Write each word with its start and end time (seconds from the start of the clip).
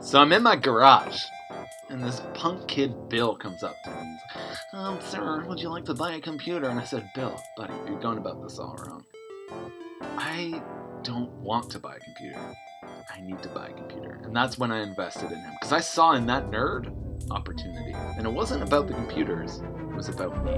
So 0.00 0.20
I'm 0.20 0.32
in 0.32 0.42
my 0.42 0.56
garage, 0.56 1.22
and 1.88 2.02
this 2.02 2.20
punk 2.34 2.68
kid 2.68 3.08
Bill 3.08 3.36
comes 3.36 3.62
up 3.62 3.76
to 3.84 3.90
me. 3.90 4.18
Um, 4.72 4.98
sir, 5.00 5.44
would 5.46 5.60
you 5.60 5.68
like 5.68 5.84
to 5.86 5.94
buy 5.94 6.14
a 6.14 6.20
computer? 6.20 6.68
And 6.68 6.78
I 6.78 6.84
said, 6.84 7.10
Bill, 7.14 7.40
buddy, 7.56 7.74
you're 7.86 8.00
going 8.00 8.18
about 8.18 8.42
this 8.42 8.58
all 8.58 8.76
wrong. 8.86 9.04
I 10.16 10.62
don't 11.02 11.30
want 11.32 11.70
to 11.70 11.78
buy 11.78 11.96
a 11.96 12.00
computer. 12.00 12.38
I 13.14 13.20
need 13.20 13.42
to 13.42 13.48
buy 13.48 13.68
a 13.68 13.72
computer. 13.72 14.20
And 14.24 14.34
that's 14.34 14.58
when 14.58 14.72
I 14.72 14.82
invested 14.82 15.30
in 15.30 15.38
him. 15.38 15.52
Because 15.60 15.72
I 15.72 15.80
saw 15.80 16.12
in 16.14 16.26
that 16.26 16.50
nerd 16.50 16.92
opportunity. 17.30 17.92
And 17.94 18.26
it 18.26 18.32
wasn't 18.32 18.62
about 18.62 18.88
the 18.88 18.94
computers, 18.94 19.62
it 19.78 19.94
was 19.94 20.08
about 20.08 20.44
me. 20.44 20.52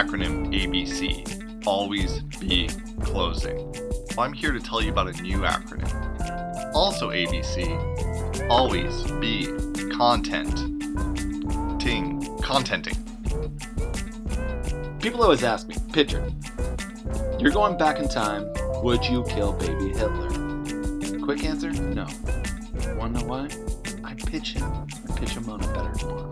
Acronym 0.00 0.48
ABC 0.54 1.66
Always 1.66 2.22
Be 2.40 2.70
Closing. 3.02 3.58
Well, 4.16 4.20
I'm 4.20 4.32
here 4.32 4.50
to 4.50 4.58
tell 4.58 4.80
you 4.80 4.90
about 4.90 5.08
a 5.08 5.12
new 5.20 5.40
acronym. 5.40 5.92
Also 6.74 7.10
ABC 7.10 7.68
Always 8.48 9.02
Be 9.20 9.44
Content. 9.94 10.56
Ting. 11.78 12.26
Contenting. 12.40 12.96
People 15.00 15.22
always 15.22 15.44
ask 15.44 15.68
me, 15.68 15.76
Pitcher, 15.92 16.32
you're 17.38 17.52
going 17.52 17.76
back 17.76 17.98
in 17.98 18.08
time, 18.08 18.50
would 18.82 19.04
you 19.04 19.22
kill 19.24 19.52
baby 19.52 19.90
Hitler? 19.90 20.30
Quick 21.22 21.44
answer, 21.44 21.72
no. 21.72 22.06
Wanna 22.96 23.20
know 23.20 23.26
why? 23.26 23.50
I 24.02 24.14
pitch 24.14 24.54
him. 24.54 24.64
I 24.64 24.86
pitch 25.16 25.32
him 25.32 25.50
on 25.50 25.62
a 25.62 25.66
better 25.74 25.92
tomorrow. 25.98 26.30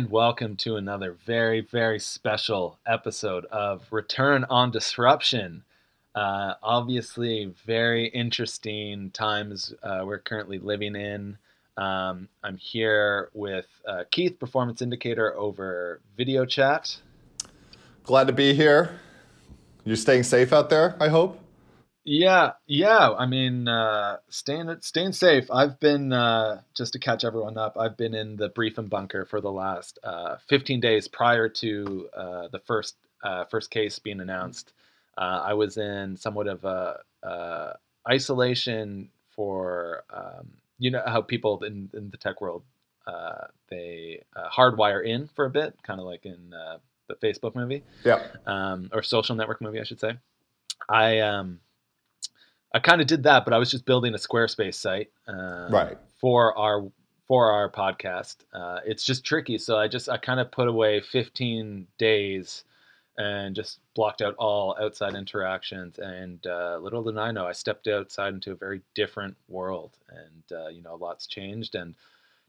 And 0.00 0.10
welcome 0.10 0.56
to 0.56 0.76
another 0.76 1.12
very, 1.26 1.60
very 1.60 2.00
special 2.00 2.78
episode 2.86 3.44
of 3.44 3.86
Return 3.90 4.46
on 4.48 4.70
Disruption. 4.70 5.62
Uh, 6.14 6.54
obviously, 6.62 7.52
very 7.66 8.06
interesting 8.06 9.10
times 9.10 9.74
uh, 9.82 10.00
we're 10.06 10.20
currently 10.20 10.58
living 10.58 10.96
in. 10.96 11.36
Um, 11.76 12.28
I'm 12.42 12.56
here 12.56 13.28
with 13.34 13.66
uh, 13.86 14.04
Keith, 14.10 14.38
Performance 14.38 14.80
Indicator, 14.80 15.36
over 15.36 16.00
video 16.16 16.46
chat. 16.46 16.96
Glad 18.02 18.28
to 18.28 18.32
be 18.32 18.54
here. 18.54 18.98
You're 19.84 19.96
staying 19.96 20.22
safe 20.22 20.54
out 20.54 20.70
there, 20.70 20.96
I 20.98 21.08
hope. 21.08 21.39
Yeah, 22.04 22.52
yeah. 22.66 23.10
I 23.10 23.26
mean, 23.26 23.68
uh, 23.68 24.18
staying 24.28 24.74
staying 24.80 25.12
safe. 25.12 25.50
I've 25.50 25.78
been 25.80 26.12
uh, 26.12 26.62
just 26.74 26.94
to 26.94 26.98
catch 26.98 27.24
everyone 27.24 27.58
up. 27.58 27.76
I've 27.78 27.96
been 27.96 28.14
in 28.14 28.36
the 28.36 28.48
brief 28.48 28.78
and 28.78 28.88
bunker 28.88 29.26
for 29.26 29.40
the 29.40 29.50
last 29.52 29.98
uh, 30.02 30.36
15 30.48 30.80
days 30.80 31.08
prior 31.08 31.48
to 31.48 32.08
uh, 32.16 32.48
the 32.48 32.58
first 32.60 32.96
uh, 33.22 33.44
first 33.44 33.70
case 33.70 33.98
being 33.98 34.20
announced. 34.20 34.72
Uh, 35.18 35.42
I 35.44 35.54
was 35.54 35.76
in 35.76 36.16
somewhat 36.16 36.46
of 36.46 36.64
a 36.64 37.00
uh, 37.22 37.72
isolation 38.08 39.10
for 39.36 40.04
um, 40.10 40.48
you 40.78 40.90
know 40.90 41.02
how 41.06 41.20
people 41.20 41.62
in, 41.64 41.90
in 41.92 42.10
the 42.10 42.16
tech 42.16 42.40
world 42.40 42.62
uh, 43.06 43.46
they 43.68 44.22
uh, 44.34 44.48
hardwire 44.48 45.04
in 45.04 45.28
for 45.34 45.44
a 45.44 45.50
bit, 45.50 45.74
kind 45.82 46.00
of 46.00 46.06
like 46.06 46.24
in 46.24 46.54
uh, 46.54 46.78
the 47.08 47.14
Facebook 47.16 47.54
movie 47.54 47.82
Yeah. 48.04 48.22
um, 48.46 48.88
or 48.92 49.02
social 49.02 49.36
network 49.36 49.60
movie, 49.60 49.80
I 49.80 49.84
should 49.84 50.00
say. 50.00 50.16
I 50.88 51.18
um, 51.20 51.60
I 52.72 52.78
kind 52.78 53.00
of 53.00 53.06
did 53.06 53.24
that, 53.24 53.44
but 53.44 53.52
I 53.52 53.58
was 53.58 53.70
just 53.70 53.84
building 53.84 54.14
a 54.14 54.18
Squarespace 54.18 54.74
site 54.74 55.10
um, 55.26 55.70
Right. 55.72 55.98
for 56.20 56.56
our 56.56 56.90
for 57.26 57.50
our 57.52 57.70
podcast. 57.70 58.36
Uh, 58.52 58.80
it's 58.84 59.04
just 59.04 59.24
tricky, 59.24 59.58
so 59.58 59.76
I 59.78 59.88
just 59.88 60.08
I 60.08 60.16
kind 60.16 60.40
of 60.40 60.50
put 60.50 60.68
away 60.68 61.00
15 61.00 61.86
days 61.98 62.64
and 63.18 63.54
just 63.54 63.80
blocked 63.94 64.22
out 64.22 64.34
all 64.38 64.76
outside 64.80 65.14
interactions. 65.14 65.98
And 65.98 66.44
uh, 66.46 66.78
little 66.80 67.02
did 67.02 67.18
I 67.18 67.32
know, 67.32 67.46
I 67.46 67.52
stepped 67.52 67.86
outside 67.88 68.34
into 68.34 68.52
a 68.52 68.56
very 68.56 68.80
different 68.94 69.36
world, 69.48 69.96
and 70.08 70.58
uh, 70.58 70.68
you 70.68 70.82
know, 70.82 70.94
a 70.94 70.96
lot's 70.96 71.26
changed. 71.26 71.74
And 71.74 71.94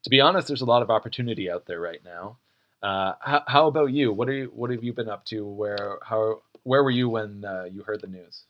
to 0.03 0.09
be 0.09 0.21
honest, 0.21 0.47
there's 0.47 0.61
a 0.61 0.65
lot 0.65 0.81
of 0.81 0.89
opportunity 0.89 1.49
out 1.49 1.65
there 1.65 1.79
right 1.81 2.03
now. 2.03 2.37
Uh, 2.81 3.13
how, 3.21 3.43
how 3.47 3.67
about 3.67 3.91
you? 3.91 4.11
What 4.13 4.29
are 4.29 4.33
you? 4.33 4.51
What 4.55 4.71
have 4.71 4.83
you 4.83 4.93
been 4.93 5.09
up 5.09 5.25
to? 5.25 5.45
Where 5.45 5.97
how 6.03 6.41
where 6.63 6.83
were 6.83 6.91
you 6.91 7.09
when 7.09 7.43
uh, 7.45 7.65
you 7.71 7.83
heard 7.83 8.01
the 8.01 8.07
news? 8.07 8.43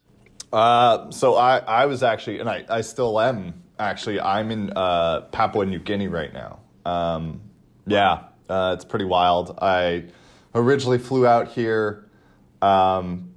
Uh, 0.51 1.09
so 1.11 1.35
I, 1.35 1.57
I 1.59 1.85
was 1.85 2.03
actually, 2.03 2.39
and 2.39 2.49
I, 2.49 2.65
I 2.69 2.81
still 2.81 3.19
am 3.19 3.63
actually, 3.79 4.19
I'm 4.19 4.51
in 4.51 4.71
uh, 4.75 5.21
Papua 5.31 5.65
New 5.65 5.79
Guinea 5.79 6.07
right 6.07 6.33
now. 6.33 6.59
Um, 6.85 7.41
yeah, 7.87 8.23
uh, 8.49 8.75
it's 8.75 8.85
pretty 8.85 9.05
wild. 9.05 9.57
I 9.61 10.05
originally 10.53 10.97
flew 10.97 11.25
out 11.25 11.47
here. 11.47 12.09
Um, 12.61 13.33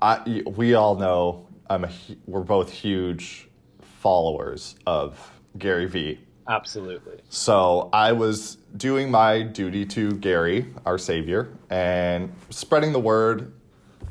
I, 0.00 0.42
we 0.46 0.74
all 0.74 0.96
know 0.96 1.48
I'm 1.68 1.84
a, 1.84 1.90
we're 2.26 2.40
both 2.40 2.70
huge 2.70 3.48
followers 3.80 4.76
of 4.86 5.32
Gary 5.58 5.86
Vee. 5.86 6.20
Absolutely. 6.48 7.20
So 7.30 7.88
I 7.92 8.12
was 8.12 8.56
doing 8.76 9.10
my 9.10 9.42
duty 9.42 9.86
to 9.86 10.12
Gary, 10.12 10.66
our 10.84 10.98
savior, 10.98 11.48
and 11.70 12.32
spreading 12.50 12.92
the 12.92 13.00
word 13.00 13.54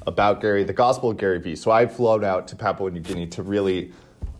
about 0.07 0.41
Gary, 0.41 0.63
the 0.63 0.73
gospel 0.73 1.11
of 1.11 1.17
Gary 1.17 1.39
Vee. 1.39 1.55
So 1.55 1.71
I 1.71 1.85
flown 1.87 2.23
out 2.23 2.47
to 2.49 2.55
Papua 2.55 2.91
New 2.91 2.99
Guinea 2.99 3.27
to 3.27 3.43
really 3.43 3.91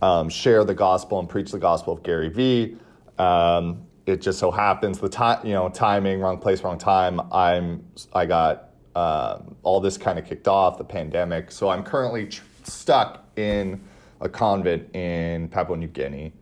um, 0.02 0.28
share 0.28 0.64
the 0.64 0.74
gospel 0.74 1.18
and 1.18 1.28
preach 1.28 1.50
the 1.50 1.58
gospel 1.58 1.92
of 1.92 2.02
Gary 2.02 2.28
Vee. 2.28 2.76
Um, 3.18 3.86
it 4.06 4.20
just 4.20 4.38
so 4.38 4.50
happens 4.50 4.98
the 4.98 5.08
time, 5.08 5.46
you 5.46 5.54
know, 5.54 5.68
timing, 5.68 6.20
wrong 6.20 6.38
place, 6.38 6.62
wrong 6.62 6.78
time. 6.78 7.20
I'm, 7.32 7.84
I 8.12 8.26
got 8.26 8.70
um, 8.94 9.56
all 9.62 9.80
this 9.80 9.96
kind 9.96 10.18
of 10.18 10.26
kicked 10.26 10.46
off, 10.46 10.78
the 10.78 10.84
pandemic. 10.84 11.50
So 11.50 11.70
I'm 11.70 11.82
currently 11.82 12.26
tr- 12.26 12.42
stuck 12.64 13.24
in 13.36 13.80
a 14.20 14.28
convent 14.28 14.94
in 14.94 15.48
Papua 15.48 15.76
New 15.76 15.88
Guinea. 15.88 16.32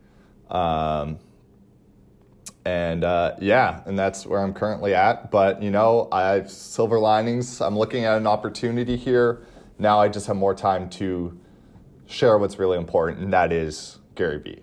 Um, 0.50 1.19
and 2.64 3.04
uh, 3.04 3.34
yeah, 3.40 3.82
and 3.86 3.98
that's 3.98 4.26
where 4.26 4.40
I'm 4.40 4.54
currently 4.54 4.94
at. 4.94 5.30
But 5.30 5.62
you 5.62 5.70
know, 5.70 6.08
I 6.12 6.34
have 6.34 6.50
silver 6.50 6.98
linings. 6.98 7.60
I'm 7.60 7.76
looking 7.76 8.04
at 8.04 8.16
an 8.16 8.26
opportunity 8.26 8.96
here. 8.96 9.42
Now 9.78 10.00
I 10.00 10.08
just 10.08 10.26
have 10.26 10.36
more 10.36 10.54
time 10.54 10.88
to 10.90 11.38
share 12.06 12.38
what's 12.38 12.58
really 12.58 12.78
important, 12.78 13.20
and 13.20 13.32
that 13.32 13.52
is 13.52 13.98
Gary 14.14 14.38
Vee. 14.38 14.62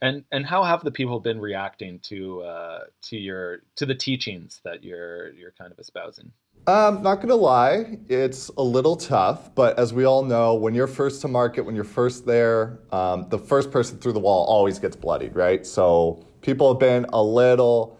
And 0.00 0.24
and 0.30 0.44
how 0.46 0.62
have 0.62 0.84
the 0.84 0.90
people 0.90 1.18
been 1.18 1.40
reacting 1.40 1.98
to 2.00 2.42
uh, 2.42 2.80
to 3.02 3.16
your 3.16 3.62
to 3.76 3.86
the 3.86 3.94
teachings 3.94 4.60
that 4.64 4.84
you're 4.84 5.32
you're 5.32 5.52
kind 5.52 5.72
of 5.72 5.78
espousing? 5.78 6.30
Um, 6.66 7.02
not 7.02 7.20
gonna 7.20 7.34
lie, 7.34 7.98
it's 8.08 8.48
a 8.56 8.62
little 8.62 8.96
tough, 8.96 9.54
but 9.54 9.78
as 9.78 9.92
we 9.92 10.04
all 10.04 10.24
know, 10.24 10.54
when 10.54 10.74
you're 10.74 10.86
first 10.86 11.20
to 11.22 11.28
market, 11.28 11.62
when 11.62 11.74
you're 11.74 11.84
first 11.84 12.24
there, 12.24 12.78
um, 12.90 13.26
the 13.28 13.38
first 13.38 13.70
person 13.70 13.98
through 13.98 14.12
the 14.14 14.20
wall 14.20 14.46
always 14.46 14.78
gets 14.78 14.96
bloodied, 14.96 15.34
right? 15.36 15.66
So 15.66 16.24
people 16.44 16.70
have 16.70 16.78
been 16.78 17.06
a 17.12 17.22
little 17.22 17.98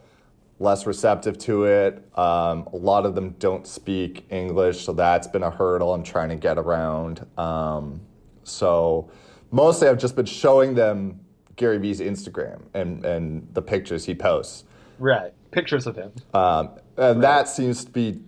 less 0.61 0.87
receptive 0.87 1.39
to 1.39 1.65
it. 1.65 2.07
Um, 2.17 2.69
a 2.73 2.77
lot 2.77 3.07
of 3.07 3.15
them 3.15 3.31
don't 3.39 3.67
speak 3.67 4.27
English, 4.31 4.85
so 4.85 4.93
that's 4.93 5.27
been 5.27 5.43
a 5.43 5.51
hurdle 5.51 5.95
I'm 5.95 6.03
trying 6.05 6.29
to 6.29 6.37
get 6.37 6.59
around. 6.59 7.27
Um, 7.39 8.01
so 8.45 9.11
mostly 9.51 9.89
I've 9.89 9.99
just 9.99 10.15
been 10.15 10.27
showing 10.27 10.75
them 10.75 11.19
Gary 11.57 11.79
Vee's 11.79 12.01
Instagram 12.01 12.61
and, 12.75 13.05
and 13.05 13.49
the 13.55 13.63
pictures 13.63 14.05
he 14.05 14.15
posts. 14.15 14.65
Right. 14.99 15.33
Pictures 15.51 15.87
of 15.87 15.97
him. 15.97 16.13
Um, 16.35 16.71
and 16.99 17.23
that 17.23 17.49
seems 17.49 17.85
to 17.85 17.91
be, 17.91 18.21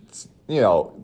you 0.47 0.61
know, 0.61 1.03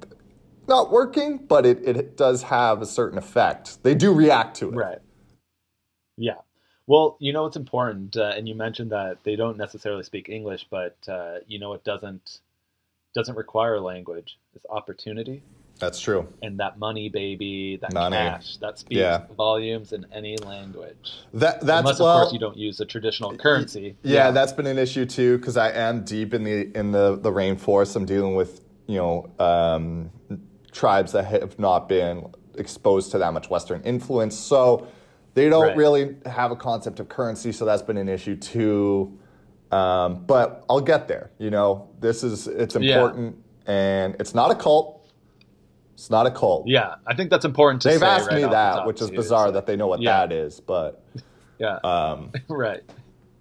not 0.67 0.91
working, 0.91 1.37
but 1.37 1.65
it, 1.65 1.87
it 1.87 2.17
does 2.17 2.41
have 2.43 2.81
a 2.81 2.85
certain 2.85 3.17
effect. 3.17 3.83
They 3.83 3.93
do 3.93 4.11
react 4.11 4.57
to 4.57 4.69
it. 4.69 4.75
Right. 4.75 4.99
Yeah. 6.17 6.35
Well, 6.87 7.15
you 7.19 7.31
know 7.31 7.45
it's 7.45 7.55
important, 7.55 8.17
uh, 8.17 8.33
and 8.35 8.47
you 8.47 8.55
mentioned 8.55 8.91
that 8.91 9.23
they 9.23 9.35
don't 9.35 9.57
necessarily 9.57 10.03
speak 10.03 10.27
English, 10.29 10.67
but 10.69 10.97
uh, 11.07 11.37
you 11.47 11.59
know 11.59 11.73
it 11.73 11.83
doesn't 11.83 12.39
doesn't 13.15 13.35
require 13.37 13.79
language. 13.79 14.37
It's 14.55 14.65
opportunity, 14.69 15.43
That's 15.79 15.99
true. 15.99 16.27
and 16.41 16.59
that 16.59 16.79
money, 16.79 17.09
baby, 17.09 17.77
that 17.81 17.93
Money. 17.93 18.15
cash, 18.17 18.57
that 18.57 18.79
speaks 18.79 18.97
Yeah. 18.99 19.21
volumes 19.37 19.93
in 19.93 20.05
any 20.11 20.35
language. 20.37 21.13
That 21.33 21.61
that's 21.61 21.79
Unless, 21.79 21.99
well, 21.99 22.09
of 22.09 22.21
course, 22.23 22.33
you 22.33 22.39
don't 22.39 22.57
use 22.57 22.79
a 22.81 22.85
traditional 22.85 23.35
currency. 23.37 23.95
Yeah, 24.03 24.31
that's 24.31 24.51
been 24.51 24.67
an 24.67 24.77
issue 24.77 25.05
too 25.05 25.37
because 25.37 25.55
I 25.55 25.69
am 25.71 26.03
deep 26.03 26.33
in 26.33 26.43
the 26.43 26.69
in 26.77 26.91
the 26.91 27.15
the 27.15 27.31
rainforest. 27.31 27.95
I'm 27.95 28.05
dealing 28.05 28.35
with 28.35 28.61
you 28.87 28.97
know 28.97 29.29
um, 29.39 30.11
tribes 30.73 31.13
that 31.13 31.25
have 31.25 31.57
not 31.59 31.87
been 31.87 32.25
exposed 32.57 33.11
to 33.11 33.19
that 33.19 33.31
much 33.31 33.49
Western 33.49 33.81
influence, 33.83 34.37
so 34.37 34.87
they 35.33 35.49
don't 35.49 35.63
Right. 35.67 35.77
really 35.77 36.15
have 36.25 36.51
a 36.51 36.55
concept 36.55 36.99
of 36.99 37.09
currency. 37.09 37.51
So 37.51 37.65
that's 37.65 37.81
been 37.81 37.97
an 37.97 38.09
issue 38.09 38.35
too. 38.35 39.17
Um, 39.71 40.23
but 40.27 40.63
I'll 40.69 40.81
get 40.81 41.07
there. 41.07 41.31
You 41.39 41.49
know, 41.49 41.89
this 41.99 42.23
is 42.23 42.47
it's 42.47 42.75
Yeah. 42.75 42.95
important, 42.95 43.37
and 43.65 44.15
it's 44.19 44.35
not 44.35 44.51
a 44.51 44.55
cult. 44.55 44.99
It's 45.95 46.09
not 46.09 46.25
a 46.27 46.31
cult. 46.31 46.67
Yeah, 46.67 46.95
I 47.07 47.15
think 47.15 47.29
that's 47.29 47.45
important 47.45 47.81
to 47.83 47.89
They've 47.89 48.03
asked 48.03 48.27
right 48.29 48.41
me 48.43 48.47
that, 48.47 48.85
which 48.85 49.01
is 49.01 49.09
too, 49.09 49.15
bizarre 49.15 49.47
so- 49.47 49.51
that 49.53 49.65
they 49.65 49.75
know 49.75 49.87
what 49.87 50.01
Yeah. 50.01 50.19
that 50.27 50.31
is, 50.31 50.59
but 50.59 51.03
Yeah, 51.59 51.77
um, 51.83 52.31
right. 52.49 52.81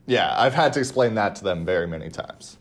yeah, 0.07 0.35
I've 0.39 0.55
had 0.55 0.73
to 0.75 0.79
explain 0.81 1.15
that 1.17 1.35
to 1.37 1.45
them 1.45 1.65
very 1.65 1.87
many 1.87 2.09
times. 2.09 2.57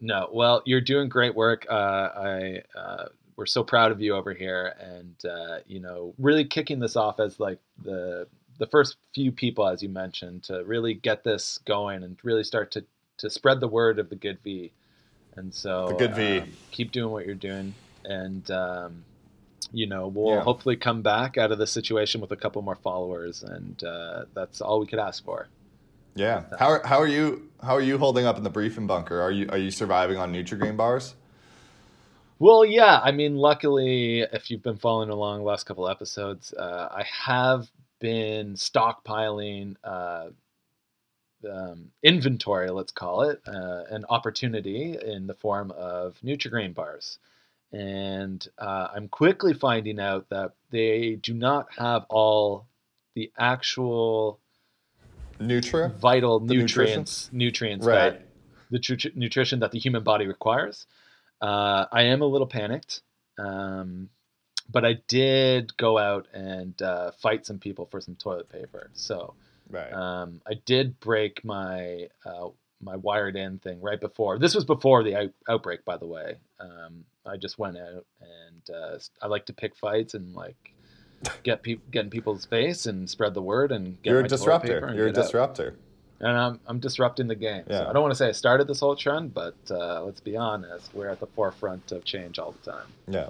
No, 0.00 0.28
well, 0.32 0.62
you're 0.64 0.80
doing 0.80 1.08
great 1.08 1.34
work. 1.34 1.64
Uh, 1.70 1.74
I 1.74 2.62
uh, 2.76 3.04
we're 3.36 3.46
so 3.46 3.62
proud 3.64 3.92
of 3.92 4.00
you 4.00 4.14
over 4.14 4.34
here, 4.34 4.74
and 4.80 5.14
uh, 5.24 5.58
you 5.66 5.80
know, 5.80 6.14
really 6.18 6.44
kicking 6.44 6.78
this 6.80 6.96
off 6.96 7.20
as 7.20 7.38
like 7.40 7.58
the 7.82 8.26
the 8.58 8.66
first 8.66 8.96
few 9.14 9.32
people, 9.32 9.66
as 9.66 9.82
you 9.82 9.88
mentioned, 9.88 10.44
to 10.44 10.62
really 10.64 10.94
get 10.94 11.24
this 11.24 11.58
going 11.66 12.02
and 12.02 12.16
really 12.22 12.44
start 12.44 12.70
to 12.72 12.84
to 13.18 13.30
spread 13.30 13.60
the 13.60 13.68
word 13.68 13.98
of 13.98 14.08
the 14.10 14.16
good 14.16 14.38
V. 14.42 14.72
And 15.36 15.54
so, 15.54 15.86
The 15.88 15.94
good 15.94 16.14
V. 16.14 16.40
um, 16.40 16.48
keep 16.72 16.92
doing 16.92 17.10
what 17.10 17.24
you're 17.24 17.34
doing, 17.34 17.74
and 18.04 18.50
um, 18.50 19.04
you 19.72 19.86
know, 19.86 20.08
we'll 20.08 20.34
Yeah. 20.34 20.40
hopefully 20.42 20.76
come 20.76 21.00
back 21.02 21.38
out 21.38 21.50
of 21.52 21.58
this 21.58 21.70
situation 21.70 22.20
with 22.20 22.32
a 22.32 22.36
couple 22.36 22.60
more 22.62 22.76
followers, 22.76 23.42
and 23.42 23.82
uh, 23.82 24.24
that's 24.34 24.60
all 24.60 24.80
we 24.80 24.86
could 24.86 24.98
ask 24.98 25.24
for. 25.24 25.48
Yeah. 26.14 26.44
How 26.58 26.68
are, 26.68 26.82
how 26.84 26.98
are 26.98 27.06
you 27.06 27.48
how 27.62 27.74
are 27.74 27.80
you 27.80 27.96
holding 27.96 28.26
up 28.26 28.36
in 28.36 28.42
the 28.44 28.50
briefing 28.50 28.86
bunker? 28.86 29.18
Are 29.22 29.30
you 29.30 29.48
are 29.48 29.56
you 29.56 29.70
surviving 29.70 30.18
on 30.18 30.32
Nutrigrain 30.34 30.76
bars? 30.76 31.14
Well, 32.42 32.64
yeah. 32.64 32.98
I 33.00 33.12
mean, 33.12 33.36
luckily, 33.36 34.22
if 34.22 34.50
you've 34.50 34.64
been 34.64 34.76
following 34.76 35.10
along 35.10 35.38
the 35.38 35.44
last 35.44 35.62
couple 35.62 35.88
episodes, 35.88 36.52
uh, 36.52 36.88
I 36.90 37.04
have 37.24 37.70
been 38.00 38.54
stockpiling 38.54 39.76
uh, 39.84 40.30
um, 41.48 41.92
inventory, 42.02 42.68
let's 42.70 42.90
call 42.90 43.22
it, 43.22 43.40
uh, 43.46 43.84
an 43.90 44.04
opportunity 44.08 44.98
in 45.00 45.28
the 45.28 45.34
form 45.34 45.70
of 45.70 46.16
Nutrigrain 46.24 46.74
bars. 46.74 47.20
And 47.70 48.44
uh, 48.58 48.88
I'm 48.92 49.06
quickly 49.06 49.54
finding 49.54 50.00
out 50.00 50.28
that 50.30 50.54
they 50.72 51.20
do 51.22 51.34
not 51.34 51.68
have 51.78 52.06
all 52.08 52.66
the 53.14 53.30
actual 53.38 54.40
Nutria? 55.38 55.90
vital 55.90 56.40
The 56.40 56.54
nutrition? 56.56 57.02
nutrients 57.02 57.30
nutrients 57.32 57.86
Right. 57.86 58.14
that 58.14 58.26
the 58.72 58.80
tru- 58.80 59.12
nutrition 59.14 59.60
that 59.60 59.70
the 59.70 59.78
human 59.78 60.02
body 60.02 60.26
requires. 60.26 60.88
Uh, 61.42 61.86
I 61.90 62.02
am 62.04 62.22
a 62.22 62.26
little 62.26 62.46
panicked, 62.46 63.02
um, 63.38 64.08
but 64.70 64.84
I 64.84 64.98
did 65.08 65.76
go 65.76 65.98
out 65.98 66.28
and 66.32 66.80
uh, 66.80 67.10
fight 67.20 67.44
some 67.44 67.58
people 67.58 67.86
for 67.90 68.00
some 68.00 68.14
toilet 68.14 68.48
paper. 68.48 68.90
So 68.94 69.34
Right. 69.68 69.92
um, 69.92 70.40
I 70.46 70.54
did 70.66 71.00
break 71.00 71.44
my 71.44 72.08
uh, 72.24 72.48
my 72.80 72.96
wired 72.96 73.36
in 73.36 73.58
thing 73.58 73.80
right 73.80 74.00
before. 74.00 74.38
This 74.38 74.54
was 74.54 74.64
before 74.64 75.02
the 75.02 75.16
out- 75.16 75.34
outbreak, 75.48 75.84
by 75.84 75.96
the 75.96 76.06
way. 76.06 76.36
Um, 76.60 77.04
I 77.24 77.36
just 77.36 77.58
went 77.58 77.78
out 77.78 78.04
and 78.20 78.76
uh, 78.76 78.98
I 79.20 79.26
like 79.28 79.46
to 79.46 79.52
pick 79.52 79.74
fights 79.76 80.14
and 80.14 80.34
like 80.34 80.74
get 81.42 81.62
people 81.62 81.84
get 81.90 82.04
in 82.04 82.10
people's 82.10 82.44
face 82.44 82.86
and 82.86 83.08
spread 83.08 83.34
the 83.34 83.42
word 83.42 83.72
and 83.72 84.00
get 84.02 84.10
You're 84.10 84.20
a 84.20 84.28
disruptor. 84.28 84.92
You're 84.94 85.06
a 85.06 85.12
get 85.12 85.18
out 85.18 85.24
disruptor. 85.24 85.76
And 86.22 86.36
I'm, 86.38 86.60
I'm 86.66 86.78
disrupting 86.78 87.26
the 87.26 87.34
game. 87.34 87.64
So 87.68 87.74
Yeah. 87.74 87.88
I 87.88 87.92
don't 87.92 88.02
want 88.02 88.12
to 88.12 88.16
say 88.16 88.28
I 88.28 88.32
started 88.32 88.66
this 88.68 88.80
whole 88.80 88.96
trend, 88.96 89.34
but 89.34 89.54
uh, 89.70 90.02
let's 90.04 90.20
be 90.20 90.36
honest, 90.36 90.94
we're 90.94 91.08
at 91.08 91.20
the 91.20 91.26
forefront 91.26 91.92
of 91.92 92.04
change 92.04 92.38
all 92.38 92.52
the 92.52 92.70
time. 92.72 92.86
Yeah. 93.08 93.28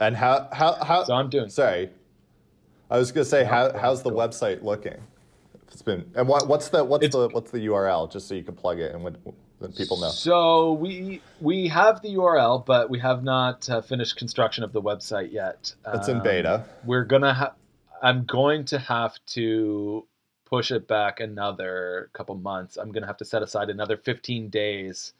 And 0.00 0.16
how 0.16 0.48
how 0.52 0.74
how 0.84 1.04
So 1.04 1.14
I'm 1.14 1.30
doing. 1.30 1.48
Sorry. 1.50 1.90
I 2.90 2.98
was 2.98 3.12
gonna 3.12 3.24
say 3.24 3.44
how 3.44 3.72
how's 3.78 4.02
the 4.02 4.10
website 4.10 4.62
looking? 4.62 4.96
It's 5.72 5.82
been 5.82 6.10
and 6.14 6.26
what 6.26 6.48
what's 6.48 6.68
the 6.68 6.82
what's 6.84 7.04
It's- 7.04 7.14
the 7.20 7.28
what's 7.34 7.50
the 7.50 7.64
URL 7.66 8.10
just 8.10 8.26
so 8.28 8.34
you 8.34 8.42
can 8.42 8.54
plug 8.56 8.80
it 8.80 8.92
and 8.94 9.04
when, 9.04 9.16
people 9.76 9.98
know. 10.00 10.08
So 10.08 10.72
we 10.72 11.20
we 11.40 11.68
have 11.68 12.00
the 12.02 12.14
URL, 12.16 12.64
but 12.64 12.88
we 12.90 12.98
have 13.00 13.22
not 13.22 13.68
uh, 13.68 13.82
finished 13.82 14.16
construction 14.16 14.64
of 14.64 14.72
the 14.72 14.80
website 14.82 15.30
yet. 15.32 15.74
It's 15.94 16.08
in 16.08 16.16
Um, 16.16 16.22
beta. 16.22 16.64
We're 16.84 17.04
gonna 17.04 17.34
have. 17.34 17.52
I'm 18.02 18.24
going 18.24 18.64
to 18.66 18.78
have 18.78 19.14
to 19.36 20.06
push 20.50 20.70
it 20.72 20.86
back 20.88 21.20
another 21.20 22.10
couple 22.12 22.34
months. 22.34 22.76
I'm 22.76 22.90
gonna 22.92 23.06
have 23.06 23.16
to 23.18 23.24
set 23.24 23.42
aside 23.42 23.70
another 23.70 23.96
15 23.96 24.48
days, 24.50 25.12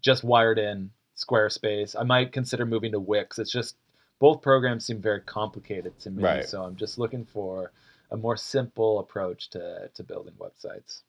just 0.00 0.24
wired 0.24 0.58
in 0.58 0.90
Squarespace. 1.16 1.94
I 1.98 2.02
might 2.02 2.32
consider 2.32 2.64
moving 2.64 2.92
to 2.92 3.00
Wix. 3.00 3.38
It's 3.38 3.52
just 3.52 3.76
both 4.18 4.40
programs 4.42 4.84
seem 4.86 5.00
very 5.00 5.20
complicated 5.20 5.98
to 6.00 6.10
me, 6.10 6.22
Right. 6.22 6.48
so 6.48 6.62
I'm 6.64 6.76
just 6.76 6.98
looking 6.98 7.24
for 7.26 7.72
a 8.10 8.16
more 8.16 8.36
simple 8.36 8.98
approach 8.98 9.50
to 9.50 9.90
to 9.94 10.02
building 10.02 10.34
websites. 10.38 11.02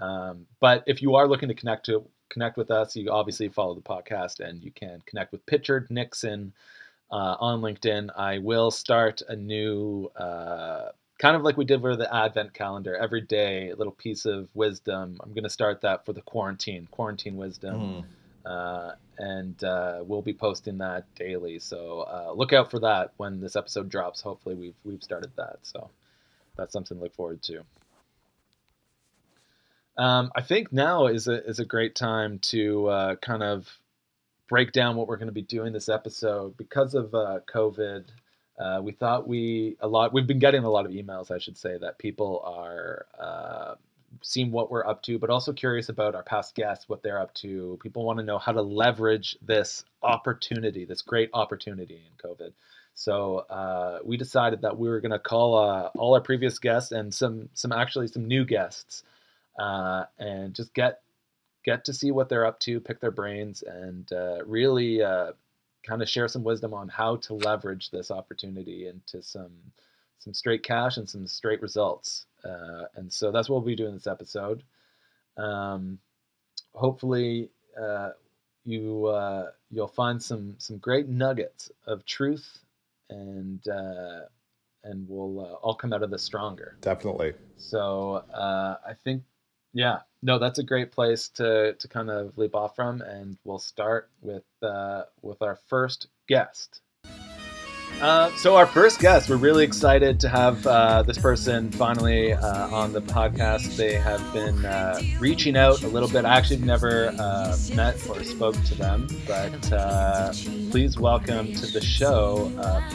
Um, 0.00 0.46
but 0.60 0.84
if 0.86 1.02
you 1.02 1.14
are 1.16 1.28
looking 1.28 1.48
to 1.48 1.54
connect 1.54 1.86
to 1.86 2.04
connect 2.30 2.56
with 2.56 2.70
us, 2.70 2.96
you 2.96 3.10
obviously 3.10 3.48
follow 3.48 3.74
the 3.74 3.82
podcast 3.82 4.40
and 4.40 4.62
you 4.64 4.70
can 4.70 5.02
connect 5.04 5.32
with 5.32 5.44
Pitchard 5.44 5.90
Nixon 5.90 6.54
uh, 7.10 7.36
on 7.38 7.60
LinkedIn. 7.60 8.08
I 8.16 8.38
will 8.38 8.70
start 8.70 9.20
a 9.28 9.36
new 9.36 10.10
uh, 10.16 10.92
kind 11.22 11.36
of 11.36 11.42
like 11.42 11.56
we 11.56 11.64
did 11.64 11.80
for 11.80 11.94
the 11.94 12.12
Advent 12.12 12.52
calendar. 12.52 12.96
Every 12.96 13.20
day, 13.20 13.70
a 13.70 13.76
little 13.76 13.92
piece 13.92 14.24
of 14.24 14.48
wisdom. 14.54 15.20
I'm 15.22 15.32
going 15.32 15.44
to 15.44 15.50
start 15.50 15.82
that 15.82 16.04
for 16.04 16.12
the 16.12 16.20
quarantine, 16.20 16.88
quarantine 16.90 17.36
wisdom. 17.36 17.80
Mhm. 17.80 18.04
Uh, 18.44 18.96
and 19.18 19.62
uh, 19.62 20.02
we'll 20.04 20.20
be 20.20 20.32
posting 20.32 20.78
that 20.78 21.04
daily. 21.14 21.60
So 21.60 22.00
uh, 22.00 22.32
look 22.34 22.52
out 22.52 22.72
for 22.72 22.80
that 22.80 23.12
when 23.18 23.40
this 23.40 23.54
episode 23.54 23.88
drops. 23.88 24.20
Hopefully, 24.20 24.56
we've 24.56 24.74
we've 24.82 25.02
started 25.02 25.30
that. 25.36 25.58
So 25.62 25.90
that's 26.56 26.72
something 26.72 26.96
to 26.96 27.04
look 27.04 27.14
forward 27.14 27.40
to. 27.42 27.62
Um, 29.96 30.32
I 30.34 30.42
think 30.42 30.72
now 30.72 31.06
is 31.06 31.28
a 31.28 31.46
is 31.46 31.60
a 31.60 31.64
great 31.64 31.94
time 31.94 32.40
to 32.50 32.88
uh, 32.88 33.14
kind 33.16 33.44
of 33.44 33.78
break 34.48 34.72
down 34.72 34.96
what 34.96 35.06
we're 35.06 35.18
going 35.18 35.28
to 35.28 35.32
be 35.32 35.42
doing 35.42 35.72
this 35.72 35.88
episode 35.88 36.56
because 36.56 36.94
of 36.94 37.14
uh, 37.14 37.38
COVID. 37.48 38.06
Uh, 38.58 38.80
we 38.82 38.92
thought 38.92 39.26
we 39.26 39.76
a 39.80 39.88
lot. 39.88 40.12
We've 40.12 40.26
been 40.26 40.38
getting 40.38 40.64
a 40.64 40.70
lot 40.70 40.86
of 40.86 40.92
emails, 40.92 41.30
I 41.30 41.38
should 41.38 41.56
say, 41.56 41.78
that 41.78 41.98
people 41.98 42.42
are 42.44 43.06
uh, 43.18 43.74
seeing 44.20 44.50
what 44.50 44.70
we're 44.70 44.86
up 44.86 45.02
to, 45.04 45.18
but 45.18 45.30
also 45.30 45.52
curious 45.52 45.88
about 45.88 46.14
our 46.14 46.22
past 46.22 46.54
guests, 46.54 46.88
what 46.88 47.02
they're 47.02 47.20
up 47.20 47.32
to. 47.34 47.78
People 47.82 48.04
want 48.04 48.18
to 48.18 48.24
know 48.24 48.38
how 48.38 48.52
to 48.52 48.62
leverage 48.62 49.36
this 49.42 49.84
opportunity, 50.02 50.84
this 50.84 51.02
great 51.02 51.30
opportunity 51.32 51.94
in 51.94 52.30
COVID. 52.30 52.52
So 52.94 53.38
uh, 53.48 54.00
we 54.04 54.16
decided 54.16 54.62
that 54.62 54.78
we 54.78 54.88
were 54.88 55.00
going 55.00 55.12
to 55.12 55.18
call 55.18 55.56
uh, 55.56 55.90
all 55.96 56.14
our 56.14 56.20
previous 56.20 56.58
guests 56.58 56.92
and 56.92 57.12
some 57.12 57.48
some 57.54 57.72
actually 57.72 58.08
some 58.08 58.28
new 58.28 58.44
guests, 58.44 59.02
uh, 59.58 60.04
and 60.18 60.54
just 60.54 60.74
get 60.74 61.00
get 61.64 61.86
to 61.86 61.94
see 61.94 62.10
what 62.10 62.28
they're 62.28 62.44
up 62.44 62.60
to, 62.60 62.80
pick 62.80 63.00
their 63.00 63.10
brains, 63.10 63.62
and 63.62 64.12
uh, 64.12 64.44
really 64.44 65.02
kind 65.82 66.02
of 66.02 66.08
share 66.08 66.28
some 66.28 66.44
wisdom 66.44 66.74
on 66.74 66.88
how 66.88 67.16
to 67.16 67.34
leverage 67.34 67.90
this 67.90 68.10
opportunity 68.10 68.86
into 68.86 69.22
some 69.22 69.52
some 70.18 70.34
straight 70.34 70.62
cash 70.62 70.98
and 70.98 71.08
some 71.08 71.26
straight 71.26 71.60
results. 71.62 72.26
Uh, 72.44 72.84
and 72.94 73.12
so 73.12 73.32
that's 73.32 73.48
what 73.48 73.56
we'll 73.56 73.66
be 73.66 73.74
doing 73.76 73.94
this 73.94 74.06
episode. 74.06 74.62
Um, 75.36 75.98
hopefully, 76.74 77.50
uh, 77.80 78.10
you 78.64 79.06
uh, 79.06 79.50
you'll 79.70 79.88
find 79.88 80.22
some 80.22 80.54
some 80.58 80.78
great 80.78 81.08
nuggets 81.08 81.70
of 81.86 82.04
truth, 82.04 82.58
and 83.10 83.66
uh, 83.66 84.20
and 84.84 85.06
we'll 85.08 85.40
uh, 85.40 85.54
all 85.54 85.74
come 85.74 85.92
out 85.92 86.02
of 86.02 86.10
this 86.10 86.22
stronger. 86.22 86.76
Definitely. 86.80 87.34
So 87.56 88.24
uh, 88.32 88.76
I 88.86 88.94
think, 89.04 89.22
yeah, 89.72 90.00
no, 90.22 90.38
that's 90.38 90.58
a 90.58 90.62
great 90.62 90.92
place 90.92 91.28
to 91.30 91.74
to 91.74 91.88
kind 91.88 92.10
of 92.10 92.36
leap 92.38 92.54
off 92.54 92.76
from, 92.76 93.00
and 93.02 93.36
we'll 93.44 93.58
start 93.58 94.10
with 94.20 94.44
uh, 94.62 95.02
with 95.22 95.42
our 95.42 95.56
first 95.68 96.08
guest. 96.28 96.80
Uh, 98.00 98.34
so 98.36 98.56
our 98.56 98.66
first 98.66 98.98
guest, 98.98 99.30
we're 99.30 99.36
really 99.36 99.62
excited 99.62 100.18
to 100.18 100.28
have 100.28 100.66
uh, 100.66 101.02
this 101.02 101.18
person 101.18 101.70
finally 101.70 102.32
uh, 102.32 102.68
on 102.68 102.92
the 102.92 103.00
podcast. 103.00 103.76
They 103.76 103.94
have 103.94 104.32
been 104.32 104.64
uh, 104.64 105.00
reaching 105.20 105.56
out 105.56 105.82
a 105.84 105.88
little 105.88 106.08
bit. 106.08 106.24
I 106.24 106.36
actually 106.36 106.62
never 106.62 107.14
uh, 107.18 107.56
met 107.74 107.94
or 108.08 108.24
spoke 108.24 108.60
to 108.64 108.74
them, 108.74 109.06
but 109.24 109.72
uh, 109.72 110.32
please 110.70 110.98
welcome 110.98 111.52
to 111.54 111.66
the 111.66 111.80
show. 111.80 112.50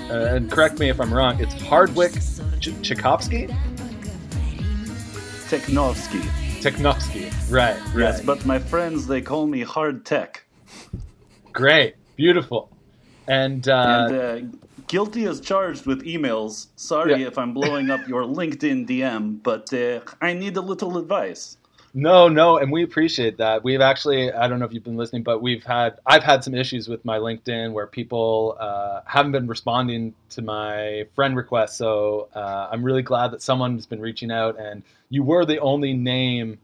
And 0.09 0.51
correct 0.51 0.77
me 0.77 0.89
if 0.89 0.99
I'm 0.99 1.13
wrong. 1.13 1.41
It's 1.41 1.53
Hardwick 1.53 2.13
Ch- 2.59 2.81
Tchaikovsky. 2.81 3.47
Technovsky. 5.47 6.46
Technovsky. 6.71 7.31
Right, 7.49 7.79
right. 7.93 7.97
Yes, 7.97 8.21
but 8.21 8.45
my 8.45 8.59
friends 8.59 9.07
they 9.07 9.21
call 9.21 9.47
me 9.47 9.61
Hard 9.61 10.05
Tech. 10.05 10.43
Great. 11.53 11.95
Beautiful. 12.17 12.69
And, 13.25 13.65
uh, 13.69 14.07
and 14.09 14.15
uh, 14.53 14.57
guilty 14.87 15.23
as 15.27 15.39
charged 15.39 15.85
with 15.85 16.03
emails. 16.03 16.67
Sorry 16.75 17.21
Yeah. 17.21 17.27
if 17.27 17.37
I'm 17.37 17.53
blowing 17.53 17.89
up 17.89 18.05
your 18.05 18.23
LinkedIn 18.39 18.85
DM, 18.85 19.41
but 19.41 19.71
uh, 19.73 20.01
I 20.19 20.33
need 20.33 20.57
a 20.57 20.61
little 20.61 20.97
advice. 20.97 21.55
No, 21.97 22.29
no, 22.29 22.59
and 22.59 22.71
we 22.71 22.83
appreciate 22.83 23.37
that. 23.37 23.63
We've 23.63 23.81
actually, 23.81 24.31
I 24.31 24.47
don't 24.47 24.59
know 24.59 24.65
if 24.65 24.71
you've 24.71 24.83
been 24.83 24.97
listening, 24.97 25.23
but 25.23 25.41
we've 25.41 25.63
had, 25.63 25.97
I've 26.05 26.23
had 26.23 26.43
some 26.43 26.53
issues 26.53 26.87
with 26.87 27.03
my 27.03 27.17
LinkedIn 27.17 27.73
where 27.73 27.87
people 27.87 28.55
uh, 28.59 29.01
haven't 29.05 29.31
been 29.31 29.47
responding 29.47 30.13
to 30.29 30.43
my 30.43 31.07
friend 31.15 31.35
requests. 31.35 31.75
So 31.75 32.29
uh, 32.35 32.69
I'm 32.71 32.83
really 32.83 33.01
glad 33.01 33.31
that 33.31 33.41
someone's 33.41 33.87
been 33.87 33.99
reaching 33.99 34.29
out, 34.29 34.59
and 34.59 34.83
you 35.09 35.23
were 35.23 35.43
the 35.43 35.57
only 35.57 35.93
name 35.93 36.59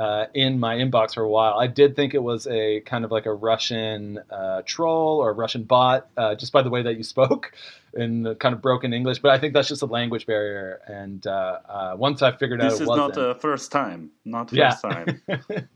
uh, 0.00 0.26
in 0.32 0.58
my 0.58 0.76
inbox 0.76 1.12
for 1.14 1.22
a 1.22 1.28
while. 1.28 1.58
I 1.58 1.66
did 1.66 1.94
think 1.94 2.14
it 2.14 2.22
was 2.22 2.46
a 2.46 2.80
kind 2.80 3.04
of 3.04 3.10
like 3.10 3.26
a 3.26 3.34
Russian 3.34 4.18
uh, 4.30 4.62
troll 4.64 5.18
or 5.18 5.28
a 5.28 5.32
Russian 5.34 5.64
bot, 5.64 6.08
uh, 6.16 6.34
just 6.36 6.52
by 6.52 6.62
the 6.62 6.70
way 6.70 6.82
that 6.84 6.96
you 6.96 7.02
spoke 7.02 7.52
in 7.94 8.22
the 8.22 8.34
kind 8.34 8.54
of 8.54 8.62
broken 8.62 8.94
English. 8.94 9.18
But 9.18 9.32
I 9.32 9.38
think 9.38 9.52
that's 9.52 9.68
just 9.68 9.82
a 9.82 9.86
language 9.86 10.24
barrier. 10.26 10.80
And 10.86 11.26
uh, 11.26 11.58
uh, 11.68 11.94
once 11.98 12.22
I 12.22 12.32
figured 12.32 12.60
This 12.60 12.72
out 12.74 12.80
it 12.80 12.84
is 12.84 12.88
not 12.88 13.12
the 13.12 13.34
first 13.40 13.70
time. 13.72 14.10
Not 14.24 14.48
first 14.48 14.58
Yeah. 14.58 14.90
time. 14.90 15.20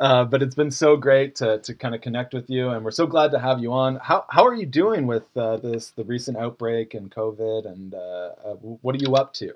uh, 0.00 0.24
but 0.24 0.42
it's 0.42 0.54
been 0.54 0.70
so 0.70 0.94
great 0.98 1.36
to, 1.36 1.60
to 1.60 1.74
kind 1.74 1.94
of 1.94 2.02
connect 2.02 2.34
with 2.34 2.50
you, 2.50 2.68
and 2.68 2.84
we're 2.84 2.90
so 2.90 3.06
glad 3.06 3.30
to 3.30 3.38
have 3.38 3.60
you 3.60 3.72
on. 3.72 3.96
How 3.96 4.26
how 4.28 4.44
are 4.44 4.54
you 4.54 4.66
doing 4.66 5.06
with 5.06 5.24
uh, 5.34 5.56
this 5.56 5.90
the 5.92 6.04
recent 6.04 6.36
outbreak 6.36 6.92
and 6.92 7.10
COVID, 7.10 7.64
and 7.64 7.94
uh, 7.94 7.98
uh, 8.44 8.54
what 8.82 8.94
are 8.94 8.98
you 8.98 9.14
up 9.14 9.32
to? 9.34 9.54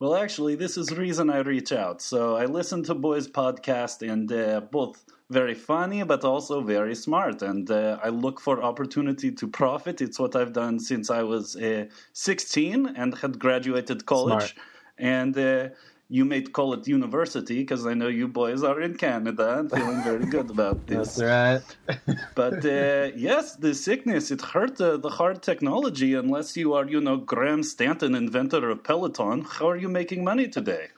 Well, 0.00 0.14
actually, 0.14 0.54
this 0.54 0.78
is 0.78 0.86
the 0.86 0.96
reason 0.96 1.28
I 1.28 1.40
reach 1.40 1.72
out. 1.72 2.00
So 2.00 2.34
I 2.34 2.46
listen 2.46 2.82
to 2.84 2.94
Boys 2.94 3.28
podcast, 3.28 4.00
and 4.00 4.32
uh, 4.32 4.60
both 4.60 5.04
very 5.28 5.54
funny, 5.54 6.02
but 6.04 6.24
also 6.24 6.62
very 6.62 6.94
smart. 6.94 7.42
And 7.42 7.70
uh, 7.70 7.98
I 8.02 8.08
look 8.08 8.40
for 8.40 8.62
opportunity 8.62 9.30
to 9.30 9.46
profit. 9.46 10.00
It's 10.00 10.18
what 10.18 10.34
I've 10.34 10.54
done 10.54 10.80
since 10.80 11.10
I 11.10 11.22
was 11.22 11.54
uh, 11.54 11.84
16 12.14 12.86
and 12.96 13.14
had 13.18 13.38
graduated 13.38 14.06
college. 14.06 14.54
Smart. 14.54 14.66
And 14.96 15.36
uh, 15.36 15.68
you 16.10 16.24
may 16.24 16.42
call 16.42 16.74
it 16.74 16.88
university 16.88 17.60
because 17.60 17.86
I 17.86 17.94
know 17.94 18.08
you 18.08 18.28
boys 18.28 18.62
are 18.64 18.80
in 18.80 18.96
Canada 18.96 19.60
and 19.60 19.72
feeling 19.72 20.02
very 20.02 20.26
good 20.26 20.50
about 20.50 20.86
this. 20.88 21.14
That's 21.16 21.22
right. 21.22 21.62
But 22.34 22.64
uh, 22.64 23.10
yes, 23.16 23.56
the 23.56 23.74
sickness, 23.74 24.30
it 24.30 24.40
hurt 24.42 24.80
uh, 24.80 24.96
the 24.96 25.10
hard 25.10 25.42
technology 25.42 26.14
unless 26.14 26.56
you 26.56 26.74
are, 26.74 26.86
you 26.88 27.00
know, 27.00 27.16
Graham 27.16 27.62
Stanton, 27.62 28.14
inventor 28.14 28.70
of 28.70 28.84
Peloton. 28.84 29.42
How 29.42 29.68
are 29.70 29.76
you 29.76 29.88
making 29.88 30.24
money 30.24 30.48
today? 30.48 30.88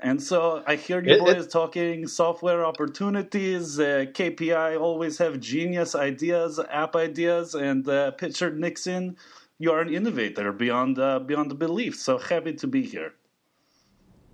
And 0.00 0.22
so 0.22 0.62
I 0.66 0.76
hear 0.76 1.02
you 1.02 1.12
It- 1.12 1.16
it- 1.16 1.18
boys 1.18 1.46
talking 1.48 2.06
software 2.06 2.64
opportunities. 2.64 3.80
Uh, 3.80 4.06
KPI 4.12 4.76
always 4.78 5.18
have 5.18 5.40
genius 5.40 5.94
ideas, 5.94 6.60
app 6.70 6.94
ideas, 6.96 7.54
and 7.54 7.88
uh, 7.88 8.12
Pitcher 8.12 8.50
Nixon, 8.50 9.16
you 9.58 9.72
are 9.72 9.80
an 9.80 9.92
innovator 9.92 10.52
beyond 10.52 10.98
uh, 10.98 11.18
beyond 11.18 11.58
belief. 11.58 11.96
So 11.96 12.18
happy 12.18 12.52
to 12.54 12.66
be 12.66 12.82
here. 12.82 13.12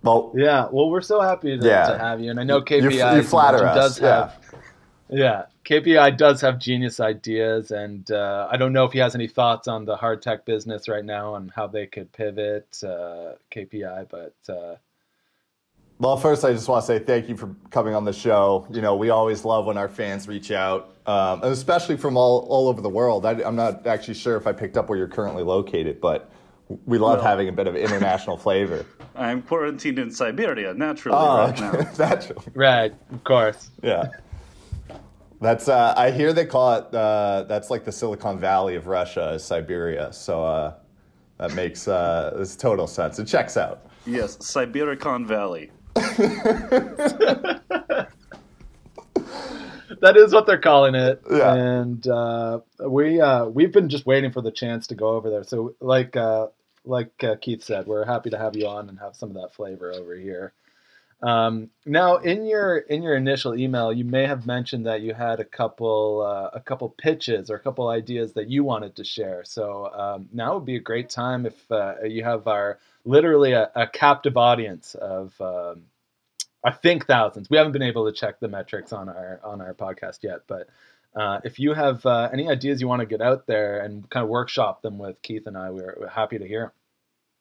Well, 0.05 0.31
Yeah, 0.35 0.67
well, 0.71 0.89
we're 0.89 1.01
so 1.01 1.19
happy 1.19 1.57
to, 1.57 1.65
Yeah. 1.65 1.87
to 1.87 1.97
have 1.97 2.21
you, 2.21 2.29
and 2.29 2.39
I 2.39 2.43
know 2.43 2.61
KPI 2.61 3.11
you 3.11 3.17
you 3.17 3.23
flatter 3.23 3.65
us, 3.65 3.75
does 3.75 3.97
have. 3.99 4.39
Yeah, 5.09 5.45
KPI 5.65 6.17
does 6.17 6.41
have 6.41 6.59
genius 6.59 6.99
ideas, 6.99 7.71
and 7.71 8.09
uh, 8.11 8.47
I 8.51 8.57
don't 8.57 8.73
know 8.73 8.85
if 8.85 8.91
he 8.91 8.99
has 8.99 9.15
any 9.15 9.27
thoughts 9.27 9.67
on 9.67 9.85
the 9.85 9.95
hard 9.95 10.21
tech 10.21 10.45
business 10.45 10.87
right 10.87 11.05
now 11.05 11.35
and 11.35 11.51
how 11.51 11.67
they 11.67 11.87
could 11.87 12.11
pivot 12.11 12.67
uh, 12.83 13.33
KPI. 13.51 14.07
But 14.09 14.35
uh, 14.51 14.75
Well, 15.99 16.17
first, 16.17 16.43
I 16.43 16.53
just 16.53 16.67
want 16.67 16.83
to 16.83 16.87
say 16.87 16.99
thank 16.99 17.29
you 17.29 17.37
for 17.37 17.55
coming 17.71 17.95
on 17.95 18.03
the 18.03 18.13
show. 18.13 18.67
You 18.71 18.81
know, 18.81 18.95
we 18.95 19.09
always 19.09 19.45
love 19.45 19.65
when 19.65 19.77
our 19.77 19.89
fans 19.89 20.27
reach 20.27 20.51
out, 20.51 20.95
um, 21.07 21.41
especially 21.43 21.97
from 21.97 22.17
all, 22.17 22.45
all 22.49 22.67
over 22.67 22.81
the 22.81 22.89
world. 22.89 23.25
I, 23.25 23.31
I'm 23.43 23.55
not 23.55 23.87
actually 23.87 24.15
sure 24.15 24.37
if 24.37 24.45
I 24.47 24.53
picked 24.53 24.75
up 24.77 24.89
where 24.89 24.97
you're 24.97 25.07
currently 25.07 25.43
located, 25.43 26.01
but 26.01 26.31
we 26.85 26.97
love 26.97 27.17
Well- 27.19 27.27
having 27.27 27.47
a 27.49 27.51
bit 27.51 27.67
of 27.67 27.75
international 27.75 28.37
flavor. 28.37 28.85
I'm 29.15 29.41
quarantined 29.43 29.99
in 29.99 30.11
Siberia 30.11 30.73
naturally 30.73 31.17
Oh, 31.17 31.37
right 31.47 31.59
now. 31.59 31.71
okay. 31.73 31.89
That's 31.95 32.31
right, 32.53 32.93
of 33.13 33.23
course. 33.23 33.69
yeah. 33.81 34.07
That's 35.41 35.67
uh, 35.69 35.93
I 35.95 36.11
hear 36.11 36.33
they 36.33 36.45
call 36.45 36.75
it. 36.75 36.93
Uh, 36.93 37.45
that's 37.47 37.69
like 37.69 37.83
the 37.85 37.91
Silicon 37.91 38.39
Valley 38.39 38.75
of 38.75 38.87
Russia, 38.87 39.33
is 39.33 39.43
Siberia. 39.43 40.11
So 40.13 40.43
uh, 40.43 40.73
that 41.37 41.53
makes 41.53 41.87
uh, 41.87 42.33
this 42.37 42.55
total 42.55 42.87
sense. 42.87 43.19
It 43.19 43.25
checks 43.25 43.57
out. 43.57 43.85
Yes, 44.05 44.37
Sibericon 44.37 45.25
Valley. 45.27 45.71
that 45.95 48.09
is 50.17 50.33
what 50.33 50.45
they're 50.45 50.57
calling 50.59 50.95
it. 50.95 51.21
Yeah. 51.29 51.53
And 51.53 52.05
uh, 52.07 52.59
we 52.87 53.21
uh, 53.21 53.45
we've 53.45 53.71
been 53.71 53.89
just 53.89 54.05
waiting 54.05 54.31
for 54.31 54.41
the 54.41 54.51
chance 54.51 54.87
to 54.87 54.95
go 54.95 55.09
over 55.09 55.29
there. 55.29 55.43
So 55.43 55.75
like 55.79 56.15
uh, 56.15 56.47
like 56.85 57.23
uh, 57.23 57.35
Keith 57.35 57.63
said, 57.63 57.87
we're 57.87 58.05
happy 58.05 58.29
to 58.29 58.37
have 58.37 58.55
you 58.55 58.67
on 58.67 58.89
and 58.89 58.99
have 58.99 59.15
some 59.15 59.29
of 59.29 59.35
that 59.35 59.53
flavor 59.53 59.91
over 59.93 60.15
here. 60.15 60.53
Um, 61.21 61.69
now, 61.85 62.17
in 62.17 62.45
your 62.45 62.77
in 62.77 63.01
your 63.01 63.15
initial 63.15 63.55
email, 63.55 63.91
you 63.91 64.03
may 64.03 64.25
have 64.27 64.45
mentioned 64.45 64.85
that 64.85 65.01
you 65.01 65.13
had 65.13 65.39
a 65.39 65.45
couple 65.45 66.21
uh, 66.21 66.49
a 66.53 66.59
couple 66.59 66.89
pitches 66.89 67.49
or 67.49 67.55
a 67.55 67.59
couple 67.59 67.87
ideas 67.87 68.33
that 68.33 68.49
you 68.49 68.63
wanted 68.63 68.95
to 68.97 69.03
share. 69.03 69.43
So 69.43 69.91
um, 69.93 70.29
now 70.33 70.55
would 70.55 70.65
be 70.65 70.75
a 70.75 70.81
great 70.81 71.09
time 71.09 71.45
if 71.45 71.71
uh, 71.71 72.03
you 72.03 72.23
have 72.23 72.47
our 72.47 72.79
literally 73.05 73.53
a, 73.53 73.71
a 73.75 73.87
captive 73.87 74.37
audience 74.37 74.93
of 74.95 75.39
um, 75.39 75.83
I 76.63 76.71
think 76.71 77.05
thousands. 77.05 77.49
We 77.49 77.57
haven't 77.57 77.73
been 77.73 77.81
able 77.81 78.05
to 78.05 78.11
check 78.11 78.39
the 78.39 78.47
metrics 78.47 78.91
on 78.91 79.07
our 79.07 79.39
on 79.43 79.61
our 79.61 79.73
podcast 79.73 80.21
yet, 80.21 80.41
but 80.47 80.67
uh, 81.15 81.39
if 81.43 81.59
you 81.59 81.73
have 81.73 82.05
uh, 82.05 82.29
any 82.31 82.49
ideas 82.49 82.81
you 82.81 82.87
want 82.87 82.99
to 82.99 83.05
get 83.05 83.21
out 83.21 83.47
there 83.47 83.79
and 83.79 84.09
kind 84.09 84.23
of 84.23 84.29
workshop 84.29 84.81
them 84.81 84.97
with 84.97 85.21
Keith 85.21 85.47
and 85.47 85.57
I, 85.57 85.69
we're, 85.69 85.95
we're 85.99 86.09
happy 86.09 86.37
to 86.37 86.47
hear. 86.47 86.73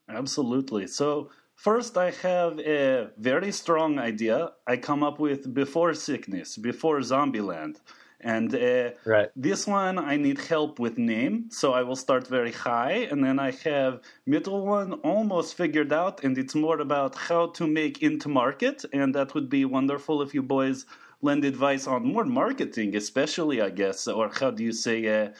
Absolutely. 0.09 0.87
So, 0.87 1.31
first, 1.57 1.97
I 1.97 2.11
have 2.11 2.59
a 2.61 3.11
very 3.19 3.51
strong 3.53 3.99
idea 3.99 4.53
I 4.67 4.77
come 4.77 5.03
up 5.03 5.19
with 5.19 5.53
before 5.53 5.95
sickness, 5.95 6.57
before 6.57 6.99
Zombieland. 7.01 7.81
And 8.21 8.55
uh, 8.55 8.93
Right. 9.05 9.29
this 9.37 9.67
one, 9.67 9.99
I 9.99 10.17
need 10.17 10.39
help 10.41 10.79
with 10.79 10.97
name, 10.97 11.51
so 11.51 11.75
I 11.75 11.83
will 11.83 11.97
start 11.97 12.27
very 12.27 12.53
high, 12.53 13.07
and 13.11 13.23
then 13.23 13.39
I 13.39 13.51
have 13.65 14.01
middle 14.25 14.65
one 14.65 14.95
almost 15.05 15.57
figured 15.57 15.93
out, 15.93 16.25
and 16.25 16.39
it's 16.39 16.55
more 16.55 16.81
about 16.81 17.15
how 17.17 17.49
to 17.49 17.67
make 17.67 18.03
into 18.03 18.31
market, 18.31 18.83
and 18.95 19.15
that 19.15 19.35
would 19.35 19.51
be 19.51 19.67
wonderful 19.67 20.23
if 20.23 20.33
you 20.33 20.43
boys 20.43 20.87
lend 21.25 21.45
advice 21.45 21.87
on 21.87 22.01
more 22.15 22.27
marketing, 22.43 22.95
especially, 22.97 23.61
I 23.69 23.71
guess, 23.71 24.07
or 24.07 24.31
how 24.41 24.51
do 24.51 24.63
you 24.63 24.73
say, 24.73 24.99
uh, 25.17 25.31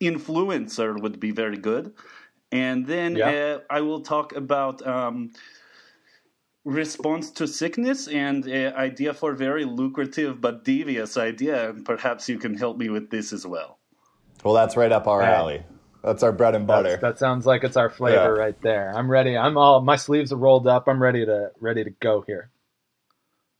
influencer 0.00 1.00
would 1.02 1.18
be 1.20 1.30
very 1.30 1.56
good. 1.70 1.84
And 2.50 2.86
then 2.86 3.16
Yeah. 3.16 3.30
uh, 3.30 3.58
I 3.70 3.80
will 3.82 4.02
talk 4.14 4.34
about 4.34 4.76
um, 4.86 5.30
response 6.64 7.30
to 7.38 7.46
sickness 7.46 8.08
and 8.08 8.46
uh, 8.48 8.72
idea 8.88 9.12
for 9.14 9.34
very 9.34 9.64
lucrative 9.64 10.40
but 10.40 10.64
devious 10.64 11.16
idea. 11.16 11.70
And 11.70 11.84
perhaps 11.84 12.28
you 12.28 12.38
can 12.38 12.54
help 12.56 12.76
me 12.78 12.88
with 12.88 13.10
this 13.10 13.32
as 13.32 13.46
well. 13.46 13.78
Well, 14.44 14.54
that's 14.54 14.76
right 14.76 14.92
up 14.92 15.06
our 15.06 15.20
Right. 15.20 15.34
alley. 15.40 15.62
That's 16.02 16.22
our 16.22 16.32
bread 16.32 16.54
and 16.54 16.66
butter. 16.66 16.90
That's, 16.90 17.02
that 17.02 17.18
sounds 17.18 17.44
like 17.44 17.64
it's 17.64 17.76
our 17.76 17.90
flavor 17.90 18.34
Yeah. 18.34 18.42
right 18.44 18.60
there. 18.62 18.92
I'm 18.96 19.10
ready. 19.10 19.36
I'm 19.36 19.58
all 19.58 19.80
my 19.82 19.96
sleeves 19.96 20.32
are 20.32 20.36
rolled 20.36 20.66
up. 20.66 20.88
I'm 20.88 21.02
ready 21.02 21.26
to 21.26 21.50
ready 21.60 21.84
to 21.84 21.90
go 21.90 22.22
here. 22.26 22.50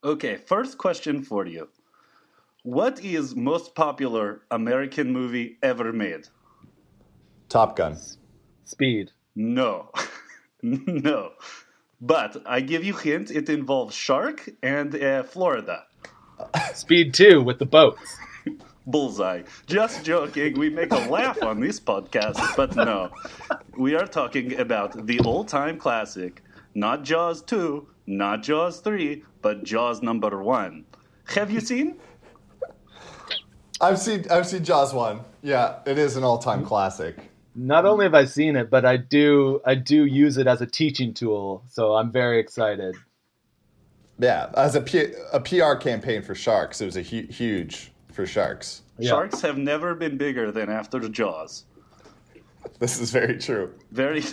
Okay, 0.05 0.37
first 0.37 0.79
question 0.79 1.23
for 1.23 1.45
you. 1.47 1.69
What 2.63 3.03
is 3.05 3.35
most 3.35 3.75
popular 3.75 4.43
American 4.51 5.13
movie 5.13 5.59
ever 5.63 5.93
made? 5.93 6.29
Top 7.49 7.77
Gun. 7.77 7.97
Speed. 8.65 9.11
No. 9.35 9.91
no. 10.63 11.33
But 12.01 12.43
I 12.47 12.61
give 12.61 12.85
you 12.85 12.95
hint, 12.95 13.33
it 13.33 13.49
involves 13.49 13.95
shark 13.95 14.49
and 14.63 14.95
uh, 14.95 15.25
Florida. 15.25 15.85
Speed 16.75 17.15
two 17.15 17.43
with 17.43 17.59
the 17.59 17.67
boats. 17.67 18.17
Bullseye. 18.87 19.43
Just 19.67 20.05
joking. 20.05 20.59
We 20.59 20.71
make 20.71 20.93
a 20.93 21.09
laugh 21.11 21.43
on 21.43 21.59
this 21.59 21.81
podcast, 21.81 22.57
but 22.57 22.77
no. 22.77 23.11
We 23.77 23.97
are 23.97 24.07
talking 24.07 24.59
about 24.61 25.07
the 25.07 25.19
old 25.21 25.49
time 25.49 25.77
classic. 25.77 26.43
Not 26.79 27.03
Jaws 27.03 27.43
2, 27.43 27.89
not 28.07 28.45
Jaws 28.45 28.79
3, 28.79 29.25
but 29.43 29.65
Jaws 29.65 30.01
number 30.01 30.41
1. 30.41 30.85
Have 31.35 31.51
you 31.51 31.59
seen? 31.59 31.97
I've 33.81 33.99
seen 33.99 34.25
I've 34.31 34.47
seen 34.47 34.63
Jaws 34.63 34.95
one. 34.95 35.21
Yeah, 35.43 35.81
it 35.87 35.99
is 35.99 36.17
an 36.17 36.23
all 36.23 36.39
time 36.39 36.65
classic. 36.65 37.17
Not 37.57 37.85
only 37.85 38.05
have 38.05 38.15
I 38.15 38.27
seen 38.27 38.55
it, 38.55 38.71
but 38.71 38.85
I 38.85 38.97
do 38.97 39.61
I 39.67 39.75
do 39.75 40.05
use 40.05 40.37
it 40.37 40.47
as 40.47 40.61
a 40.61 40.67
teaching 40.67 41.15
tool. 41.15 41.65
So 41.69 41.95
I'm 41.95 42.13
very 42.13 42.39
excited. 42.39 42.95
Yeah, 44.21 44.51
as 44.57 44.75
a, 44.77 44.81
P- 44.81 45.13
a 45.33 45.41
PR 45.41 45.75
campaign 45.75 46.23
for 46.23 46.35
sharks, 46.37 46.81
it 46.81 46.87
was 46.87 46.97
a 46.97 47.03
hu- 47.03 47.27
huge 47.27 47.93
for 48.13 48.25
sharks. 48.25 48.83
Yeah. 48.99 49.11
Sharks 49.11 49.41
have 49.43 49.59
never 49.59 49.95
been 49.97 50.17
bigger 50.17 50.51
than 50.53 50.71
after 50.71 50.99
the 51.01 51.09
Jaws. 51.09 51.65
This 52.79 53.01
is 53.01 53.11
very 53.11 53.39
true. 53.39 53.75
Very 53.93 54.23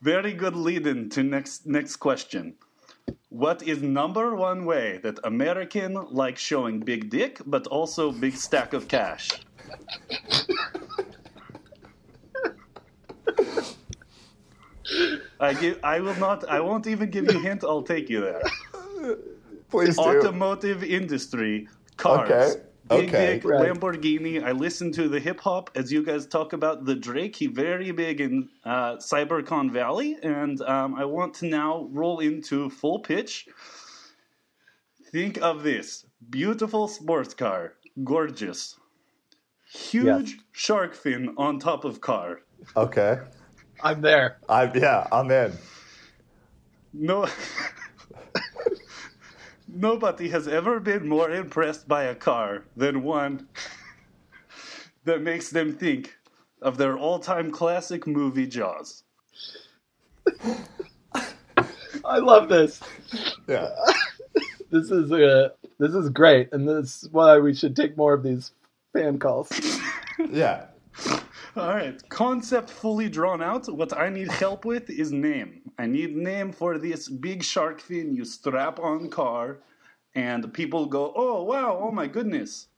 Very 0.00 0.32
good 0.32 0.56
lead 0.56 0.86
in 0.86 1.08
to 1.10 1.22
next 1.22 1.66
next 1.66 1.96
question. 1.96 2.54
What 3.28 3.62
is 3.62 3.82
number 3.82 4.34
one 4.36 4.64
way 4.64 4.98
that 5.02 5.18
American 5.24 5.94
like 6.10 6.36
showing 6.36 6.80
big 6.80 7.08
dick 7.10 7.40
but 7.46 7.66
also 7.68 8.12
big 8.12 8.36
stack 8.36 8.72
of 8.72 8.88
cash? 8.88 9.30
I 15.40 15.54
give 15.54 15.78
I 15.82 16.00
will 16.00 16.16
not 16.16 16.48
I 16.48 16.60
won't 16.60 16.86
even 16.86 17.10
give 17.10 17.30
you 17.30 17.38
a 17.38 17.42
hint, 17.42 17.64
I'll 17.64 17.82
take 17.82 18.08
you 18.10 18.20
there. 18.20 18.42
Please 19.70 19.96
do. 19.96 20.02
Automotive 20.02 20.84
industry, 20.84 21.68
cars. 21.96 22.30
Okay. 22.30 22.62
Big, 22.96 23.08
Okay. 23.08 23.34
big 23.34 23.44
Right. 23.44 23.70
Lamborghini. 23.70 24.42
I 24.42 24.52
listen 24.52 24.92
to 24.92 25.08
the 25.08 25.20
hip 25.20 25.40
hop 25.40 25.70
as 25.74 25.92
you 25.92 26.02
guys 26.04 26.26
talk 26.26 26.52
about 26.52 26.84
the 26.84 26.94
Drake. 26.94 27.36
He 27.36 27.46
very 27.46 27.90
big 27.90 28.20
in 28.20 28.48
uh, 28.64 28.96
CyberCon 28.96 29.70
Valley, 29.72 30.16
and 30.22 30.60
um, 30.62 30.94
I 30.94 31.04
want 31.04 31.34
to 31.34 31.46
now 31.46 31.88
roll 31.90 32.20
into 32.20 32.70
full 32.70 33.00
pitch. 33.00 33.48
Think 35.10 35.40
of 35.42 35.62
this 35.62 36.06
beautiful 36.30 36.88
sports 36.88 37.34
car, 37.34 37.74
gorgeous, 38.02 38.78
huge 39.70 40.38
shark 40.52 40.94
fin 40.94 41.34
on 41.36 41.58
top 41.58 41.84
of 41.84 42.00
car. 42.00 42.40
Okay. 42.76 43.18
I'm 43.82 44.00
there. 44.00 44.38
I 44.48 44.70
yeah, 44.74 45.06
I'm 45.10 45.30
in. 45.30 45.52
No. 46.92 47.26
Nobody 49.74 50.28
has 50.28 50.46
ever 50.46 50.80
been 50.80 51.08
more 51.08 51.30
impressed 51.30 51.88
by 51.88 52.04
a 52.04 52.14
car 52.14 52.64
than 52.76 53.02
one 53.02 53.48
that 55.04 55.22
makes 55.22 55.50
them 55.50 55.72
think 55.72 56.16
of 56.60 56.76
their 56.76 56.96
all 56.96 57.18
time 57.18 57.50
classic 57.50 58.06
movie 58.06 58.46
Jaws. 58.46 59.02
I 62.04 62.18
love 62.18 62.48
this. 62.48 62.80
Yeah. 63.48 63.68
This 64.70 64.90
is 64.90 65.12
uh, 65.12 65.50
this 65.78 65.94
is 65.94 66.08
great, 66.08 66.48
and 66.52 66.66
this 66.66 67.02
is 67.02 67.10
why 67.10 67.38
we 67.38 67.52
should 67.54 67.76
take 67.76 67.94
more 67.94 68.14
of 68.14 68.22
these 68.22 68.52
fan 68.94 69.18
calls. 69.18 69.52
Yeah. 70.30 70.64
All 71.54 71.74
right, 71.74 72.08
concept 72.08 72.70
fully 72.70 73.10
drawn 73.10 73.42
out. 73.42 73.68
What 73.68 73.94
I 73.94 74.08
need 74.08 74.30
help 74.30 74.64
with 74.64 74.88
is 74.88 75.12
name. 75.12 75.60
I 75.78 75.84
need 75.84 76.16
name 76.16 76.50
for 76.50 76.78
this 76.78 77.10
big 77.10 77.42
shark 77.42 77.78
fin 77.78 78.14
you 78.14 78.24
strap 78.24 78.78
on 78.78 79.10
car, 79.10 79.58
and 80.14 80.50
people 80.54 80.86
go, 80.86 81.12
"Oh 81.14 81.42
wow, 81.42 81.78
oh 81.78 81.90
my 81.90 82.06
goodness." 82.06 82.68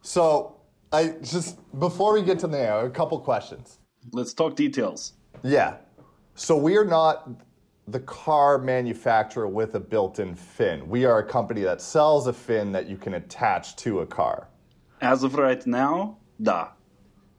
So 0.00 0.56
I 0.92 1.14
just 1.22 1.60
before 1.78 2.12
we 2.14 2.22
get 2.22 2.40
to 2.40 2.48
there, 2.48 2.84
a 2.84 2.90
couple 2.90 3.20
questions. 3.20 3.78
Let's 4.10 4.34
talk 4.34 4.56
details. 4.56 5.12
Yeah. 5.44 5.76
So 6.34 6.56
we 6.56 6.76
are 6.76 6.84
not 6.84 7.30
the 7.86 8.00
car 8.00 8.58
manufacturer 8.58 9.46
with 9.46 9.76
a 9.76 9.80
built-in 9.80 10.34
fin. 10.34 10.88
We 10.88 11.04
are 11.04 11.20
a 11.20 11.24
company 11.24 11.62
that 11.62 11.80
sells 11.80 12.26
a 12.26 12.32
fin 12.32 12.72
that 12.72 12.88
you 12.88 12.96
can 12.96 13.14
attach 13.14 13.76
to 13.76 14.00
a 14.00 14.06
car. 14.06 14.48
As 15.00 15.22
of 15.22 15.36
right 15.36 15.64
now, 15.66 16.18
da. 16.42 16.70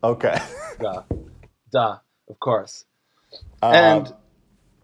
Okay. 0.03 0.37
Duh, 0.79 1.03
duh, 1.71 1.97
of 2.29 2.39
course. 2.39 2.85
Um, 3.61 3.73
and 3.73 4.13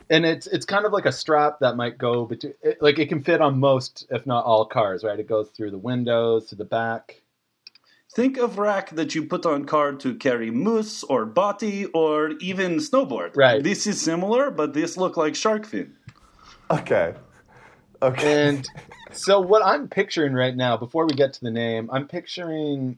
and 0.09 0.25
it's 0.25 0.47
it's 0.47 0.65
kind 0.65 0.85
of 0.85 0.93
like 0.93 1.05
a 1.05 1.11
strap 1.11 1.59
that 1.59 1.75
might 1.75 1.97
go 1.97 2.25
between 2.25 2.53
it, 2.61 2.81
like 2.81 2.99
it 2.99 3.09
can 3.09 3.21
fit 3.21 3.41
on 3.41 3.59
most 3.59 4.07
if 4.09 4.25
not 4.25 4.45
all 4.45 4.65
cars 4.65 5.03
right 5.03 5.19
it 5.19 5.27
goes 5.27 5.49
through 5.49 5.71
the 5.71 5.77
windows 5.77 6.47
to 6.47 6.55
the 6.55 6.65
back 6.65 7.21
Think 8.11 8.37
of 8.37 8.57
rack 8.57 8.89
that 8.91 9.13
you 9.13 9.25
put 9.25 9.45
on 9.45 9.65
car 9.65 9.93
to 9.93 10.15
carry 10.15 10.49
moose 10.49 11.03
or 11.03 11.27
body 11.27 11.85
or 11.85 12.31
even 12.39 12.77
snowboard. 12.77 13.37
Right. 13.37 13.63
This 13.63 13.85
is 13.85 14.01
similar, 14.01 14.49
but 14.49 14.73
this 14.73 14.97
look 14.97 15.15
like 15.15 15.35
shark 15.35 15.63
fin. 15.67 15.95
okay. 16.71 17.13
Okay. 18.01 18.47
and 18.47 18.67
so 19.11 19.41
what 19.41 19.61
i'm 19.61 19.89
picturing 19.89 20.33
right 20.33 20.55
now 20.55 20.77
before 20.77 21.05
we 21.05 21.13
get 21.13 21.33
to 21.33 21.41
the 21.41 21.51
name 21.51 21.89
i'm 21.91 22.07
picturing 22.07 22.97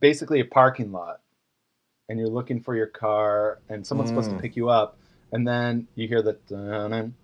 basically 0.00 0.40
a 0.40 0.44
parking 0.44 0.92
lot 0.92 1.20
and 2.08 2.18
you're 2.18 2.28
looking 2.28 2.60
for 2.60 2.74
your 2.76 2.86
car 2.86 3.58
and 3.68 3.86
someone's 3.86 4.10
supposed 4.10 4.30
to 4.30 4.36
Mm. 4.36 4.40
pick 4.42 4.56
you 4.56 4.68
up 4.68 4.96
and 5.32 5.46
then 5.46 5.86
you 5.94 6.06
hear 6.08 6.22
the 6.22 6.34
dun 6.48 7.14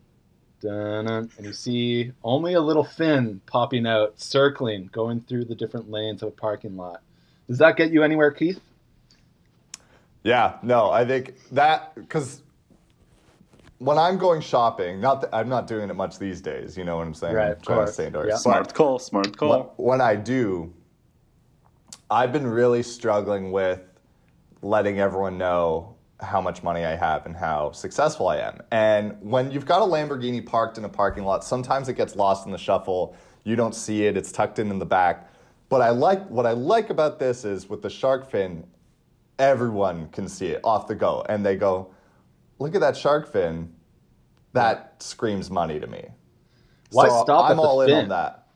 dun 0.61 1.07
and 1.37 1.45
you 1.47 1.53
see 1.53 2.13
only 2.25 2.55
a 2.55 2.61
little 2.61 2.85
fin 2.85 3.41
popping 3.47 3.87
out 3.87 4.19
circling 4.21 4.89
going 4.93 5.21
through 5.21 5.45
the 5.45 5.55
different 5.55 5.91
lanes 5.91 6.23
of 6.23 6.29
a 6.29 6.33
parking 6.33 6.77
lot 6.77 7.03
does 7.49 7.59
that 7.59 7.77
get 7.77 7.91
you 7.93 8.03
anywhere 8.03 8.31
keith 8.31 8.61
Yeah, 10.25 10.59
no, 10.63 10.91
I 10.91 11.05
think 11.05 11.35
that 11.51 11.95
because 11.97 12.43
when 13.79 13.99
I'm 13.99 14.19
going 14.19 14.41
shopping, 14.41 15.01
not 15.01 15.23
that 15.23 15.31
I'm 15.35 15.49
not 15.49 15.67
doing 15.67 15.91
it 15.91 15.95
much 15.97 16.21
these 16.21 16.41
days. 16.41 16.79
You 16.79 16.85
know 16.85 16.97
what 16.99 17.09
I'm 17.09 17.15
saying? 17.15 17.35
Right, 17.35 17.47
I'm 17.47 17.53
of 17.55 17.63
trying 17.63 17.79
to 17.79 17.85
course. 17.87 17.95
stay 17.95 18.07
indoors. 18.07 18.27
Yeah. 18.29 18.37
Smart 18.37 18.73
call, 18.73 19.01
smart 19.01 19.37
call. 19.37 19.75
when- 19.77 19.87
when 19.89 20.01
I 20.01 20.15
do, 20.15 20.73
I've 22.13 22.31
been 22.31 22.47
really 22.47 22.83
struggling 22.83 23.53
with 23.53 23.81
letting 24.61 25.01
everyone 25.01 25.39
know 25.39 25.97
how 26.21 26.43
much 26.43 26.63
money 26.63 26.85
I 26.85 26.95
have 26.95 27.25
and 27.25 27.35
how 27.35 27.73
successful 27.73 28.29
I 28.29 28.37
am. 28.37 28.61
And 28.71 29.17
when 29.23 29.51
you've 29.51 29.65
got 29.65 29.81
a 29.81 29.87
Lamborghini 29.87 30.45
parked 30.45 30.77
in 30.77 30.85
a 30.85 30.91
parking 30.91 31.25
lot, 31.25 31.43
sometimes 31.43 31.89
it 31.89 31.95
gets 31.95 32.15
lost 32.15 32.45
in 32.45 32.53
the 32.53 32.59
shuffle. 32.59 33.17
You 33.45 33.57
don't 33.57 33.75
see 33.75 34.05
it; 34.05 34.15
it's 34.19 34.31
tucked 34.31 34.59
in 34.59 34.71
in 34.71 34.79
the 34.79 34.85
back. 34.85 35.31
But 35.71 35.81
I 35.81 35.89
like 35.89 36.29
what 36.29 36.45
I 36.45 36.53
like 36.53 36.91
about 36.91 37.19
this 37.19 37.47
is 37.47 37.71
with 37.71 37.81
the 37.81 37.89
shark 37.89 38.31
fin, 38.31 38.67
everyone 39.39 40.09
can 40.09 40.29
see 40.29 40.49
it 40.49 40.61
off 40.65 40.87
the 40.87 40.95
go, 40.95 41.25
and 41.31 41.45
they 41.47 41.57
go, 41.57 41.95
"Look 42.59 42.75
at 42.75 42.83
that 42.83 42.95
shark 42.95 43.27
fin." 43.33 43.73
That 44.53 45.03
screams 45.03 45.51
money 45.51 45.81
to 45.81 45.87
me. 45.87 46.09
Why 46.91 47.09
So 47.09 47.23
stop 47.23 47.47
I'm 47.47 47.53
at 47.53 47.57
the 47.57 47.63
all 47.63 47.81
in 47.81 47.91
on 47.95 48.09
that. 48.09 48.49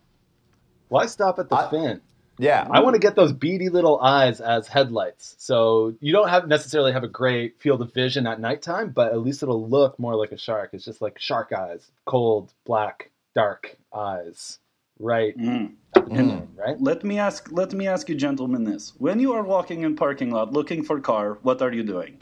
why 0.88 1.06
stop 1.06 1.38
at 1.38 1.48
the 1.48 1.56
I- 1.56 1.70
fin 1.70 2.02
Yeah, 2.38 2.66
I 2.70 2.80
want 2.80 2.94
to 2.94 2.98
get 3.00 3.16
those 3.16 3.32
beady 3.32 3.70
little 3.70 3.98
eyes 4.00 4.40
as 4.42 4.68
headlights. 4.68 5.36
So 5.38 5.94
you 6.00 6.12
don't 6.12 6.28
have 6.28 6.46
necessarily 6.48 6.92
have 6.92 7.02
a 7.02 7.08
great 7.08 7.58
field 7.60 7.80
of 7.80 7.94
vision 7.94 8.26
at 8.26 8.40
nighttime, 8.40 8.90
but 8.90 9.12
at 9.12 9.20
least 9.20 9.42
it'll 9.42 9.66
look 9.68 9.98
more 9.98 10.14
like 10.16 10.32
a 10.32 10.36
shark. 10.38 10.70
It's 10.74 10.84
just 10.84 11.00
like 11.00 11.18
shark 11.18 11.52
eyes, 11.52 11.90
cold, 12.04 12.52
black, 12.66 13.10
dark 13.34 13.76
eyes, 13.94 14.58
right 14.98 15.36
Mm. 15.38 15.72
at 15.94 16.04
the 16.04 16.10
pinhead, 16.10 16.48
right? 16.56 16.80
Let 16.80 17.04
me 17.04 17.18
ask 17.18 17.50
let 17.52 17.72
me 17.72 17.86
ask 17.86 18.08
you 18.10 18.14
gentlemen 18.14 18.64
this. 18.64 18.92
When 18.98 19.18
you 19.18 19.32
are 19.32 19.42
walking 19.42 19.82
in 19.82 19.96
parking 19.96 20.30
lot 20.30 20.52
looking 20.52 20.82
for 20.82 21.00
car, 21.00 21.38
what 21.42 21.62
are 21.62 21.72
you 21.72 21.82
doing? 21.84 22.20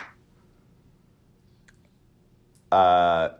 Uh, 2.71 3.31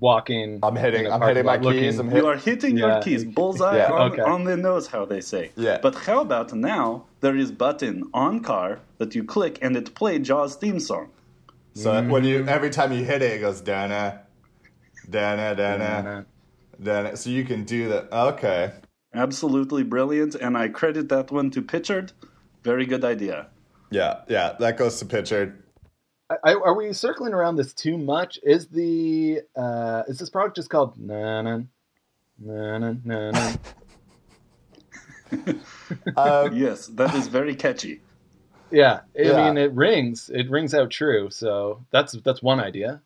Walking. 0.00 0.60
I'm 0.62 0.76
hitting- 0.76 1.06
in 1.06 1.10
a 1.10 1.14
I'm 1.14 1.22
hitting 1.22 1.44
my 1.46 1.56
looking- 1.56 1.80
keys, 1.80 1.98
I'm 1.98 2.14
You 2.14 2.26
are 2.26 2.36
hitting 2.36 2.76
your 2.76 3.00
keys 3.00 3.24
bullseye 3.24 3.78
Yeah. 3.78 3.92
on, 3.92 4.12
Okay. 4.12 4.22
on 4.22 4.44
the 4.44 4.56
nose, 4.56 4.86
how 4.88 5.04
they 5.06 5.20
say. 5.20 5.52
Yeah. 5.56 5.78
But 5.80 5.94
how 5.94 6.20
about 6.20 6.52
now 6.52 7.04
there 7.20 7.36
is 7.36 7.50
button 7.50 8.04
on 8.12 8.40
car 8.40 8.80
that 8.98 9.14
you 9.14 9.24
click 9.24 9.58
and 9.62 9.76
it 9.76 9.94
play 9.94 10.18
Jaws 10.18 10.56
theme 10.56 10.80
song. 10.80 11.08
So 11.74 11.92
mm-hmm. 11.92 12.10
when 12.10 12.24
you 12.24 12.44
every 12.46 12.70
time 12.70 12.92
you 12.92 13.04
hit 13.04 13.22
it, 13.22 13.32
it 13.36 13.40
goes 13.40 13.60
dana, 13.60 14.22
dana, 15.08 15.54
dana, 15.54 16.26
dana. 16.82 17.16
So 17.16 17.30
you 17.30 17.44
can 17.44 17.64
do 17.64 17.88
that. 17.88 18.12
Okay. 18.12 18.72
Absolutely 19.14 19.82
brilliant, 19.84 20.34
and 20.34 20.56
I 20.56 20.68
credit 20.68 21.08
that 21.08 21.30
one 21.30 21.50
to 21.52 21.62
Pitchard. 21.62 22.12
Very 22.62 22.84
good 22.84 23.04
idea. 23.04 23.46
Yeah, 23.90 24.20
yeah. 24.28 24.52
That 24.60 24.76
goes 24.76 24.98
to 24.98 25.06
Pitchard. 25.06 25.54
I, 26.30 26.52
are 26.54 26.74
we 26.74 26.92
circling 26.92 27.32
around 27.32 27.56
this 27.56 27.72
too 27.72 27.96
much? 27.96 28.38
Is 28.42 28.66
the 28.66 29.40
uh, 29.56 30.02
is 30.08 30.18
this 30.18 30.28
product 30.28 30.56
just 30.56 30.68
called 30.68 30.98
na 30.98 31.40
na 31.42 31.60
na 32.38 32.78
na 32.78 32.94
na 33.04 33.30
na? 33.30 33.52
Uh, 36.16 36.50
Yes, 36.52 36.86
that 36.88 37.14
is 37.14 37.28
very 37.28 37.54
catchy. 37.54 38.00
Yeah, 38.70 39.00
I 39.18 39.22
Yeah. 39.22 39.36
mean 39.36 39.56
it 39.56 39.72
rings. 39.72 40.30
It 40.32 40.50
rings 40.50 40.74
out 40.74 40.90
true. 40.90 41.30
So 41.30 41.84
that's 41.90 42.12
that's 42.12 42.42
one 42.42 42.60
idea. 42.60 43.00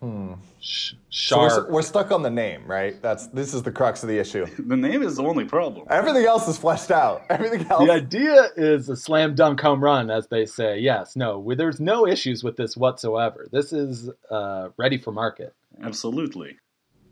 Hmm. 0.00 0.34
Sh- 0.60 0.94
so 1.14 1.38
we're, 1.38 1.70
we're 1.70 1.82
stuck 1.82 2.10
on 2.10 2.22
the 2.22 2.30
name, 2.30 2.66
right? 2.66 3.00
That's 3.02 3.26
this 3.28 3.52
is 3.52 3.62
the 3.62 3.70
crux 3.70 4.02
of 4.02 4.08
the 4.08 4.18
issue. 4.18 4.46
The 4.58 4.76
name 4.76 5.02
is 5.02 5.16
the 5.16 5.22
only 5.22 5.44
problem. 5.44 5.86
Everything 5.90 6.24
else 6.24 6.48
is 6.48 6.56
fleshed 6.56 6.90
out. 6.90 7.22
Everything 7.30 7.66
else. 7.70 7.84
the 7.86 7.92
idea 7.92 8.48
is 8.56 8.88
a 8.88 8.96
slam 8.96 9.34
dunk 9.34 9.60
home 9.60 9.82
run, 9.84 10.10
as 10.10 10.26
they 10.28 10.46
say. 10.46 10.78
Yes, 10.78 11.14
no, 11.14 11.38
we, 11.38 11.54
there's 11.54 11.80
no 11.80 12.06
issues 12.06 12.42
with 12.42 12.56
this 12.56 12.76
whatsoever. 12.76 13.46
This 13.52 13.72
is 13.72 14.10
uh, 14.30 14.70
ready 14.78 14.96
for 14.98 15.12
market. 15.12 15.54
Absolutely. 15.82 16.56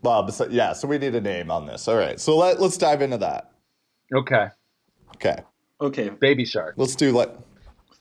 Bob, 0.01 0.29
besi- 0.29 0.51
yeah. 0.51 0.73
So 0.73 0.87
we 0.87 0.97
need 0.97 1.13
a 1.13 1.21
name 1.21 1.51
on 1.51 1.67
this. 1.67 1.87
All 1.87 1.95
right. 1.95 2.19
So 2.19 2.35
let 2.37 2.59
let's 2.59 2.77
dive 2.77 3.01
into 3.03 3.19
that. 3.19 3.51
Okay, 4.13 4.47
Okay. 5.15 5.37
Okay, 5.79 6.09
baby 6.09 6.45
shark. 6.45 6.73
Let's 6.77 6.95
do 6.95 7.11
like. 7.11 7.31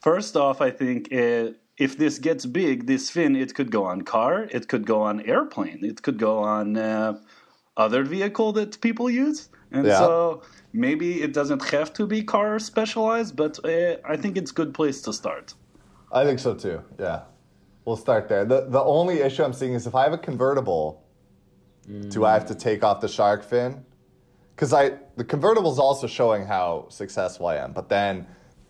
First 0.00 0.36
off, 0.36 0.62
I 0.62 0.70
think 0.70 1.12
uh, 1.12 1.50
if 1.80 1.96
this 1.96 2.18
gets 2.18 2.44
big, 2.44 2.86
this 2.86 3.10
fin, 3.10 3.34
it 3.34 3.54
could 3.54 3.70
go 3.70 3.84
on 3.84 4.02
car, 4.02 4.46
it 4.50 4.68
could 4.68 4.86
go 4.86 5.00
on 5.00 5.22
airplane, 5.22 5.80
it 5.82 6.02
could 6.02 6.18
go 6.18 6.38
on 6.38 6.76
uh, 6.76 7.18
other 7.76 8.04
vehicle 8.04 8.52
that 8.52 8.80
people 8.82 9.08
use. 9.08 9.48
And 9.72 9.86
Yeah. 9.86 9.98
so 9.98 10.42
maybe 10.72 11.22
it 11.22 11.32
doesn't 11.32 11.64
have 11.70 11.90
to 11.94 12.06
be 12.06 12.22
car 12.22 12.58
specialized, 12.58 13.34
but 13.34 13.58
uh, 13.64 13.96
I 14.04 14.16
think 14.22 14.36
it's 14.36 14.50
a 14.50 14.54
good 14.54 14.74
place 14.74 15.00
to 15.06 15.12
start. 15.12 15.54
I 16.12 16.24
think 16.26 16.38
so 16.38 16.54
too. 16.54 16.82
Yeah. 16.98 17.20
We'll 17.86 17.96
start 17.96 18.28
there. 18.28 18.44
The 18.44 18.60
the 18.68 18.84
only 18.98 19.16
issue 19.26 19.42
I'm 19.42 19.54
seeing 19.54 19.74
is 19.74 19.86
if 19.86 19.94
I 19.94 20.02
have 20.04 20.12
a 20.12 20.22
convertible, 20.30 20.84
do 22.14 22.24
I 22.24 22.32
have 22.34 22.46
to 22.46 22.54
take 22.54 22.84
off 22.84 23.00
the 23.00 23.08
shark 23.08 23.42
fin? 23.42 23.70
Because 24.54 24.72
I 24.74 24.98
the 25.16 25.24
convertible 25.24 25.72
is 25.72 25.78
also 25.78 26.06
showing 26.06 26.44
how 26.44 26.86
successful 26.90 27.46
I 27.46 27.56
am, 27.64 27.72
but 27.72 27.88
then 27.88 28.26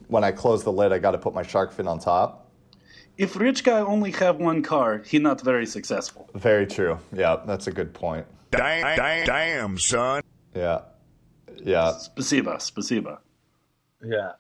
when 0.07 0.23
I 0.23 0.33
close 0.33 0.63
the 0.63 0.73
lid, 0.73 0.93
I 0.93 0.99
got 0.99 1.11
to 1.11 1.19
put 1.19 1.35
my 1.35 1.43
shark 1.43 1.73
fin 1.73 1.89
on 1.89 1.99
top. 1.99 2.40
If 3.21 3.37
rich 3.37 3.65
guy 3.65 3.81
only 3.81 4.13
have 4.13 4.37
one 4.37 4.63
car, 4.63 5.03
he 5.05 5.19
not 5.19 5.43
very 5.43 5.67
successful. 5.67 6.31
Very 6.35 6.67
true. 6.67 6.99
Yeah, 7.13 7.43
that's 7.47 7.67
a 7.67 7.71
good 7.71 7.93
point. 7.93 8.25
Damn, 8.51 8.97
damn, 8.97 9.27
damn, 9.27 9.79
son. 9.79 10.23
Yeah. 10.55 10.81
Yeah. 11.63 11.93
Spasiba, 11.99 12.57
spasiba. 12.57 13.19
Yeah. 14.03 14.33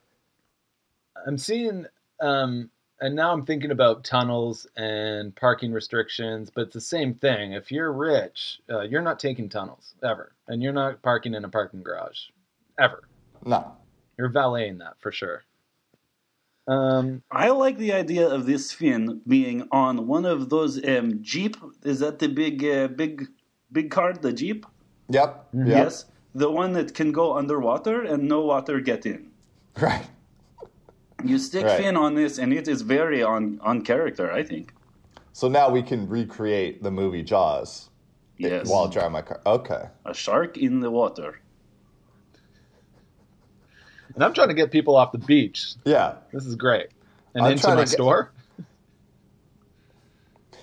I'm 1.27 1.37
seeing, 1.37 1.88
um, 2.23 2.71
and 3.03 3.14
now 3.14 3.35
I'm 3.35 3.45
thinking 3.45 3.71
about 3.71 4.03
tunnels 4.03 4.66
and 4.79 5.37
parking 5.37 5.73
restrictions, 5.73 6.51
but 6.51 6.62
it's 6.62 6.75
the 6.75 6.81
same 6.81 7.12
thing. 7.12 7.53
If 7.53 7.71
you're 7.71 7.93
rich, 7.93 8.61
uh, 8.71 8.81
you're 8.81 9.03
not 9.03 9.19
taking 9.19 9.51
tunnels 9.51 9.95
ever, 10.03 10.33
and 10.49 10.62
you're 10.62 10.73
not 10.73 11.03
parking 11.03 11.35
in 11.35 11.45
a 11.45 11.51
parking 11.51 11.83
garage 11.83 12.31
ever. 12.81 13.03
No. 13.45 13.77
You're 14.16 14.31
valeting 14.31 14.79
that 14.79 14.95
for 15.01 15.12
sure. 15.12 15.45
Um, 16.70 17.22
I 17.33 17.48
like 17.50 17.78
the 17.78 17.92
idea 17.92 18.28
of 18.28 18.46
this 18.46 18.72
fin 18.72 19.20
being 19.26 19.66
on 19.72 20.06
one 20.06 20.24
of 20.24 20.50
those 20.50 20.72
um, 20.87 21.20
Jeep. 21.20 21.56
Is 21.83 21.98
that 21.98 22.20
the 22.20 22.28
big, 22.28 22.64
uh, 22.64 22.87
big, 22.88 23.26
big 23.72 23.90
car, 23.90 24.12
the 24.12 24.33
Jeep? 24.33 24.64
Yep. 25.09 25.48
Yep. 25.52 25.66
Yes, 25.66 26.04
the 26.33 26.48
one 26.48 26.72
that 26.74 26.94
can 26.94 27.11
go 27.11 27.37
underwater 27.37 28.02
and 28.02 28.28
no 28.28 28.42
water 28.42 28.80
get 28.80 29.04
in. 29.06 29.30
Right. 29.80 30.06
You 31.24 31.38
stick 31.38 31.64
Right. 31.64 31.78
fin 31.80 31.96
on 31.96 32.14
this, 32.14 32.38
and 32.38 32.52
it 32.52 32.66
is 32.68 32.83
very 32.83 33.22
on 33.22 33.59
on 33.62 33.83
character. 33.83 34.30
I 34.33 34.42
think. 34.42 34.72
So 35.33 35.48
now 35.48 35.70
we 35.70 35.83
can 35.83 36.09
recreate 36.09 36.83
the 36.83 36.90
movie 36.90 37.22
Jaws 37.22 37.90
Yes, 38.38 38.68
while 38.68 38.88
driving 38.88 39.12
my 39.12 39.22
car. 39.22 39.40
Okay. 39.44 39.85
a 40.06 40.14
shark 40.14 40.56
in 40.56 40.80
the 40.80 40.90
water. 40.90 41.39
And 44.14 44.25
I'm 44.25 44.33
trying 44.35 44.49
to 44.49 44.55
get 44.55 44.70
people 44.70 44.96
off 44.96 45.12
the 45.12 45.18
beach. 45.18 45.75
Yeah. 45.85 46.14
This 46.33 46.46
is 46.46 46.57
great. 46.57 46.88
And 47.35 47.44
I'm 47.44 47.53
into 47.53 47.68
my 47.68 47.75
to 47.77 47.81
get- 47.83 47.88
store. 47.88 48.33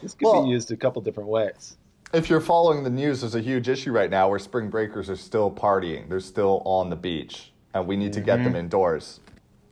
This 0.01 0.13
could 0.13 0.25
Well- 0.25 0.43
be 0.43 0.49
used 0.51 0.71
a 0.71 0.77
couple 0.77 1.01
different 1.01 1.29
ways. 1.29 1.77
If 2.13 2.29
you're 2.29 2.39
following 2.39 2.83
the 2.83 2.89
news, 2.89 3.19
there's 3.21 3.35
a 3.35 3.41
huge 3.41 3.67
issue 3.67 3.91
right 3.91 4.09
now 4.09 4.29
where 4.29 4.39
spring 4.39 4.69
breakers 4.69 5.09
are 5.09 5.15
still 5.17 5.51
partying. 5.51 6.07
They're 6.07 6.21
still 6.21 6.61
on 6.63 6.89
the 6.89 6.95
beach, 6.95 7.51
and 7.73 7.85
we 7.85 7.97
need 7.97 8.13
to 8.13 8.21
get 8.21 8.35
Mm-hmm. 8.37 8.43
them 8.45 8.55
indoors. 8.55 9.19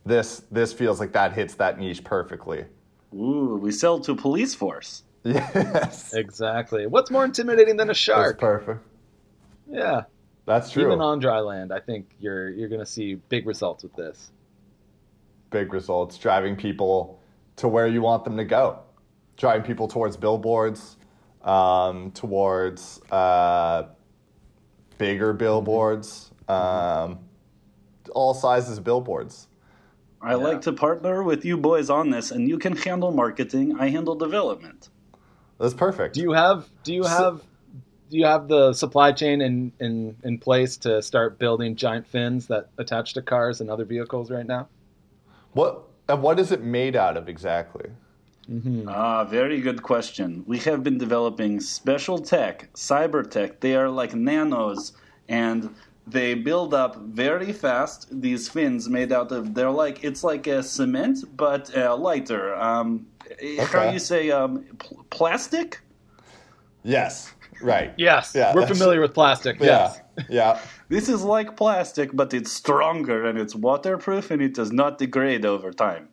This 0.04 0.42
this 0.50 0.72
feels 0.72 1.00
like 1.00 1.12
that 1.12 1.32
hits 1.32 1.54
that 1.54 1.78
niche 1.78 2.04
perfectly. 2.04 2.66
Ooh, 3.14 3.58
we 3.62 3.70
sell 3.72 3.98
to 4.00 4.14
police 4.14 4.54
force. 4.54 5.02
Yes. 5.24 6.12
Exactly. 6.14 6.86
What's 6.86 7.10
more 7.10 7.24
intimidating 7.24 7.76
than 7.76 7.86
a 7.86 7.90
That's 7.90 7.98
shark? 7.98 8.38
perfect. 8.38 8.80
Yeah. 9.70 10.02
That's 10.46 10.70
true. 10.70 10.86
Even 10.86 11.00
on 11.00 11.18
dry 11.18 11.40
land, 11.40 11.72
I 11.72 11.80
think 11.80 12.08
you're 12.20 12.48
you're 12.48 12.68
going 12.68 12.80
to 12.80 12.86
see 12.86 13.16
big 13.16 13.46
results 13.46 13.82
with 13.82 13.94
this. 13.94 14.30
Big 15.50 15.72
results, 15.72 16.16
driving 16.18 16.56
people 16.56 17.20
to 17.56 17.68
where 17.68 17.86
you 17.86 18.00
want 18.00 18.24
them 18.24 18.36
to 18.36 18.44
go. 18.44 18.80
Driving 19.36 19.64
people 19.64 19.88
towards 19.88 20.16
billboards, 20.16 20.96
um, 21.42 22.12
towards 22.12 23.00
uh, 23.10 23.84
bigger 24.98 25.32
billboards, 25.32 26.30
um, 26.48 27.18
all 28.12 28.32
sizes 28.32 28.78
of 28.78 28.84
billboards. 28.84 29.48
I 30.22 30.34
like 30.34 30.62
to 30.62 30.72
partner 30.72 31.22
with 31.22 31.44
you 31.44 31.56
boys 31.56 31.90
on 31.90 32.10
this, 32.10 32.30
and 32.30 32.48
you 32.48 32.58
can 32.58 32.76
handle 32.76 33.12
marketing. 33.12 33.76
I 33.78 33.90
handle 33.90 34.14
development. 34.14 34.88
That's 35.58 35.74
perfect. 35.74 36.14
Do 36.14 36.22
you 36.22 36.32
have 36.32 36.68
do 36.82 36.94
you 36.94 37.04
have 37.04 37.42
do 38.10 38.16
you 38.18 38.26
have 38.26 38.48
the 38.48 38.72
supply 38.72 39.12
chain 39.12 39.40
in, 39.40 39.72
in, 39.80 40.16
in 40.22 40.38
place 40.38 40.76
to 40.78 41.02
start 41.02 41.38
building 41.38 41.76
giant 41.76 42.06
fins 42.06 42.46
that 42.48 42.70
attach 42.78 43.14
to 43.14 43.22
cars 43.22 43.60
and 43.60 43.70
other 43.70 43.84
vehicles 43.84 44.30
right 44.30 44.46
now? 44.46 44.68
what 45.52 45.82
and 46.08 46.22
what 46.22 46.38
is 46.38 46.52
it 46.52 46.62
made 46.62 46.94
out 46.94 47.16
of 47.16 47.28
exactly? 47.28 47.90
Ah, 48.86 49.24
very 49.24 49.60
good 49.60 49.82
question. 49.82 50.44
We 50.46 50.58
have 50.60 50.84
been 50.84 50.98
developing 50.98 51.58
special 51.60 52.18
tech, 52.18 52.72
cyber 52.74 53.28
tech. 53.28 53.58
They 53.60 53.74
are 53.74 53.90
like 53.90 54.14
nanos, 54.14 54.92
and 55.28 55.74
they 56.06 56.34
build 56.34 56.72
up 56.72 56.96
very 56.96 57.52
fast. 57.52 58.06
These 58.20 58.48
fins 58.48 58.88
made 58.88 59.10
out 59.12 59.32
of 59.32 59.54
they're 59.54 59.70
like 59.70 60.04
it's 60.04 60.22
like 60.22 60.46
a 60.46 60.62
cement 60.62 61.24
but 61.36 61.76
uh, 61.76 61.96
lighter. 61.96 62.54
Um, 62.54 63.06
How 63.58 63.64
Okay. 63.64 63.92
you 63.92 63.98
say 63.98 64.30
um, 64.30 64.64
pl- 64.78 65.04
plastic? 65.10 65.80
Yes. 66.84 67.32
Right. 67.60 67.92
Yes, 67.96 68.32
Yeah, 68.34 68.54
we're 68.54 68.66
familiar 68.66 69.00
with 69.00 69.14
plastic. 69.14 69.58
Yeah. 69.60 69.66
Yes, 69.66 70.00
Yeah. 70.28 70.60
This 70.88 71.08
is 71.08 71.22
like 71.24 71.56
plastic, 71.56 72.10
but 72.14 72.32
it's 72.32 72.52
stronger 72.52 73.26
and 73.26 73.38
it's 73.38 73.54
waterproof 73.56 74.30
and 74.30 74.40
it 74.40 74.54
does 74.54 74.70
not 74.70 74.98
degrade 74.98 75.44
over 75.44 75.72
time. 75.72 76.08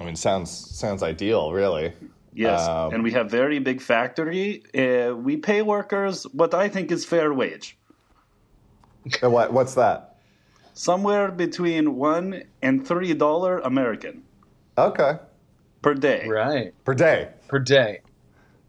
I 0.00 0.04
mean, 0.04 0.16
sounds 0.16 0.50
sounds 0.50 1.02
ideal, 1.02 1.52
really. 1.52 1.92
Yes, 2.32 2.66
Um, 2.66 2.94
and 2.94 3.02
we 3.02 3.12
have 3.12 3.30
very 3.30 3.58
big 3.58 3.82
factory. 3.82 4.62
Uh, 4.74 5.14
we 5.14 5.36
pay 5.36 5.60
workers 5.60 6.24
what 6.32 6.54
I 6.54 6.68
think 6.70 6.90
is 6.90 7.04
fair 7.04 7.34
wage, 7.34 7.76
what 9.20 9.52
what's 9.52 9.74
that? 9.74 10.08
somewhere 10.74 11.30
between 11.30 11.96
one 11.96 12.42
and 12.62 12.86
three 12.86 13.12
dollar 13.12 13.58
American 13.58 14.22
Okay. 14.78 15.18
per 15.82 15.92
day. 15.94 16.26
right 16.26 16.72
Per 16.84 16.94
day. 16.94 17.28
per 17.48 17.58
day. 17.58 18.00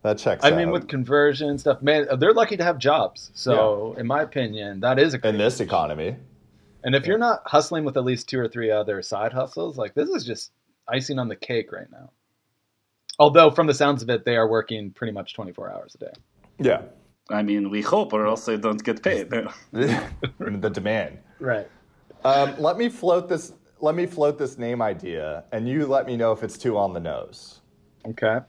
That 0.04 0.18
checks 0.18 0.44
I 0.44 0.52
out. 0.52 0.58
mean, 0.58 0.72
with 0.72 0.89
conversion 0.89 1.58
stuff, 1.58 1.82
man, 1.82 2.08
they're 2.20 2.34
lucky 2.34 2.58
to 2.58 2.63
have 2.63 2.78
jobs. 2.78 3.32
So, 3.34 3.96
in 3.98 4.06
my 4.06 4.22
opinion, 4.22 4.82
that 4.82 5.00
is 5.00 5.13
a 5.13 5.28
in 5.28 5.38
this 5.38 5.62
economy. 5.62 6.18
And 6.84 6.94
if 6.94 7.08
you're 7.08 7.18
not 7.18 7.42
hustling 7.46 7.86
with 7.86 7.96
at 7.96 8.04
least 8.04 8.28
two 8.28 8.38
or 8.38 8.50
three 8.50 8.70
other 8.70 9.02
side 9.02 9.32
hustles, 9.32 9.78
like 9.78 9.94
this 9.96 10.10
is 10.10 10.26
just 10.26 10.52
icing 10.89 11.20
on 11.20 11.30
the 11.30 11.38
cake 11.38 11.72
right 11.72 11.89
now. 11.89 12.12
Although, 13.18 13.50
from 13.50 13.68
the 13.68 13.74
sounds 13.74 14.04
of 14.04 14.10
it, 14.10 14.26
they 14.26 14.36
are 14.36 14.48
working 14.48 14.92
pretty 14.92 15.13
much 15.13 15.34
24 15.34 15.72
hours 15.72 15.96
a 15.96 15.98
day. 16.00 16.13
Yeah. 16.60 16.82
I 17.30 17.42
mean, 17.42 17.70
we 17.70 17.82
hope, 17.82 18.12
or 18.12 18.28
else 18.28 18.46
they 18.46 18.58
don't 18.58 18.84
get 18.84 19.02
paid. 19.02 19.30
the 19.72 20.70
demand. 20.74 21.20
Right. 21.39 21.70
Um, 22.26 22.56
let 22.60 22.78
me 22.78 22.89
float 22.89 23.30
this. 23.30 23.54
Let 23.80 23.96
me 23.96 24.06
float 24.06 24.38
this 24.38 24.58
name 24.58 24.82
idea, 24.82 25.46
and 25.52 25.68
you 25.68 25.86
let 25.86 26.06
me 26.06 26.18
know 26.18 26.32
if 26.34 26.44
it's 26.44 26.58
too 26.58 26.78
on 26.78 26.94
the 26.94 27.00
nose. 27.00 27.62
Okay. 28.06 28.39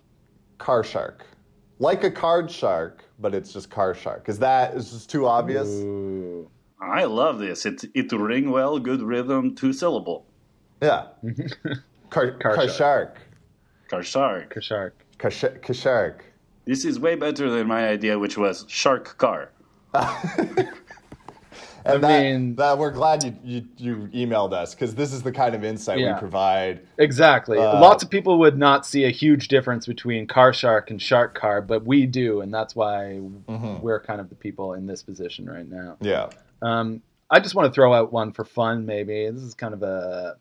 Car 0.58 0.82
shark, 0.84 1.26
like 1.84 2.02
a 2.02 2.10
card 2.10 2.50
shark, 2.50 3.04
but 3.20 3.34
it's 3.34 3.52
just 3.52 3.70
car 3.70 3.94
shark. 3.94 4.28
Is 4.28 4.38
that 4.40 4.74
is 4.74 4.90
just 4.90 5.10
too 5.10 5.26
obvious? 5.26 5.68
Ooh. 5.68 6.50
I 6.80 7.04
love 7.04 7.38
this. 7.38 7.66
It 7.66 7.84
it 7.94 8.10
ring 8.12 8.50
well, 8.50 8.78
good 8.78 9.02
rhythm, 9.02 9.54
two 9.54 9.72
syllable. 9.72 10.26
Yeah. 10.82 11.06
Car, 12.10 12.32
Car 12.32 12.54
car 12.54 12.68
shark. 12.68 12.76
shark. 12.76 13.18
Car 13.88 14.02
shark. 14.02 14.54
Shark. 14.62 14.94
Car 15.18 15.30
sh- 15.30 15.58
car 15.62 15.74
shark. 15.74 16.24
This 16.64 16.84
is 16.84 17.00
way 17.00 17.16
better 17.16 17.50
than 17.50 17.66
my 17.66 17.88
idea, 17.88 18.18
which 18.18 18.38
was 18.38 18.64
shark 18.68 19.16
car. 19.18 19.50
And 21.86 21.96
I 21.96 21.98
that, 22.08 22.22
mean- 22.22 22.54
that 22.56 22.78
we're 22.78 22.90
glad 22.90 23.22
you, 23.24 23.34
you, 23.44 23.68
you 23.76 24.26
emailed 24.26 24.52
us 24.54 24.74
because 24.74 24.94
this 24.94 25.12
is 25.12 25.22
the 25.22 25.32
kind 25.32 25.54
of 25.54 25.62
insight 25.64 25.98
Yeah. 25.98 26.14
we 26.14 26.18
provide. 26.18 26.80
Exactly. 26.98 27.58
Uh, 27.58 27.78
Lots 27.80 28.02
of 28.02 28.08
people 28.08 28.38
would 28.38 28.56
not 28.56 28.86
see 28.86 29.04
a 29.04 29.10
huge 29.10 29.48
difference 29.48 29.86
between 29.86 30.26
car 30.26 30.52
shark 30.54 30.90
and 30.90 31.00
shark 31.00 31.34
car, 31.34 31.60
but 31.60 31.84
we 31.86 32.06
do, 32.06 32.40
and 32.40 32.52
that's 32.54 32.74
why 32.74 33.20
Mm-hmm. 33.48 33.82
we're 33.82 34.00
kind 34.00 34.20
of 34.20 34.30
the 34.30 34.34
people 34.34 34.72
in 34.72 34.86
this 34.86 35.02
position 35.02 35.44
right 35.46 35.68
now. 35.68 35.96
Yeah. 36.00 36.30
Um, 36.62 37.02
I 37.30 37.40
just 37.40 37.54
want 37.54 37.66
to 37.68 37.74
throw 37.74 37.92
out 37.92 38.12
one 38.12 38.32
for 38.32 38.44
fun, 38.44 38.86
maybe. 38.86 39.28
This 39.30 39.42
is 39.42 39.54
kind 39.54 39.74
of 39.74 39.82
a 39.82 40.36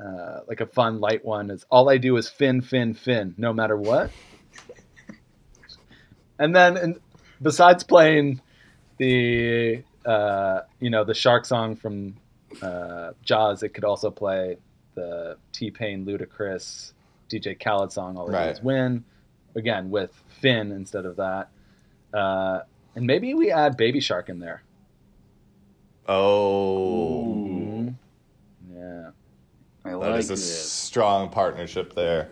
uh, 0.00 0.40
like 0.46 0.60
a 0.60 0.66
fun, 0.66 1.00
light 1.00 1.24
one. 1.24 1.50
Is 1.50 1.64
all 1.70 1.88
I 1.90 1.98
do 1.98 2.16
is 2.16 2.28
fin, 2.28 2.60
fin, 2.60 2.94
fin, 2.94 3.34
no 3.36 3.52
matter 3.52 3.76
what. 3.76 4.10
and 6.38 6.54
then, 6.54 6.76
and 6.76 7.00
besides 7.42 7.82
playing 7.82 8.40
the 8.98 9.82
uh, 10.08 10.62
you 10.80 10.90
know 10.90 11.04
the 11.04 11.14
shark 11.14 11.44
song 11.44 11.76
from 11.76 12.16
uh, 12.62 13.10
Jaws, 13.22 13.62
it 13.62 13.70
could 13.74 13.84
also 13.84 14.10
play 14.10 14.56
the 14.94 15.36
T 15.52 15.70
Pain, 15.70 16.04
Ludacris, 16.06 16.92
DJ 17.30 17.58
Khaled 17.62 17.92
song 17.92 18.16
"All 18.16 18.28
I 18.28 18.32
Do 18.32 18.36
Right. 18.38 18.50
Is 18.50 18.62
Win," 18.62 19.04
again 19.54 19.90
with 19.90 20.12
fin 20.40 20.72
instead 20.72 21.04
of 21.06 21.16
that. 21.16 21.50
Uh, 22.12 22.60
and 22.96 23.06
maybe 23.06 23.34
we 23.34 23.52
add 23.52 23.76
Baby 23.76 24.00
Shark 24.00 24.28
in 24.28 24.38
there. 24.38 24.62
Oh. 26.06 27.24
Mhm. 27.36 27.94
Yeah. 28.72 29.10
I 29.84 29.90
That 29.90 29.96
like 29.98 30.18
is 30.20 30.30
a 30.30 30.34
this. 30.34 30.72
strong 30.72 31.28
partnership 31.28 31.94
there. 31.94 32.28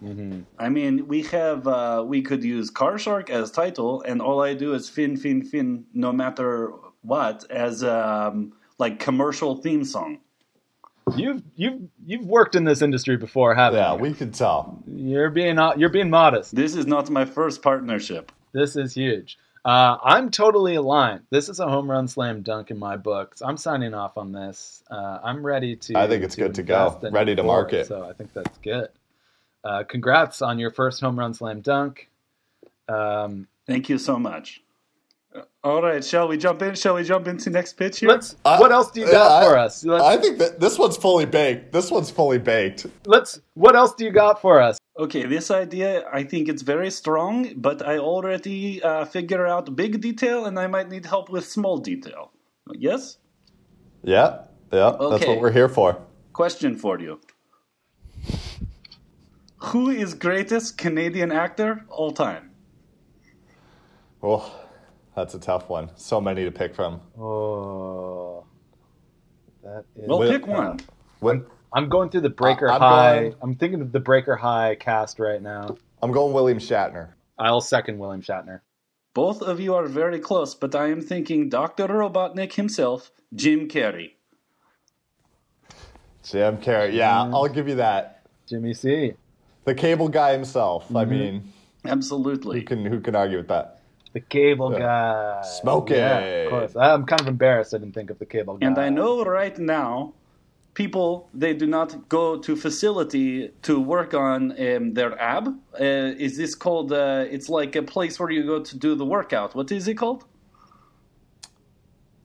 hmm 0.00 0.40
I 0.58 0.68
mean, 0.68 1.06
we 1.08 1.22
have 1.22 1.66
uh, 1.66 2.04
we 2.06 2.20
could 2.22 2.44
use 2.44 2.68
Car 2.70 2.98
Shark 2.98 3.30
as 3.30 3.50
title, 3.50 4.02
and 4.02 4.20
all 4.20 4.42
I 4.42 4.52
do 4.54 4.74
is 4.74 4.88
fin 4.90 5.16
fin 5.16 5.42
fin, 5.42 5.86
no 5.94 6.12
matter 6.12 6.72
what, 7.04 7.48
as 7.50 7.84
um, 7.84 8.52
like 8.78 8.98
commercial 8.98 9.56
theme 9.56 9.84
song. 9.84 10.18
You've 11.16 11.42
you've 11.54 11.82
you've 12.06 12.26
worked 12.26 12.54
in 12.54 12.64
this 12.64 12.80
industry 12.80 13.16
before, 13.16 13.54
haven't 13.54 13.78
Yeah, 13.78 13.92
you? 13.92 13.96
Yeah, 13.96 14.02
we 14.02 14.14
can 14.14 14.32
tell. 14.32 14.82
You're 14.86 15.30
being 15.30 15.58
you're 15.76 15.90
being 15.90 16.08
modest. 16.10 16.54
This 16.54 16.74
is 16.74 16.86
not 16.86 17.10
my 17.10 17.26
first 17.26 17.62
partnership. 17.62 18.32
This 18.52 18.74
is 18.74 18.94
huge. 18.94 19.38
Uh, 19.64 19.96
I'm 20.02 20.30
totally 20.30 20.74
aligned. 20.74 21.22
This 21.30 21.48
is 21.48 21.58
a 21.60 21.66
home 21.66 21.90
run 21.90 22.08
slam 22.08 22.42
dunk 22.42 22.70
in 22.70 22.78
my 22.78 22.96
books. 22.96 23.42
I'm 23.42 23.56
signing 23.56 23.94
off 23.94 24.18
on 24.18 24.32
this. 24.32 24.82
Uh, 24.90 25.20
I'm 25.22 25.44
ready 25.44 25.76
to. 25.76 25.98
I 25.98 26.06
think 26.08 26.24
it's 26.24 26.36
good 26.36 26.54
to 26.56 26.62
go. 26.62 26.98
Ready 27.02 27.34
to 27.34 27.42
forward, 27.42 27.54
market. 27.54 27.86
So 27.86 28.04
I 28.04 28.12
think 28.14 28.32
that's 28.32 28.58
good. 28.58 28.88
Uh, 29.62 29.84
congrats 29.84 30.42
on 30.42 30.58
your 30.58 30.70
first 30.70 31.00
home 31.00 31.18
run 31.18 31.34
slam 31.34 31.60
dunk. 31.60 32.08
Um, 32.88 33.48
Thank 33.66 33.88
you 33.88 33.96
so 33.98 34.18
much. 34.18 34.62
All 35.64 35.82
right, 35.82 36.04
shall 36.04 36.28
we 36.28 36.36
jump 36.36 36.62
in? 36.62 36.74
Shall 36.74 36.94
we 36.94 37.04
jump 37.04 37.26
into 37.26 37.50
next 37.50 37.72
pitch 37.72 38.00
here? 38.00 38.10
Let's. 38.10 38.36
what 38.44 38.70
else 38.70 38.90
do 38.90 39.00
you 39.00 39.10
got 39.10 39.42
I- 39.42 39.46
for 39.46 39.58
us? 39.58 39.84
Let's, 39.84 40.04
I 40.04 40.16
think 40.16 40.38
that 40.38 40.60
this 40.60 40.78
one's 40.78 40.96
fully 40.96 41.26
baked. 41.26 41.72
This 41.72 41.90
one's 41.90 42.10
fully 42.10 42.38
baked. 42.38 42.86
let's. 43.06 43.40
What 43.54 43.74
else 43.74 43.94
do 43.94 44.04
you 44.04 44.12
got 44.12 44.40
for 44.40 44.60
us? 44.60 44.78
Okay, 44.96 45.26
this 45.26 45.50
idea, 45.50 46.04
I 46.12 46.22
think 46.22 46.48
it's 46.48 46.62
very 46.62 46.90
strong, 46.90 47.52
but 47.56 47.84
I 47.84 47.98
already 47.98 48.80
uh, 48.80 49.04
figure 49.06 49.44
out 49.44 49.74
big 49.74 50.00
detail 50.00 50.44
and 50.46 50.56
I 50.56 50.68
might 50.68 50.88
need 50.88 51.04
help 51.04 51.30
with 51.30 51.44
small 51.44 51.78
detail. 51.78 52.30
Yes? 52.72 53.18
Yeah, 54.04 54.44
yeah, 54.72 54.92
that's 55.10 55.26
what 55.26 55.40
we're 55.40 55.50
here 55.50 55.68
for. 55.68 55.98
Question 56.32 56.76
for 56.76 57.00
you. 57.00 57.20
Who 59.56 59.90
is 59.90 60.14
greatest 60.14 60.78
Canadian 60.78 61.32
actor 61.32 61.84
all 61.88 62.12
time? 62.12 62.52
Oh, 64.22 64.63
that's 65.14 65.34
a 65.34 65.38
tough 65.38 65.68
one. 65.68 65.90
So 65.96 66.20
many 66.20 66.44
to 66.44 66.50
pick 66.50 66.74
from. 66.74 67.00
Oh, 67.18 68.44
that 69.62 69.84
is. 69.96 70.08
Well, 70.08 70.20
Well, 70.20 70.30
pick 70.30 70.46
one. 70.46 70.80
When, 71.20 71.46
I'm 71.72 71.88
going 71.88 72.10
through 72.10 72.22
the 72.22 72.30
Breaker 72.30 72.70
I'm 72.70 72.80
High. 72.80 73.20
going- 73.20 73.34
I'm 73.42 73.54
thinking 73.54 73.80
of 73.80 73.92
the 73.92 74.00
Breaker 74.00 74.36
High 74.36 74.76
cast 74.76 75.18
right 75.18 75.42
now. 75.42 75.76
I'm 76.02 76.12
going 76.12 76.32
William 76.32 76.58
Shatner. 76.58 77.10
I'll 77.38 77.60
second 77.60 77.98
William 77.98 78.22
Shatner. 78.22 78.60
Both 79.14 79.42
of 79.42 79.60
you 79.60 79.74
are 79.74 79.86
very 79.86 80.18
close, 80.18 80.54
but 80.54 80.74
I 80.74 80.88
am 80.88 81.00
thinking 81.00 81.48
Dr. 81.48 81.86
Robotnik 81.86 82.54
himself, 82.54 83.12
Jim 83.34 83.68
Carrey. 83.68 84.12
Jim 86.24 86.58
Carrey. 86.58 86.94
Yeah, 86.94 87.12
mm-hmm. 87.12 87.34
I'll 87.34 87.48
give 87.48 87.68
you 87.68 87.76
that. 87.76 88.26
Jimmy 88.48 88.74
C. 88.74 89.14
The 89.64 89.74
cable 89.74 90.08
guy 90.08 90.32
himself. 90.32 90.90
I 90.90 91.04
mm-hmm. 91.04 91.10
mean, 91.10 91.52
who 91.82 91.88
Absolutely. 91.90 92.62
can 92.62 92.84
who 92.84 93.00
can 93.00 93.14
argue 93.14 93.38
with 93.38 93.48
that? 93.48 93.73
The 94.14 94.20
cable 94.20 94.72
Yeah. 94.72 94.78
guy. 94.78 95.40
Smokey. 95.42 95.94
Yeah, 95.94 96.18
of 96.20 96.50
course. 96.50 96.76
I'm 96.76 97.04
kind 97.04 97.20
of 97.20 97.28
embarrassed 97.28 97.74
I 97.74 97.78
didn't 97.78 97.94
think 97.94 98.10
of 98.10 98.18
the 98.18 98.26
cable 98.34 98.56
guy. 98.56 98.66
And 98.66 98.78
I 98.78 98.88
know 98.88 99.24
right 99.24 99.58
now, 99.58 100.14
people 100.74 101.28
they 101.34 101.52
do 101.62 101.66
not 101.66 102.08
go 102.08 102.38
to 102.46 102.56
facility 102.56 103.50
to 103.62 103.80
work 103.80 104.14
on 104.14 104.40
um, 104.66 104.94
their 104.94 105.12
ab. 105.20 105.44
Uh, 105.80 106.26
is 106.26 106.36
this 106.36 106.54
called? 106.54 106.92
Uh, 106.92 107.24
it's 107.34 107.48
like 107.48 107.74
a 107.76 107.82
place 107.82 108.14
where 108.20 108.30
you 108.30 108.44
go 108.46 108.58
to 108.62 108.74
do 108.86 108.94
the 108.94 109.04
workout. 109.16 109.54
What 109.58 109.70
is 109.72 109.88
it 109.88 109.94
called? 110.02 110.24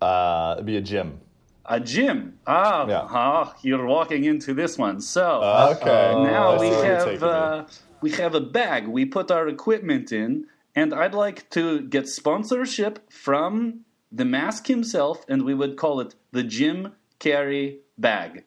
Uh, 0.02 0.54
it'd 0.58 0.66
be 0.66 0.78
a 0.78 0.82
gym. 0.82 1.20
A 1.66 1.80
gym. 1.80 2.40
Ah, 2.48 2.88
Yeah. 2.88 3.08
ah, 3.10 3.56
you're 3.64 3.86
walking 3.86 4.24
into 4.26 4.54
this 4.54 4.78
one. 4.78 5.02
So 5.02 5.42
Okay. 5.72 6.16
now 6.18 6.54
I 6.54 6.58
see 6.58 6.70
we 6.70 6.76
have 6.92 7.24
uh, 7.24 7.64
we 8.02 8.12
have 8.12 8.34
a 8.36 8.42
bag. 8.42 8.88
We 8.88 9.06
put 9.06 9.30
our 9.32 9.48
equipment 9.48 10.12
in, 10.12 10.46
and 10.80 10.94
I'd 10.94 11.14
like 11.26 11.50
to 11.52 11.82
get 11.82 12.08
sponsorship 12.08 13.12
from 13.12 13.82
the 14.20 14.24
mask 14.26 14.68
himself, 14.68 15.26
and 15.28 15.44
we 15.44 15.54
would 15.54 15.76
call 15.78 16.00
it 16.00 16.16
the 16.32 16.44
Jim 16.44 16.94
Carrey 17.20 17.80
bag. 17.98 18.46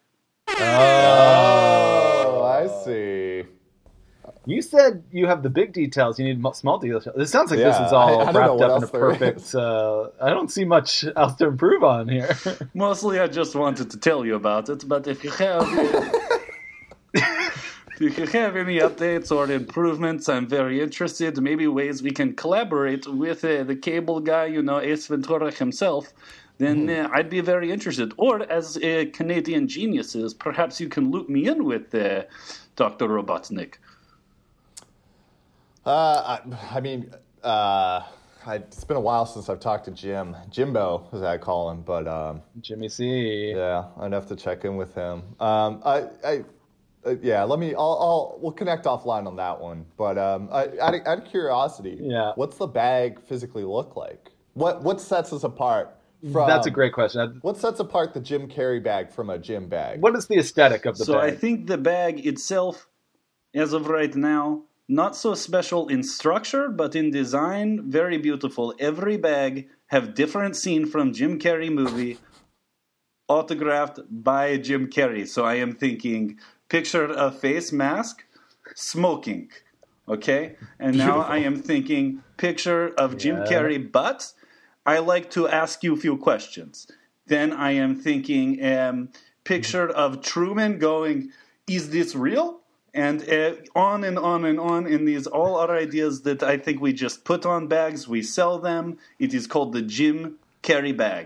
Oh, 0.48 2.42
I 2.44 2.66
see. 2.84 3.44
You 4.44 4.60
said 4.62 5.04
you 5.12 5.26
have 5.26 5.42
the 5.42 5.50
big 5.50 5.72
details. 5.72 6.18
You 6.18 6.24
need 6.34 6.42
small 6.56 6.78
details. 6.78 7.06
It 7.06 7.26
sounds 7.28 7.50
like 7.50 7.60
this 7.60 7.76
is 7.86 7.92
all 7.92 8.20
I- 8.22 8.24
I 8.24 8.32
wrapped 8.32 8.60
up 8.60 8.78
in 8.78 8.84
a 8.84 8.86
perfect. 8.88 9.54
Uh, 9.54 10.08
I 10.20 10.30
don't 10.30 10.50
see 10.50 10.64
much 10.64 11.04
else 11.16 11.34
to 11.36 11.46
improve 11.46 11.84
on 11.84 12.08
here. 12.08 12.34
Mostly, 12.74 13.20
I 13.20 13.28
just 13.28 13.54
wanted 13.54 13.90
to 13.92 13.98
tell 13.98 14.24
you 14.26 14.34
about 14.34 14.68
it. 14.68 14.88
But 14.88 15.06
if 15.06 15.22
you 15.22 15.30
have, 15.30 15.62
if 18.02 18.18
you 18.18 18.26
have 18.40 18.56
any 18.56 18.78
updates 18.78 19.30
or 19.30 19.50
improvements, 19.50 20.28
I'm 20.28 20.46
very 20.46 20.80
interested. 20.80 21.40
Maybe 21.40 21.66
ways 21.66 22.02
we 22.02 22.10
can 22.10 22.34
collaborate 22.34 23.06
with 23.06 23.44
uh, 23.44 23.64
the 23.64 23.76
cable 23.76 24.20
guy, 24.20 24.46
you 24.46 24.62
know, 24.62 24.80
Ace 24.80 25.06
Ventura 25.06 25.50
himself. 25.50 26.12
Then 26.58 26.88
uh, 26.88 27.08
I'd 27.12 27.30
be 27.30 27.40
very 27.40 27.72
interested. 27.72 28.12
Or 28.18 28.42
as 28.50 28.76
uh, 28.76 29.06
Canadian 29.12 29.66
geniuses, 29.68 30.34
perhaps 30.34 30.80
you 30.80 30.88
can 30.88 31.10
loop 31.10 31.28
me 31.28 31.48
in 31.48 31.64
with 31.64 31.94
uh, 31.94 32.22
Dr. 32.76 33.08
Robotnik. 33.08 33.74
Uh, 35.84 36.38
I, 36.38 36.76
I 36.76 36.80
mean, 36.80 37.12
uh, 37.42 38.02
I, 38.46 38.56
it's 38.56 38.84
been 38.84 38.96
a 38.96 39.00
while 39.00 39.26
since 39.26 39.48
I've 39.48 39.60
talked 39.60 39.86
to 39.86 39.90
Jim. 39.90 40.36
Jimbo, 40.50 41.08
as 41.12 41.22
I 41.22 41.38
call 41.38 41.70
him, 41.70 41.82
but 41.82 42.06
um, 42.06 42.42
Jimmy 42.60 42.88
C. 42.88 43.52
yeah, 43.56 43.86
I'd 43.98 44.12
have 44.12 44.26
to 44.28 44.36
check 44.36 44.64
in 44.64 44.76
with 44.76 44.94
him. 44.94 45.22
Um, 45.40 45.82
I, 45.84 46.04
I, 46.24 46.44
uh, 47.06 47.16
yeah, 47.22 47.42
let 47.44 47.58
me. 47.58 47.74
I'll, 47.74 47.98
I'll, 48.00 48.38
we'll 48.40 48.52
connect 48.52 48.84
offline 48.84 49.26
on 49.26 49.36
that 49.36 49.60
one. 49.60 49.86
But 49.96 50.18
um, 50.18 50.48
I, 50.52 50.68
out, 50.80 50.94
of, 50.94 51.06
out 51.06 51.18
of 51.18 51.24
curiosity, 51.24 51.98
Yeah. 52.00 52.32
what's 52.36 52.56
the 52.56 52.66
bag 52.66 53.20
physically 53.22 53.64
look 53.64 53.96
like? 53.96 54.30
What, 54.54 54.82
what 54.82 55.00
sets 55.00 55.32
us 55.32 55.44
apart 55.44 55.96
from? 56.32 56.46
That's 56.48 56.66
a 56.66 56.70
great 56.70 56.92
question. 56.92 57.38
What 57.42 57.56
sets 57.56 57.80
apart 57.80 58.14
the 58.14 58.20
Jim 58.20 58.48
Carrey 58.48 58.82
bag 58.82 59.10
from 59.10 59.30
a 59.30 59.38
gym 59.38 59.68
bag? 59.68 60.00
What 60.00 60.14
is 60.14 60.26
the 60.26 60.38
aesthetic 60.38 60.84
of 60.86 60.98
the 60.98 61.04
bag? 61.04 61.12
so 61.12 61.18
I 61.18 61.30
think 61.30 61.66
the 61.66 61.78
bag 61.78 62.26
itself, 62.26 62.86
as 63.54 63.72
of 63.72 63.88
right 63.88 64.14
now, 64.14 64.62
not 64.88 65.16
so 65.16 65.34
special 65.34 65.88
in 65.88 66.02
structure, 66.02 66.68
but 66.68 66.94
in 66.94 67.10
design, 67.10 67.90
very 67.90 68.18
beautiful. 68.18 68.74
Every 68.78 69.16
bag 69.16 69.68
have 69.86 70.14
different 70.14 70.54
scene 70.54 70.86
from 70.86 71.14
Jim 71.14 71.38
Carrey 71.38 71.72
movie, 71.72 72.18
autographed 73.28 74.00
by 74.10 74.58
Jim 74.58 74.88
Carrey. 74.88 75.26
So 75.26 75.44
I 75.44 75.54
am 75.54 75.74
thinking 75.74 76.38
picture 76.72 77.04
a 77.26 77.30
face 77.30 77.70
mask, 77.70 78.24
smoking. 78.74 79.50
Okay, 80.08 80.42
and 80.84 80.96
now 80.96 81.18
I 81.36 81.38
am 81.48 81.56
thinking 81.70 82.04
picture 82.46 82.84
of 83.04 83.08
Jim 83.22 83.36
Yeah. 83.36 83.48
Carrey, 83.50 83.78
but 84.00 84.20
I 84.94 84.96
like 85.12 85.26
to 85.36 85.42
ask 85.62 85.74
you 85.84 85.92
a 85.94 86.00
few 86.06 86.16
questions. 86.28 86.74
Then 87.32 87.48
I 87.68 87.70
am 87.84 87.92
thinking 88.08 88.46
um, 88.74 88.96
picture 89.52 89.88
of 90.04 90.08
Truman 90.32 90.72
going, 90.88 91.18
"Is 91.76 91.84
this 91.96 92.10
real?" 92.28 92.48
And 93.06 93.16
uh, 93.38 93.54
on 93.88 93.98
and 94.08 94.18
on 94.32 94.40
and 94.50 94.58
on. 94.72 94.80
in 94.94 95.00
these 95.10 95.26
all 95.38 95.54
are 95.62 95.72
ideas 95.86 96.14
that 96.28 96.40
I 96.52 96.56
think 96.64 96.76
we 96.86 96.92
just 97.06 97.16
put 97.30 97.42
on 97.54 97.60
bags. 97.78 98.00
We 98.16 98.20
sell 98.38 98.54
them. 98.70 98.84
It 99.24 99.30
is 99.38 99.44
called 99.52 99.70
the 99.72 99.84
Jim 99.96 100.16
Carrey 100.66 100.94
bag. 101.04 101.24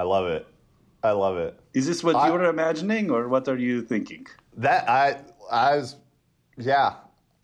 I 0.00 0.02
love 0.14 0.26
it. 0.36 0.44
I 1.02 1.12
love 1.24 1.36
it. 1.46 1.52
Is 1.78 1.84
this 1.90 2.00
what 2.06 2.16
I- 2.16 2.26
you 2.26 2.32
were 2.34 2.48
imagining, 2.56 3.04
or 3.14 3.22
what 3.34 3.44
are 3.52 3.60
you 3.68 3.76
thinking? 3.92 4.26
That 4.56 4.88
I 4.88 5.18
I 5.50 5.76
was 5.76 5.96
yeah. 6.56 6.94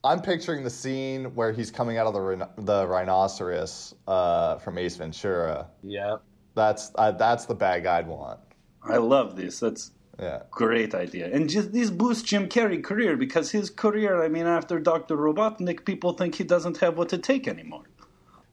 I'm 0.05 0.20
picturing 0.20 0.64
the 0.64 0.70
scene 0.70 1.27
where 1.37 1.53
he's 1.53 1.70
coming 1.70 1.96
out 1.96 2.07
of 2.09 2.14
the 2.14 2.20
rhino- 2.20 2.51
the 2.59 2.87
rhinoceros 2.88 3.94
uh, 4.09 4.57
from 4.59 4.77
Ace 4.79 4.96
Ventura. 4.96 5.68
yeah. 5.83 6.16
That's 6.55 6.90
I, 6.96 7.12
that's 7.12 7.46
the 7.46 7.55
bag 7.55 7.87
I'd 7.87 8.07
want. 8.07 8.40
I 8.83 8.96
love 8.98 9.37
this. 9.37 9.61
That's 9.61 9.92
Yeah. 10.20 10.42
great 10.51 10.94
idea. 10.94 11.31
And 11.33 11.48
just 11.48 11.72
this 11.72 11.88
boosts 11.90 12.25
Jim 12.25 12.48
Carrey 12.48 12.83
career 12.83 13.16
because 13.16 13.51
his 13.51 13.70
career, 13.70 14.22
I 14.22 14.29
mean, 14.29 14.46
after 14.46 14.79
Dr. 14.81 15.16
Robotnik, 15.16 15.85
people 15.87 16.12
think 16.12 16.35
he 16.35 16.44
doesn't 16.44 16.77
have 16.79 16.98
what 16.98 17.09
to 17.11 17.18
take 17.18 17.46
anymore. 17.48 17.85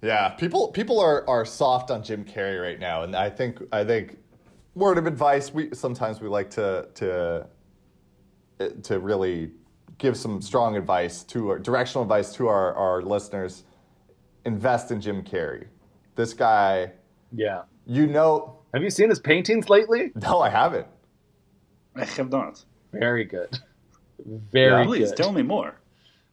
Yeah. 0.02 0.30
People 0.30 0.70
people 0.70 1.00
are, 1.00 1.28
are 1.28 1.44
soft 1.46 1.92
on 1.92 2.04
Jim 2.04 2.24
Carrey 2.26 2.62
right 2.62 2.80
now, 2.80 3.04
and 3.04 3.16
I 3.16 3.30
think 3.30 3.62
I 3.74 3.84
think 3.84 4.18
word 4.76 4.98
of 4.98 5.06
advice. 5.08 5.54
We 5.54 5.74
sometimes 5.74 6.22
we 6.22 6.28
like 6.30 6.50
to 6.52 6.88
to 6.96 7.48
to 8.84 9.00
really 9.00 9.52
give 9.98 10.16
some 10.18 10.42
strong 10.42 10.78
advice 10.78 11.24
to 11.24 11.50
our, 11.50 11.60
directional 11.60 12.04
advice 12.04 12.34
to 12.34 12.48
our, 12.48 12.74
our 12.76 13.02
listeners. 13.02 13.64
Invest 14.46 14.92
in 14.92 15.02
Jim 15.02 15.24
Carrey. 15.24 15.66
This 16.16 16.34
guy, 16.34 16.92
Yeah. 17.32 17.64
you 17.86 18.08
know. 18.08 18.56
Have 18.74 18.84
you 18.84 18.90
seen 18.90 19.10
his 19.10 19.20
paintings 19.20 19.70
lately? 19.70 20.12
No, 20.16 20.40
I 20.40 20.50
haven't. 20.50 20.88
I 21.96 22.06
have 22.06 22.30
not. 22.30 22.64
Very 22.94 23.26
good. 23.26 23.60
Very 24.26 24.86
Please 24.86 25.10
good. 25.10 25.18
tell 25.18 25.32
me 25.32 25.42
more. 25.42 25.76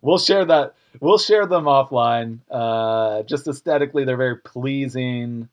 We'll 0.03 0.19
share 0.19 0.45
that. 0.45 0.75
We'll 1.01 1.19
share 1.19 1.47
them 1.47 1.65
offline. 1.65 2.41
Uh, 2.51 3.23
just 3.25 3.49
aesthetically, 3.49 4.05
they're 4.05 4.17
very 4.17 4.37
pleasing. 4.37 5.49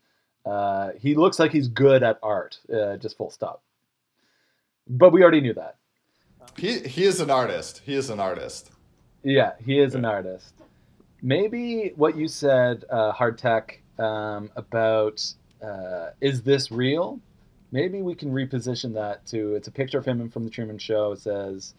Uh, 0.45 0.91
he 0.99 1.15
looks 1.15 1.39
like 1.39 1.51
he's 1.51 1.67
good 1.67 2.03
at 2.03 2.19
art. 2.21 2.59
Uh, 2.73 2.97
just 2.97 3.17
full 3.17 3.29
stop. 3.29 3.61
But 4.87 5.11
we 5.11 5.21
already 5.21 5.41
knew 5.41 5.53
that. 5.53 5.77
He 6.57 6.79
he 6.79 7.03
is 7.03 7.19
an 7.19 7.29
artist. 7.29 7.81
He 7.85 7.93
is 7.95 8.09
an 8.09 8.19
artist. 8.19 8.71
Yeah, 9.23 9.53
he 9.63 9.79
is 9.79 9.95
an 9.95 10.05
artist. 10.05 10.53
Maybe 11.21 11.93
what 11.95 12.17
you 12.17 12.27
said, 12.27 12.83
uh, 12.89 13.13
Hardtech, 13.13 13.79
um, 13.97 14.51
about 14.55 15.23
uh, 15.63 16.09
is 16.19 16.43
this 16.43 16.71
real? 16.71 17.19
Maybe 17.71 18.01
we 18.01 18.13
can 18.13 18.31
reposition 18.31 18.93
that 18.93 19.25
to 19.27 19.55
it's 19.55 19.67
a 19.67 19.71
picture 19.71 19.97
of 19.97 20.05
him 20.05 20.29
from 20.29 20.43
the 20.43 20.49
Truman 20.49 20.77
Show. 20.77 21.13
It 21.13 21.19
says, 21.19 21.73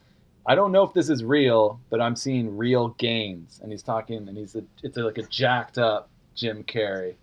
"I 0.47 0.55
don't 0.55 0.73
know 0.73 0.83
if 0.83 0.95
this 0.95 1.11
is 1.11 1.23
real, 1.23 1.81
but 1.91 2.01
I'm 2.01 2.17
seeing 2.17 2.57
real 2.57 2.89
gains." 2.99 3.61
And 3.63 3.71
he's 3.71 3.83
talking, 3.83 4.29
and 4.29 4.37
he's 4.37 4.57
a, 4.57 4.65
it's 4.83 4.97
like 4.97 5.19
a 5.19 5.23
jacked 5.25 5.79
up 5.79 6.09
Jim 6.35 6.65
Carrey, 6.65 7.15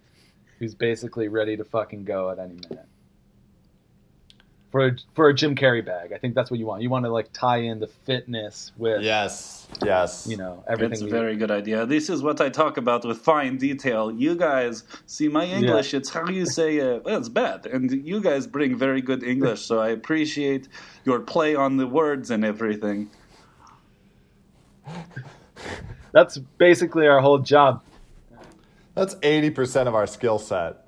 who's 0.59 0.75
basically 0.75 1.27
ready 1.27 1.57
to 1.57 1.63
fucking 1.65 2.05
go 2.05 2.29
at 2.29 2.39
any 2.39 2.53
minute. 2.69 2.87
For 4.71 4.87
a, 4.87 4.91
for 5.13 5.27
a 5.27 5.33
Jim 5.33 5.55
Carrey 5.55 5.85
bag. 5.85 6.13
I 6.13 6.17
think 6.17 6.33
that's 6.33 6.49
what 6.49 6.59
you 6.59 6.65
want. 6.65 6.81
You 6.81 6.89
want 6.89 7.05
to 7.05 7.11
like 7.11 7.31
tie 7.33 7.57
in 7.57 7.79
the 7.79 7.87
fitness 7.87 8.71
with 8.77 9.01
Yes. 9.01 9.67
Yes. 9.83 10.25
you 10.29 10.37
know 10.37 10.63
everything. 10.67 10.93
It's 10.93 11.01
a 11.01 11.05
you- 11.05 11.11
very 11.11 11.35
good 11.35 11.51
idea. 11.51 11.85
This 11.85 12.09
is 12.09 12.23
what 12.23 12.39
I 12.39 12.49
talk 12.49 12.77
about 12.77 13.05
with 13.05 13.17
fine 13.17 13.57
detail. 13.57 14.11
You 14.11 14.35
guys 14.35 14.83
see 15.05 15.27
my 15.27 15.45
English; 15.45 15.93
it's 15.93 16.09
how 16.09 16.27
you 16.27 16.45
say 16.45 16.79
uh, 16.79 16.99
well, 17.03 17.17
it's 17.17 17.29
bad, 17.29 17.65
and 17.65 17.91
you 18.07 18.21
guys 18.21 18.47
bring 18.47 18.77
very 18.77 19.01
good 19.01 19.23
English. 19.23 19.61
So 19.61 19.79
I 19.79 19.89
appreciate 19.89 20.69
your 21.03 21.19
play 21.19 21.53
on 21.53 21.77
the 21.77 21.87
words 21.87 22.31
and 22.31 22.45
everything. 22.45 23.09
That's 26.13 26.37
basically 26.57 27.07
our 27.07 27.19
whole 27.21 27.39
job. 27.39 27.83
That's 28.95 29.15
80% 29.15 29.87
of 29.87 29.95
our 29.95 30.05
skill 30.05 30.37
set. 30.37 30.85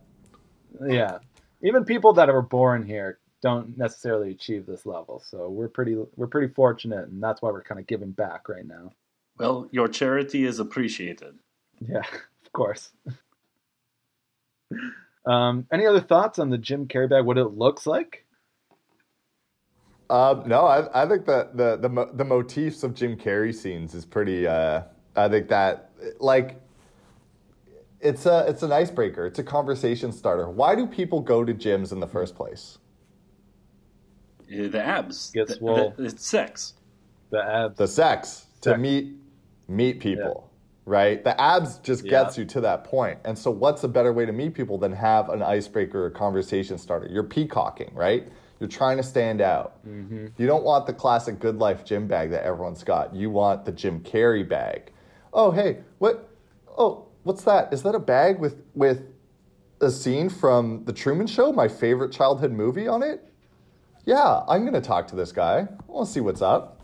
Yeah, 0.85 1.19
even 1.61 1.85
people 1.85 2.11
that 2.13 2.29
are 2.29 2.41
born 2.41 2.83
here 2.85 3.19
don't 3.43 3.77
necessarily 3.77 4.31
achieve 4.31 4.65
this 4.65 4.85
level. 4.85 5.21
So 5.23 5.49
we're 5.49 5.67
pretty 5.67 5.97
we're 6.15 6.27
pretty 6.27 6.51
fortunate, 6.53 7.09
and 7.09 7.21
that's 7.21 7.41
why 7.41 7.51
we're 7.51 7.61
kind 7.61 7.79
of 7.79 7.85
giving 7.85 8.11
back 8.11 8.49
right 8.49 8.65
now. 8.65 8.93
Well, 9.37 9.67
your 9.71 9.87
charity 9.87 10.45
is 10.45 10.59
appreciated. 10.59 11.35
Yeah, 11.79 12.03
of 12.45 12.51
course. 12.53 12.89
Um, 15.25 15.67
any 15.71 15.85
other 15.85 16.01
thoughts 16.01 16.37
on 16.37 16.49
the 16.49 16.57
Jim 16.57 16.85
Carrey 16.85 17.09
bag? 17.09 17.23
What 17.23 17.37
it 17.37 17.45
looks 17.45 17.87
like? 17.87 18.25
Um, 20.09 20.43
no, 20.47 20.65
I, 20.65 21.03
I 21.03 21.07
think 21.07 21.25
the, 21.25 21.49
the 21.53 21.77
the 21.77 22.09
the 22.13 22.25
motifs 22.25 22.83
of 22.83 22.93
Jim 22.93 23.15
Carrey 23.15 23.55
scenes 23.55 23.93
is 23.95 24.05
pretty. 24.05 24.45
Uh, 24.45 24.81
I 25.15 25.29
think 25.29 25.47
that 25.47 25.91
like 26.19 26.61
it's 28.01 28.25
a 28.25 28.45
it's 28.49 28.63
an 28.63 28.73
icebreaker. 28.73 29.25
It's 29.25 29.39
a 29.39 29.43
conversation 29.43 30.11
starter. 30.11 30.49
Why 30.49 30.75
do 30.75 30.85
people 30.85 31.21
go 31.21 31.45
to 31.45 31.53
gyms 31.53 31.93
in 31.93 32.01
the 32.01 32.07
first 32.07 32.35
place? 32.35 32.79
Uh, 34.51 34.67
The 34.69 34.81
abs. 34.83 35.31
Get 35.31 35.47
The- 35.47 35.55
swole. 35.55 35.93
the- 35.97 36.05
it's 36.05 36.25
sex. 36.25 36.73
The 37.29 37.43
abs. 37.43 37.77
The 37.77 37.87
sex 37.87 38.45
to 38.61 38.77
meet 38.77 39.15
meet 39.69 39.99
people, 40.01 40.49
right? 40.85 41.23
The 41.23 41.39
abs 41.39 41.77
just 41.79 42.03
Yeah. 42.03 42.11
gets 42.11 42.37
you 42.37 42.45
to 42.45 42.61
that 42.61 42.83
point. 42.83 43.17
And 43.25 43.37
so, 43.37 43.49
what's 43.49 43.83
a 43.83 43.87
better 43.87 44.11
way 44.11 44.25
to 44.25 44.31
meet 44.33 44.53
people 44.53 44.77
than 44.77 44.91
have 44.91 45.29
an 45.29 45.41
icebreaker 45.41 46.05
or 46.05 46.09
conversation 46.09 46.77
starter? 46.77 47.07
You're 47.09 47.23
peacocking, 47.23 47.91
right? 47.95 48.27
You're 48.59 48.69
trying 48.69 48.97
to 48.97 49.03
stand 49.03 49.41
out. 49.41 49.73
You 49.85 50.47
don't 50.47 50.63
want 50.63 50.85
the 50.85 50.93
classic 50.93 51.39
good 51.39 51.57
life 51.59 51.83
gym 51.85 52.07
bag 52.07 52.29
that 52.31 52.43
everyone's 52.43 52.83
got. 52.83 53.13
You 53.15 53.29
want 53.29 53.65
the 53.65 53.71
Jim 53.71 53.99
Carrey 54.01 54.47
bag. 54.47 54.91
Oh, 55.33 55.51
hey, 55.51 55.79
what? 55.99 56.29
Oh, 56.77 57.05
what's 57.23 57.43
that? 57.45 57.73
Is 57.73 57.83
that 57.83 57.95
a 57.95 57.99
bag 57.99 58.39
with 58.39 58.61
with 58.75 59.01
a 59.81 59.89
scene 59.89 60.29
from 60.29 60.83
The 60.85 60.93
Truman 60.93 61.27
Show, 61.27 61.51
my 61.51 61.67
favorite 61.67 62.11
childhood 62.11 62.51
movie 62.51 62.87
on 62.87 63.01
it? 63.03 63.25
Yeah, 64.05 64.41
I'm 64.47 64.65
gonna 64.65 64.81
talk 64.81 65.07
to 65.09 65.15
this 65.15 65.31
guy. 65.31 65.67
We'll 65.87 66.05
see 66.05 66.19
what's 66.19 66.41
up. 66.41 66.79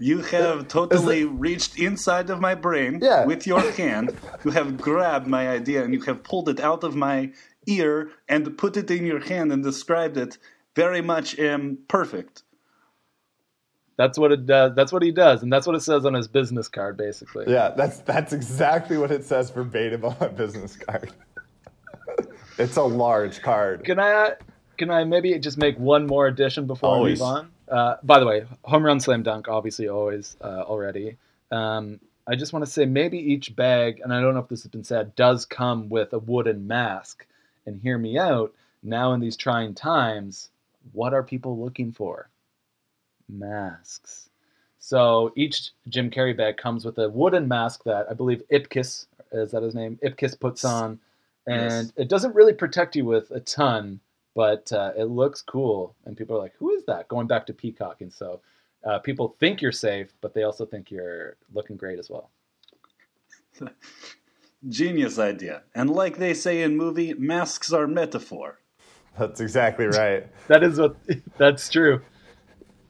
You 0.00 0.22
have 0.22 0.68
totally 0.68 1.24
reached 1.24 1.78
inside 1.78 2.30
of 2.30 2.40
my 2.40 2.54
brain 2.54 3.00
Yeah. 3.02 3.24
with 3.24 3.46
your 3.46 3.70
hand. 3.72 4.16
You 4.44 4.52
have 4.52 4.78
grabbed 4.78 5.26
my 5.26 5.48
idea 5.48 5.84
and 5.84 5.92
you 5.92 6.00
have 6.02 6.22
pulled 6.22 6.48
it 6.48 6.60
out 6.60 6.84
of 6.84 6.94
my 6.94 7.32
ear 7.66 8.10
and 8.28 8.56
put 8.56 8.76
it 8.76 8.90
in 8.90 9.04
your 9.04 9.20
hand 9.20 9.52
and 9.52 9.62
described 9.62 10.16
it 10.16 10.38
very 10.76 11.02
much 11.02 11.38
um, 11.40 11.78
perfect. 11.88 12.42
That's 13.96 14.16
what 14.16 14.30
it 14.30 14.46
does. 14.46 14.76
That's 14.76 14.92
what 14.92 15.02
he 15.02 15.10
does, 15.10 15.42
and 15.42 15.52
that's 15.52 15.66
what 15.66 15.74
it 15.74 15.80
says 15.82 16.04
on 16.06 16.14
his 16.14 16.28
business 16.28 16.68
card, 16.68 16.96
basically. 16.96 17.46
Yeah, 17.48 17.70
that's 17.76 17.98
that's 17.98 18.32
exactly 18.32 18.96
what 18.96 19.10
it 19.10 19.24
says 19.24 19.50
verbatim 19.50 20.04
on 20.04 20.14
my 20.20 20.28
business 20.28 20.76
card. 20.76 21.12
it's 22.58 22.76
a 22.76 22.82
large 22.84 23.42
card. 23.42 23.82
Can 23.82 23.98
I 23.98 24.34
can 24.78 24.90
I 24.90 25.04
maybe 25.04 25.38
just 25.38 25.58
make 25.58 25.78
one 25.78 26.06
more 26.06 26.26
addition 26.26 26.66
before 26.66 26.90
Always. 26.90 27.20
we 27.20 27.26
move 27.26 27.34
on? 27.36 27.50
Uh, 27.68 27.96
by 28.02 28.18
the 28.18 28.26
way, 28.26 28.46
home 28.62 28.84
run, 28.84 29.00
slam 29.00 29.22
dunk, 29.22 29.48
obviously 29.48 29.88
always 29.88 30.36
uh, 30.40 30.62
already. 30.62 31.16
Um, 31.50 32.00
I 32.26 32.36
just 32.36 32.52
want 32.52 32.64
to 32.64 32.70
say 32.70 32.86
maybe 32.86 33.18
each 33.18 33.54
bag, 33.56 34.00
and 34.02 34.12
I 34.12 34.20
don't 34.20 34.34
know 34.34 34.40
if 34.40 34.48
this 34.48 34.62
has 34.62 34.70
been 34.70 34.84
said, 34.84 35.14
does 35.16 35.44
come 35.44 35.88
with 35.88 36.12
a 36.12 36.18
wooden 36.18 36.66
mask. 36.66 37.26
And 37.66 37.78
hear 37.82 37.98
me 37.98 38.16
out. 38.18 38.54
Now 38.82 39.12
in 39.12 39.20
these 39.20 39.36
trying 39.36 39.74
times, 39.74 40.48
what 40.92 41.12
are 41.12 41.22
people 41.22 41.58
looking 41.58 41.92
for? 41.92 42.30
Masks. 43.28 44.30
So 44.78 45.32
each 45.36 45.72
Jim 45.88 46.10
Carrey 46.10 46.34
bag 46.36 46.56
comes 46.56 46.84
with 46.84 46.98
a 46.98 47.10
wooden 47.10 47.46
mask 47.48 47.84
that 47.84 48.06
I 48.10 48.14
believe 48.14 48.42
Ipkiss 48.50 49.06
is 49.32 49.50
that 49.50 49.62
his 49.62 49.74
name? 49.74 49.98
Ipkiss 50.02 50.38
puts 50.40 50.64
on, 50.64 50.98
and 51.46 51.86
Yes. 51.86 51.92
it 51.96 52.08
doesn't 52.08 52.34
really 52.34 52.54
protect 52.54 52.96
you 52.96 53.04
with 53.04 53.30
a 53.30 53.40
ton, 53.40 54.00
but 54.38 54.70
uh, 54.70 54.92
it 54.96 55.06
looks 55.06 55.42
cool. 55.42 55.96
And 56.04 56.16
people 56.16 56.36
are 56.36 56.38
like, 56.38 56.54
"Who 56.60 56.70
is 56.70 56.84
that?" 56.84 57.08
Going 57.08 57.26
back 57.26 57.44
to 57.46 57.52
Peacock, 57.52 58.02
and 58.02 58.12
so 58.12 58.40
uh, 58.84 59.00
people 59.00 59.26
think 59.40 59.60
you're 59.60 59.72
safe, 59.72 60.12
but 60.20 60.32
they 60.32 60.44
also 60.44 60.64
think 60.64 60.92
you're 60.92 61.36
looking 61.52 61.76
great 61.76 61.98
as 61.98 62.08
well. 62.08 62.30
Genius 64.68 65.18
idea. 65.18 65.62
And 65.74 65.90
like 65.90 66.18
they 66.18 66.34
say 66.34 66.62
in 66.62 66.76
movie, 66.76 67.14
masks 67.14 67.72
are 67.72 67.88
metaphor. 67.88 68.60
That's 69.18 69.40
exactly 69.40 69.86
right. 69.86 70.28
That 70.46 70.62
is 70.62 70.78
what 70.78 70.94
that's 71.36 71.68
true. 71.68 72.02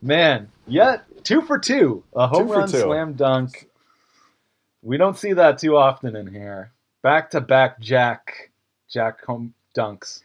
Man, 0.03 0.51
yeah, 0.67 0.97
two 1.23 1.41
for 1.41 1.57
two. 1.57 2.03
A 2.15 2.27
home 2.27 2.47
Two 2.47 2.53
run 2.53 2.69
two. 2.69 2.81
slam 2.81 3.13
dunk. 3.13 3.67
We 4.83 4.97
don't 4.97 5.17
see 5.17 5.33
that 5.33 5.57
too 5.57 5.77
often 5.77 6.15
in 6.15 6.27
here. 6.27 6.73
Back 7.01 7.31
to 7.31 7.41
back 7.41 7.79
Jack 7.79 8.51
Jack 8.87 9.25
home 9.25 9.55
dunks. 9.75 10.21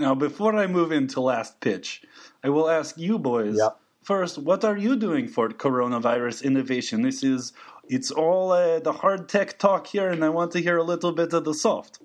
Now, 0.00 0.16
before 0.16 0.56
I 0.56 0.66
move 0.68 0.92
into 0.92 1.20
last 1.22 1.60
pitch, 1.60 2.02
I 2.44 2.50
will 2.50 2.70
ask 2.70 2.98
you 2.98 3.18
boys 3.18 3.58
Yep. 3.58 3.78
first, 4.04 4.38
what 4.38 4.64
are 4.64 4.78
you 4.78 4.96
doing 4.96 5.28
for 5.28 5.50
coronavirus 5.50 6.44
innovation? 6.44 7.02
This 7.02 7.24
is 7.24 7.54
it's 7.88 8.10
all 8.12 8.52
uh, 8.52 8.80
the 8.80 8.94
hard 8.94 9.28
tech 9.30 9.60
talk 9.60 9.88
here, 9.88 10.10
and 10.10 10.24
I 10.24 10.30
want 10.30 10.52
to 10.54 10.62
hear 10.62 10.78
a 10.78 10.84
little 10.84 11.12
bit 11.12 11.34
of 11.34 11.44
the 11.44 11.54
soft. 11.54 12.00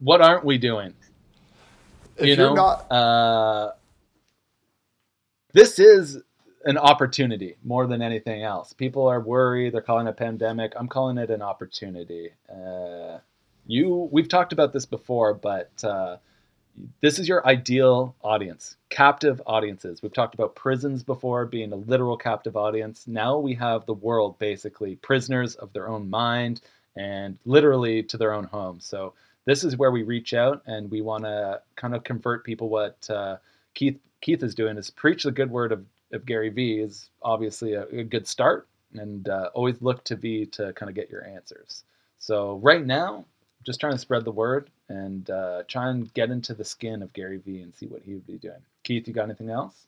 What 0.00 0.22
aren't 0.22 0.44
we 0.44 0.58
doing? 0.58 0.94
If 2.16 2.26
you 2.28 2.36
you're 2.36 2.50
know, 2.50 2.54
not 2.54 2.86
uh, 2.90 3.72
this 5.54 5.78
is 5.78 6.22
an 6.64 6.78
opportunity 6.78 7.56
more 7.64 7.86
than 7.86 8.02
anything 8.02 8.42
else. 8.42 8.72
People 8.72 9.06
are 9.06 9.20
worried; 9.20 9.72
they're 9.72 9.80
calling 9.82 10.08
a 10.08 10.12
pandemic. 10.12 10.72
I'm 10.76 10.88
calling 10.88 11.18
it 11.18 11.30
an 11.30 11.42
opportunity. 11.42 12.30
Uh, 12.48 13.18
you, 13.66 14.08
we've 14.10 14.28
talked 14.28 14.52
about 14.52 14.72
this 14.72 14.86
before, 14.86 15.34
but 15.34 15.70
uh, 15.84 16.16
this 17.00 17.18
is 17.18 17.28
your 17.28 17.46
ideal 17.46 18.14
audience, 18.22 18.76
captive 18.88 19.40
audiences. 19.46 20.02
We've 20.02 20.12
talked 20.12 20.34
about 20.34 20.54
prisons 20.54 21.02
before 21.02 21.46
being 21.46 21.72
a 21.72 21.76
literal 21.76 22.16
captive 22.16 22.56
audience. 22.56 23.06
Now 23.06 23.38
we 23.38 23.54
have 23.54 23.86
the 23.86 23.94
world 23.94 24.38
basically 24.38 24.96
prisoners 24.96 25.54
of 25.56 25.72
their 25.72 25.88
own 25.88 26.08
mind 26.08 26.60
and 26.96 27.38
literally 27.44 28.02
to 28.04 28.16
their 28.16 28.32
own 28.32 28.44
home. 28.44 28.80
So 28.80 29.14
this 29.44 29.64
is 29.64 29.76
where 29.76 29.90
we 29.90 30.02
reach 30.02 30.34
out 30.34 30.62
and 30.66 30.90
we 30.90 31.00
want 31.00 31.24
to 31.24 31.60
kind 31.76 31.94
of 31.94 32.04
convert 32.04 32.44
people. 32.44 32.68
What 32.68 33.08
uh, 33.10 33.36
Keith 33.74 33.98
Keith 34.20 34.42
is 34.42 34.54
doing 34.54 34.76
is 34.76 34.90
preach 34.90 35.24
the 35.24 35.30
good 35.30 35.50
word 35.50 35.72
of, 35.72 35.84
of 36.12 36.26
Gary 36.26 36.48
Vee 36.48 36.80
is 36.80 37.10
obviously 37.22 37.74
a, 37.74 37.84
a 37.86 38.04
good 38.04 38.26
start, 38.26 38.68
and 38.94 39.28
uh, 39.28 39.50
always 39.54 39.80
look 39.80 40.04
to 40.04 40.16
V 40.16 40.46
to 40.46 40.72
kind 40.74 40.88
of 40.88 40.94
get 40.94 41.10
your 41.10 41.24
answers. 41.26 41.84
So 42.18 42.56
right 42.62 42.84
now, 42.84 43.24
just 43.64 43.80
trying 43.80 43.92
to 43.92 43.98
spread 43.98 44.24
the 44.24 44.32
word 44.32 44.70
and 44.88 45.28
uh, 45.30 45.62
try 45.68 45.90
and 45.90 46.12
get 46.14 46.30
into 46.30 46.54
the 46.54 46.64
skin 46.64 47.02
of 47.02 47.12
Gary 47.12 47.38
Vee 47.38 47.60
and 47.60 47.74
see 47.74 47.86
what 47.86 48.02
he 48.02 48.14
would 48.14 48.26
be 48.26 48.38
doing. 48.38 48.60
Keith, 48.82 49.06
you 49.06 49.14
got 49.14 49.24
anything 49.24 49.50
else? 49.50 49.86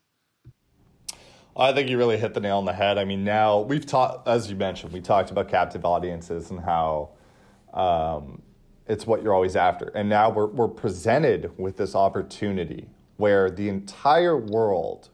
I 1.56 1.72
think 1.72 1.90
you 1.90 1.98
really 1.98 2.16
hit 2.16 2.32
the 2.32 2.40
nail 2.40 2.58
on 2.58 2.64
the 2.64 2.72
head. 2.72 2.96
I 2.96 3.04
mean, 3.04 3.24
now 3.24 3.60
we've 3.60 3.84
talked, 3.84 4.26
as 4.26 4.48
you 4.48 4.56
mentioned, 4.56 4.92
we 4.92 5.00
talked 5.00 5.30
about 5.30 5.48
captive 5.48 5.84
audiences 5.84 6.50
and 6.50 6.60
how 6.60 7.10
um, 7.74 8.40
it's 8.86 9.06
what 9.06 9.22
you're 9.22 9.34
always 9.34 9.56
after. 9.56 9.88
And 9.94 10.08
now 10.08 10.30
we're, 10.30 10.46
we're 10.46 10.68
presented 10.68 11.50
with 11.58 11.76
this 11.76 11.94
opportunity 11.94 12.88
where 13.18 13.50
the 13.50 13.68
entire 13.68 14.36
world 14.36 15.10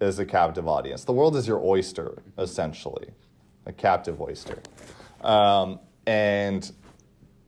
is 0.00 0.18
a 0.18 0.24
captive 0.24 0.68
audience. 0.68 1.04
The 1.04 1.12
world 1.12 1.36
is 1.36 1.46
your 1.46 1.60
oyster, 1.64 2.22
essentially, 2.38 3.08
a 3.66 3.72
captive 3.72 4.20
oyster. 4.20 4.58
Um, 5.22 5.80
and 6.06 6.70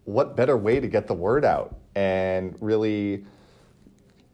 what 0.05 0.37
better 0.37 0.57
way 0.57 0.81
to 0.81 0.89
get 0.89 1.07
the 1.07 1.15
word 1.15 1.45
out 1.45 1.77
and 1.95 2.57
really 2.61 3.25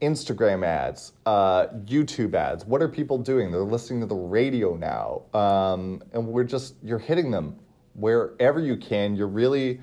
Instagram 0.03 0.65
ads, 0.65 1.13
uh, 1.25 1.69
YouTube 1.85 2.35
ads. 2.35 2.65
What 2.67 2.83
are 2.83 2.89
people 2.89 3.19
doing? 3.19 3.51
They're 3.51 3.63
listening 3.63 4.01
to 4.01 4.07
the 4.07 4.15
radio 4.15 4.77
now, 4.77 5.23
um, 5.39 6.03
and 6.13 6.27
we're 6.27 6.45
just 6.45 6.75
you're 6.83 6.99
hitting 6.99 7.31
them 7.31 7.57
wherever 7.95 8.61
you 8.61 8.77
can. 8.77 9.17
You're 9.17 9.27
really, 9.27 9.81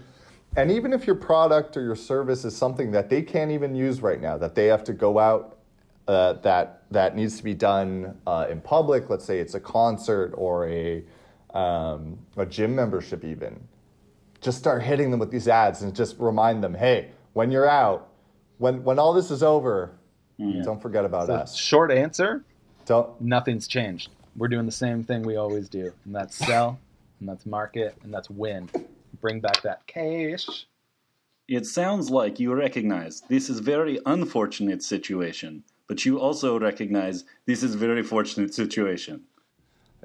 and 0.56 0.72
even 0.72 0.94
if 0.94 1.08
your 1.08 1.16
product 1.16 1.78
or 1.78 1.82
your 1.82 1.96
service 1.96 2.46
is 2.46 2.56
something 2.56 2.92
that 2.92 3.10
they 3.10 3.24
can't 3.24 3.50
even 3.50 3.74
use 3.74 4.02
right 4.02 4.22
now, 4.22 4.38
that 4.38 4.54
they 4.54 4.68
have 4.68 4.84
to 4.84 4.94
go 4.94 5.18
out, 5.18 5.58
uh, 6.08 6.34
that 6.34 6.84
that 6.92 7.16
needs 7.16 7.38
to 7.38 7.44
be 7.44 7.54
done 7.54 8.18
uh, 8.28 8.48
in 8.50 8.62
public. 8.62 9.10
Let's 9.10 9.26
say 9.26 9.40
it's 9.40 9.54
a 9.56 9.60
concert 9.60 10.34
or 10.36 10.68
a 10.68 11.04
um, 11.54 12.18
a 12.38 12.46
gym 12.46 12.76
membership, 12.76 13.24
even 13.24 13.60
just 14.42 14.58
start 14.58 14.84
hitting 14.84 15.10
them 15.10 15.20
with 15.20 15.32
these 15.32 15.48
ads 15.48 15.84
and 15.84 15.96
just 15.96 16.18
remind 16.20 16.62
them, 16.64 16.74
hey, 16.74 17.10
when 17.32 17.50
you're 17.52 17.70
out, 17.70 18.10
when 18.58 18.84
when 18.84 19.00
all 19.00 19.14
this 19.14 19.32
is 19.32 19.42
over, 19.44 19.92
don't 20.38 20.82
forget 20.82 21.06
about 21.06 21.28
So, 21.28 21.34
us. 21.36 21.56
short 21.56 21.92
answer: 21.92 22.44
Don't. 22.86 23.20
nothing's 23.22 23.68
changed. 23.68 24.10
We're 24.36 24.50
doing 24.50 24.66
the 24.66 24.72
same 24.72 25.04
thing 25.04 25.22
we 25.24 25.36
always 25.38 25.70
do, 25.70 25.94
and 26.06 26.14
that's 26.16 26.36
sell, 26.46 26.80
and 27.20 27.30
that's 27.30 27.46
market, 27.46 27.96
and 28.04 28.14
that's 28.14 28.30
win. 28.30 28.70
Bring 29.22 29.40
back 29.40 29.62
that 29.62 29.86
cash. 29.88 30.66
It 31.48 31.66
sounds 31.66 32.10
like 32.10 32.40
you 32.40 32.54
recognize 32.54 33.22
this 33.30 33.50
is 33.50 33.60
very 33.60 34.00
unfortunate 34.06 34.82
situation, 34.84 35.64
but 35.88 36.06
you 36.06 36.20
also 36.20 36.60
recognize 36.60 37.26
this 37.46 37.64
is 37.64 37.76
a 37.76 37.78
very 37.78 38.04
fortunate 38.04 38.54
situation. 38.54 39.24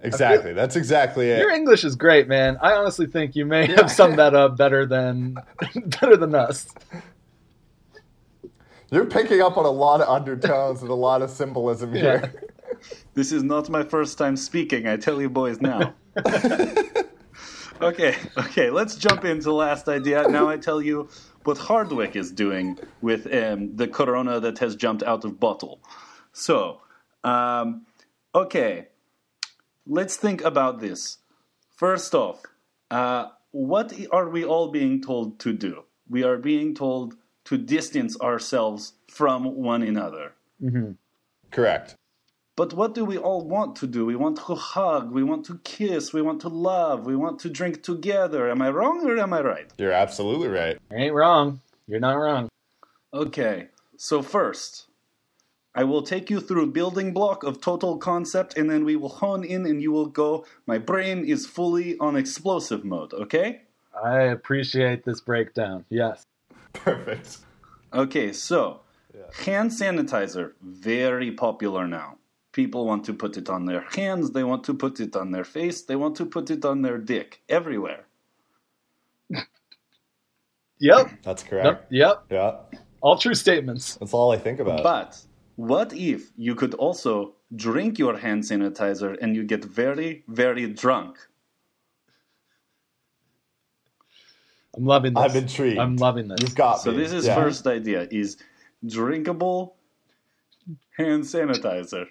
Exactly. 0.02 0.52
That's 0.52 0.76
exactly 0.76 1.30
it. 1.30 1.40
Your 1.40 1.50
English 1.50 1.84
is 1.84 1.96
great, 1.96 2.28
man. 2.28 2.56
I 2.62 2.72
honestly 2.72 3.06
think 3.06 3.34
you 3.34 3.44
may 3.44 3.66
have 3.66 3.90
summed 3.90 4.18
that 4.18 4.34
up 4.34 4.56
better 4.56 4.86
than 4.86 5.36
better 5.86 6.16
than 6.16 6.34
us. 6.34 6.68
You're 8.90 9.06
picking 9.06 9.42
up 9.42 9.56
on 9.58 9.66
a 9.66 9.70
lot 9.70 10.00
of 10.00 10.08
undertones 10.08 10.82
and 10.82 10.90
a 10.90 10.94
lot 10.94 11.22
of 11.22 11.30
symbolism 11.30 11.94
here. 11.94 12.32
This 13.14 13.32
is 13.32 13.42
not 13.42 13.68
my 13.68 13.82
first 13.82 14.18
time 14.18 14.36
speaking, 14.36 14.86
I 14.86 14.96
tell 14.96 15.20
you 15.20 15.28
boys 15.28 15.60
now. 15.60 15.94
okay, 17.82 18.16
okay, 18.36 18.70
let's 18.70 18.94
jump 18.94 19.24
into 19.24 19.44
the 19.44 19.52
last 19.52 19.88
idea. 19.88 20.28
Now 20.28 20.48
I 20.48 20.56
tell 20.56 20.80
you 20.80 21.08
what 21.44 21.58
Hardwick 21.58 22.16
is 22.16 22.30
doing 22.30 22.78
with 23.00 23.32
um, 23.32 23.76
the 23.76 23.88
corona 23.88 24.40
that 24.40 24.58
has 24.58 24.76
jumped 24.76 25.02
out 25.02 25.24
of 25.24 25.40
bottle. 25.40 25.80
So, 26.32 26.80
um, 27.24 27.86
okay, 28.34 28.88
let's 29.86 30.16
think 30.16 30.42
about 30.42 30.80
this. 30.80 31.18
First 31.76 32.14
off, 32.14 32.42
uh, 32.90 33.28
what 33.50 33.92
are 34.12 34.28
we 34.28 34.44
all 34.44 34.68
being 34.68 35.00
told 35.00 35.38
to 35.40 35.52
do? 35.52 35.84
We 36.08 36.22
are 36.22 36.36
being 36.36 36.74
told 36.74 37.14
to 37.44 37.56
distance 37.56 38.18
ourselves 38.20 38.94
from 39.10 39.44
one 39.56 39.82
another. 39.82 40.32
Correct. 41.50 41.96
But 42.58 42.74
what 42.74 42.92
do 42.92 43.04
we 43.04 43.16
all 43.16 43.46
want 43.46 43.76
to 43.76 43.86
do? 43.86 44.04
We 44.04 44.16
want 44.16 44.36
to 44.38 44.56
hug, 44.56 45.12
we 45.12 45.22
want 45.22 45.46
to 45.46 45.60
kiss, 45.62 46.12
we 46.12 46.22
want 46.22 46.40
to 46.40 46.48
love, 46.48 47.06
we 47.06 47.14
want 47.14 47.38
to 47.42 47.48
drink 47.48 47.84
together. 47.84 48.50
Am 48.50 48.60
I 48.60 48.70
wrong 48.70 49.08
or 49.08 49.16
am 49.16 49.32
I 49.32 49.42
right? 49.42 49.70
You're 49.78 49.92
absolutely 49.92 50.48
right. 50.48 50.76
You 50.90 50.96
ain't 50.96 51.14
wrong. 51.14 51.60
You're 51.86 52.00
not 52.00 52.14
wrong. 52.14 52.48
Okay, 53.14 53.68
so 53.96 54.22
first, 54.22 54.88
I 55.72 55.84
will 55.84 56.02
take 56.02 56.30
you 56.30 56.40
through 56.40 56.72
building 56.72 57.12
block 57.12 57.44
of 57.44 57.60
total 57.60 57.96
concept 57.96 58.58
and 58.58 58.68
then 58.68 58.84
we 58.84 58.96
will 58.96 59.08
hone 59.08 59.44
in 59.44 59.64
and 59.64 59.80
you 59.80 59.92
will 59.92 60.06
go, 60.06 60.44
my 60.66 60.78
brain 60.78 61.24
is 61.24 61.46
fully 61.46 61.96
on 62.00 62.16
explosive 62.16 62.84
mode, 62.84 63.12
okay? 63.12 63.62
I 64.04 64.22
appreciate 64.22 65.04
this 65.04 65.20
breakdown. 65.20 65.84
Yes. 65.90 66.24
Perfect. 66.72 67.38
Okay, 67.94 68.32
so 68.32 68.80
hand 69.44 69.70
sanitizer, 69.70 70.54
very 70.60 71.30
popular 71.30 71.86
now. 71.86 72.18
People 72.52 72.86
want 72.86 73.04
to 73.04 73.14
put 73.14 73.36
it 73.36 73.48
on 73.50 73.66
their 73.66 73.82
hands, 73.82 74.32
they 74.32 74.44
want 74.44 74.64
to 74.64 74.74
put 74.74 75.00
it 75.00 75.16
on 75.16 75.32
their 75.32 75.44
face, 75.44 75.82
they 75.82 75.96
want 75.96 76.16
to 76.16 76.26
put 76.26 76.50
it 76.50 76.64
on 76.64 76.82
their 76.82 76.98
dick, 76.98 77.42
everywhere. 77.48 78.06
Yep. 80.80 81.10
That's 81.24 81.42
Yep. 81.62 81.80
correct. 81.80 81.92
Yep. 81.92 82.24
Yeah. 82.30 82.52
All 83.02 83.18
true 83.18 83.34
statements. 83.34 83.96
That's 83.96 84.14
all 84.14 84.32
I 84.32 84.38
think 84.38 84.60
about. 84.60 84.82
But 84.82 85.20
what 85.56 85.92
if 85.94 86.32
you 86.36 86.54
could 86.54 86.74
also 86.74 87.34
drink 87.56 87.98
your 87.98 88.16
hand 88.18 88.44
sanitizer 88.44 89.16
and 89.20 89.36
you 89.36 89.44
get 89.44 89.64
very, 89.64 90.24
very 90.28 90.68
drunk? 90.68 91.18
I'm 94.76 94.86
loving 94.86 95.16
this. 95.16 95.34
I'm 95.34 95.36
intrigued. 95.36 95.78
I'm 95.78 95.96
loving 95.98 96.28
this. 96.28 96.40
You've 96.42 96.54
got 96.54 96.84
So 96.84 96.92
me. 96.92 96.94
this 96.94 97.12
is 97.12 97.26
Yeah. 97.26 97.34
first 97.34 97.66
idea 97.66 98.08
is 98.10 98.38
drinkable 98.86 99.76
hand 100.96 101.24
sanitizer. 101.24 102.06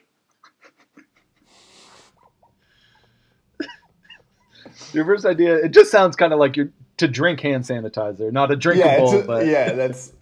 Your 4.94 5.06
first 5.06 5.26
idea. 5.26 5.56
It 5.56 5.70
just 5.70 5.92
sounds 5.92 6.16
kind 6.16 6.34
of 6.34 6.40
like 6.40 6.56
you're 6.58 6.70
to 6.98 7.08
drink 7.08 7.42
hand 7.42 7.64
sanitizer, 7.64 8.32
not 8.32 8.50
a 8.52 8.54
Yeah, 8.54 8.60
drinkable. 8.60 9.14
it's 9.14 9.24
a- 9.24 9.28
but 9.28 9.46
yeah, 9.46 9.74
that's. 9.74 10.14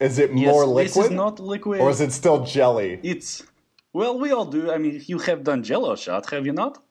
Is 0.00 0.18
it 0.18 0.30
Yes, 0.34 0.52
more 0.52 0.66
liquid? 0.66 0.86
This 0.86 0.96
is 0.96 1.10
not 1.10 1.40
liquid. 1.40 1.80
or 1.80 1.88
is 1.90 2.00
it 2.00 2.12
still 2.12 2.44
jelly? 2.44 3.00
It's 3.02 3.42
well, 3.92 4.18
we 4.18 4.32
all 4.32 4.44
do. 4.44 4.72
I 4.72 4.78
mean, 4.78 5.02
you 5.06 5.18
have 5.20 5.44
done 5.44 5.62
Jello 5.62 5.94
shot, 5.94 6.28
have 6.30 6.44
you 6.46 6.52
not? 6.52 6.82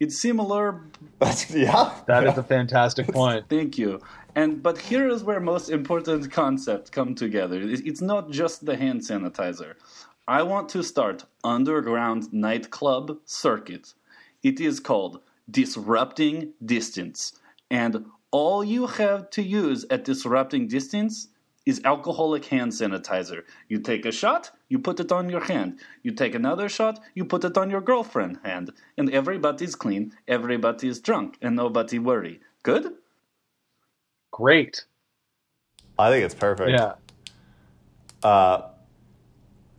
It's 0.00 0.20
similar. 0.20 0.84
That's, 1.18 1.50
yeah. 1.50 1.92
that 2.06 2.22
yeah. 2.22 2.32
is 2.32 2.38
a 2.38 2.42
fantastic 2.42 3.08
point. 3.08 3.44
Thank 3.50 3.76
you. 3.76 4.00
And 4.34 4.62
but 4.62 4.78
here 4.78 5.08
is 5.08 5.22
where 5.22 5.40
most 5.40 5.68
important 5.68 6.30
concepts 6.30 6.88
come 6.90 7.14
together. 7.14 7.60
It's 7.60 8.00
not 8.00 8.30
just 8.30 8.64
the 8.64 8.76
hand 8.76 9.00
sanitizer. 9.02 9.74
I 10.26 10.42
want 10.44 10.68
to 10.70 10.82
start 10.82 11.24
underground 11.42 12.32
nightclub 12.32 13.18
circuit. 13.24 13.94
It 14.42 14.60
is 14.60 14.80
called 14.80 15.20
disrupting 15.50 16.52
distance, 16.64 17.38
and 17.70 18.06
all 18.30 18.62
you 18.62 18.86
have 18.86 19.30
to 19.30 19.42
use 19.42 19.84
at 19.90 20.04
disrupting 20.04 20.68
distance 20.68 21.28
is 21.68 21.82
alcoholic 21.84 22.46
hand 22.46 22.72
sanitizer. 22.72 23.42
You 23.68 23.80
take 23.80 24.06
a 24.06 24.12
shot, 24.12 24.50
you 24.70 24.78
put 24.78 25.00
it 25.00 25.12
on 25.12 25.28
your 25.28 25.44
hand. 25.44 25.80
You 26.02 26.12
take 26.12 26.34
another 26.34 26.68
shot, 26.68 26.98
you 27.14 27.26
put 27.26 27.44
it 27.44 27.58
on 27.58 27.68
your 27.68 27.82
girlfriend 27.82 28.38
hand, 28.42 28.72
and 28.96 29.10
everybody's 29.10 29.74
clean, 29.74 30.12
everybody's 30.26 30.98
drunk, 30.98 31.36
and 31.42 31.56
nobody 31.56 31.98
worry. 31.98 32.40
Good? 32.62 32.94
Great. 34.30 34.86
I 35.98 36.10
think 36.10 36.24
it's 36.24 36.34
perfect. 36.34 36.70
Yeah. 36.70 36.94
Uh, 38.22 38.68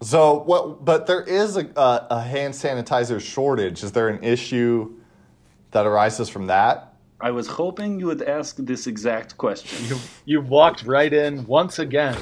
so 0.01 0.39
what? 0.39 0.85
But 0.85 1.07
there 1.07 1.21
is 1.21 1.57
a, 1.57 1.65
a, 1.75 2.07
a 2.11 2.21
hand 2.21 2.53
sanitizer 2.53 3.19
shortage. 3.19 3.83
Is 3.83 3.91
there 3.91 4.07
an 4.07 4.23
issue 4.23 4.93
that 5.71 5.85
arises 5.85 6.29
from 6.29 6.47
that? 6.47 6.93
I 7.21 7.31
was 7.31 7.47
hoping 7.47 7.99
you 7.99 8.05
would 8.05 8.21
ask 8.21 8.55
this 8.57 8.87
exact 8.87 9.37
question. 9.37 9.85
You 9.87 9.97
you 10.25 10.41
walked 10.41 10.83
right 10.83 11.11
in 11.11 11.45
once 11.45 11.77
again. 11.77 12.17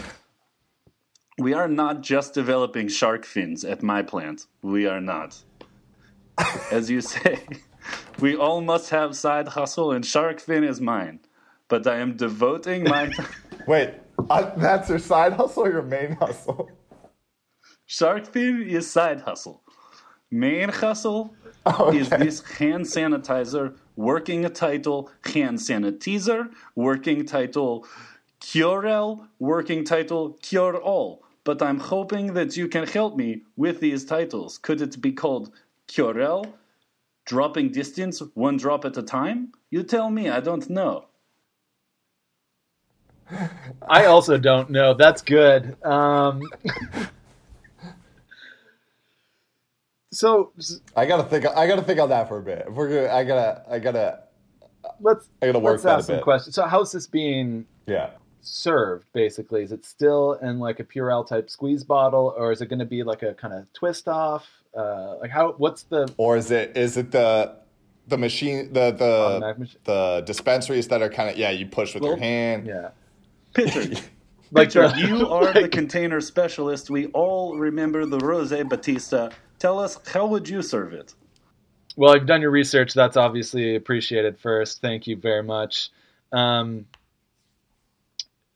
We 1.40 1.54
are 1.54 1.68
not 1.68 2.02
just 2.02 2.34
developing 2.34 2.88
shark 2.88 3.24
fins 3.24 3.64
at 3.64 3.84
my 3.84 4.02
plant. 4.02 4.48
We 4.64 4.88
are 4.88 5.02
not. 5.02 5.38
As 6.72 6.90
you 6.90 7.02
say, 7.02 7.44
we 8.20 8.36
all 8.36 8.62
must 8.62 8.90
have 8.90 9.16
side 9.16 9.50
hustle, 9.50 9.92
and 9.92 10.04
shark 10.04 10.40
fin 10.40 10.64
is 10.64 10.82
mine. 10.82 11.20
But 11.68 11.86
I 11.86 11.98
am 11.98 12.18
devoting 12.18 12.86
my 12.86 13.14
Wait, 13.68 13.94
uh, 14.32 14.52
that's 14.56 14.90
your 14.90 15.00
side 15.00 15.34
hustle 15.34 15.66
or 15.66 15.72
your 15.72 15.84
main 15.84 16.14
hustle? 16.14 16.72
Shark 17.88 18.28
fin 18.28 18.62
is 18.62 18.90
side 18.90 19.22
hustle. 19.22 19.64
Main 20.30 20.70
hustle 20.70 21.34
is 21.94 22.10
this 22.10 22.42
hand 22.60 22.86
sanitizer 22.86 23.76
working 23.96 24.46
a 24.46 24.50
title 24.50 25.10
hand 25.26 25.58
sanitizer 25.58 26.52
working 26.76 27.26
title 27.26 27.88
Curel 28.40 29.28
working 29.40 29.84
title 29.84 30.38
Cure 30.42 30.78
All. 30.78 31.24
But 31.44 31.62
I'm 31.62 31.80
hoping 31.80 32.34
that 32.34 32.58
you 32.58 32.68
can 32.68 32.86
help 32.86 33.16
me 33.16 33.44
with 33.56 33.80
these 33.80 34.04
titles. 34.04 34.58
Could 34.58 34.82
it 34.82 35.02
be 35.02 35.14
called 35.14 35.52
Curel? 35.88 36.54
Dropping 37.26 37.72
distance 37.72 38.22
one 38.36 38.58
drop 38.58 38.86
at 38.86 38.98
a 38.98 39.04
time? 39.04 39.54
You 39.70 39.84
tell 39.84 40.10
me, 40.10 40.30
I 40.30 40.42
don't 40.42 40.70
know. 40.70 41.06
I 43.90 44.06
also 44.06 44.38
don't 44.38 44.70
know. 44.70 44.94
That's 44.94 45.22
good. 45.22 45.82
Um, 45.84 46.42
so 50.18 50.51
I 50.95 51.05
gotta 51.05 51.24
think. 51.24 51.45
I 51.45 51.68
gotta 51.68 51.84
think 51.84 51.99
on 51.99 52.09
that 52.09 52.28
for 52.28 52.39
a 52.39 52.41
bit. 52.41 52.65
If 52.68 52.74
we're 52.74 52.89
gonna, 52.89 53.13
I 53.13 53.24
gotta, 53.24 53.61
I 53.70 53.78
gotta, 53.78 54.24
let's 54.99 55.30
I 55.43 55.45
gotta 55.45 55.59
work 55.59 55.74
let's 55.74 55.84
that 55.84 55.89
a 55.89 55.97
ask 55.97 56.07
some 56.07 56.22
questions. 56.22 56.55
So 56.55 56.65
how's 56.65 56.91
this 56.91 57.05
being 57.05 57.68
yeah. 57.86 58.09
served? 58.41 59.05
Basically, 59.13 59.61
is 59.61 59.72
it 59.72 59.86
still 59.86 60.34
in 60.41 60.57
like 60.57 60.80
a 60.80 60.84
Purell 60.84 61.28
type 61.28 61.51
squeeze 61.51 61.84
bottle, 61.84 62.34
or 62.36 62.51
is 62.51 62.61
it 62.61 62.65
going 62.65 62.80
to 62.80 62.86
be 62.86 63.03
like 63.03 63.22
a 63.22 63.36
kind 63.36 63.53
of 63.53 63.72
twist 63.74 64.07
off? 64.07 64.47
Uh, 64.76 65.18
like 65.22 65.30
how? 65.30 65.53
What's 65.59 65.84
the 65.84 66.11
Or 66.18 66.36
is 66.36 66.49
it 66.49 66.76
is 66.76 66.97
it 66.97 67.11
the 67.11 67.55
the 68.07 68.18
machine 68.18 68.74
the 68.74 68.89
the 68.89 69.68
the 69.84 70.24
dispensaries 70.26 70.88
that 70.88 71.03
are 71.03 71.09
kind 71.09 71.30
of 71.30 71.38
yeah 71.38 71.51
you 71.51 71.68
push 71.68 71.93
with 71.93 72.01
your 72.01 72.18
hand. 72.18 72.65
yeah? 72.65 72.89
Pitcher, 73.53 74.01
Like 74.52 74.72
the- 74.72 74.93
you 74.98 75.28
are 75.32 75.54
the 75.54 75.70
container 75.70 76.22
specialist. 76.22 76.89
We 76.89 77.08
all 77.08 77.58
remember 77.58 78.06
the 78.06 78.20
Rose 78.20 78.52
Batista. 78.52 79.30
Tell 79.60 79.80
us, 79.80 80.00
how 80.08 80.28
would 80.28 80.48
you 80.48 80.62
serve 80.62 80.93
it? 80.93 81.14
Well, 81.95 82.16
you've 82.16 82.28
done 82.28 82.41
your 82.41 82.52
research. 82.52 82.93
That's 82.93 83.18
obviously 83.18 83.76
appreciated 83.76 84.39
first. 84.39 84.82
Thank 84.82 85.08
you 85.08 85.18
very 85.18 85.43
much. 85.43 85.89
Um, 86.32 86.86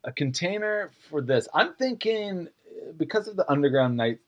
a 0.03 0.11
container 0.11 0.91
for 1.09 1.21
this. 1.21 1.47
I'm 1.53 1.73
thinking 1.73 2.47
uh, 2.47 2.91
because 2.97 3.27
of 3.27 3.35
the 3.35 3.49
underground 3.51 3.97
night 3.97 4.19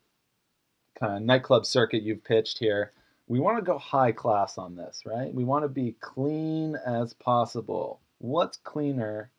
kind 0.98 1.16
of 1.16 1.22
nightclub 1.22 1.66
circuit 1.66 2.02
you've 2.02 2.24
pitched 2.24 2.58
here. 2.58 2.92
we 3.26 3.40
want 3.40 3.58
to 3.58 3.62
go 3.64 3.78
high 3.78 4.12
class 4.12 4.58
on 4.58 4.76
this, 4.76 5.02
right? 5.06 5.32
We 5.32 5.44
want 5.44 5.64
to 5.64 5.68
be 5.68 5.96
clean 6.00 6.76
as 6.86 7.12
possible. 7.14 8.00
What's 8.18 8.56
cleaner 8.58 9.30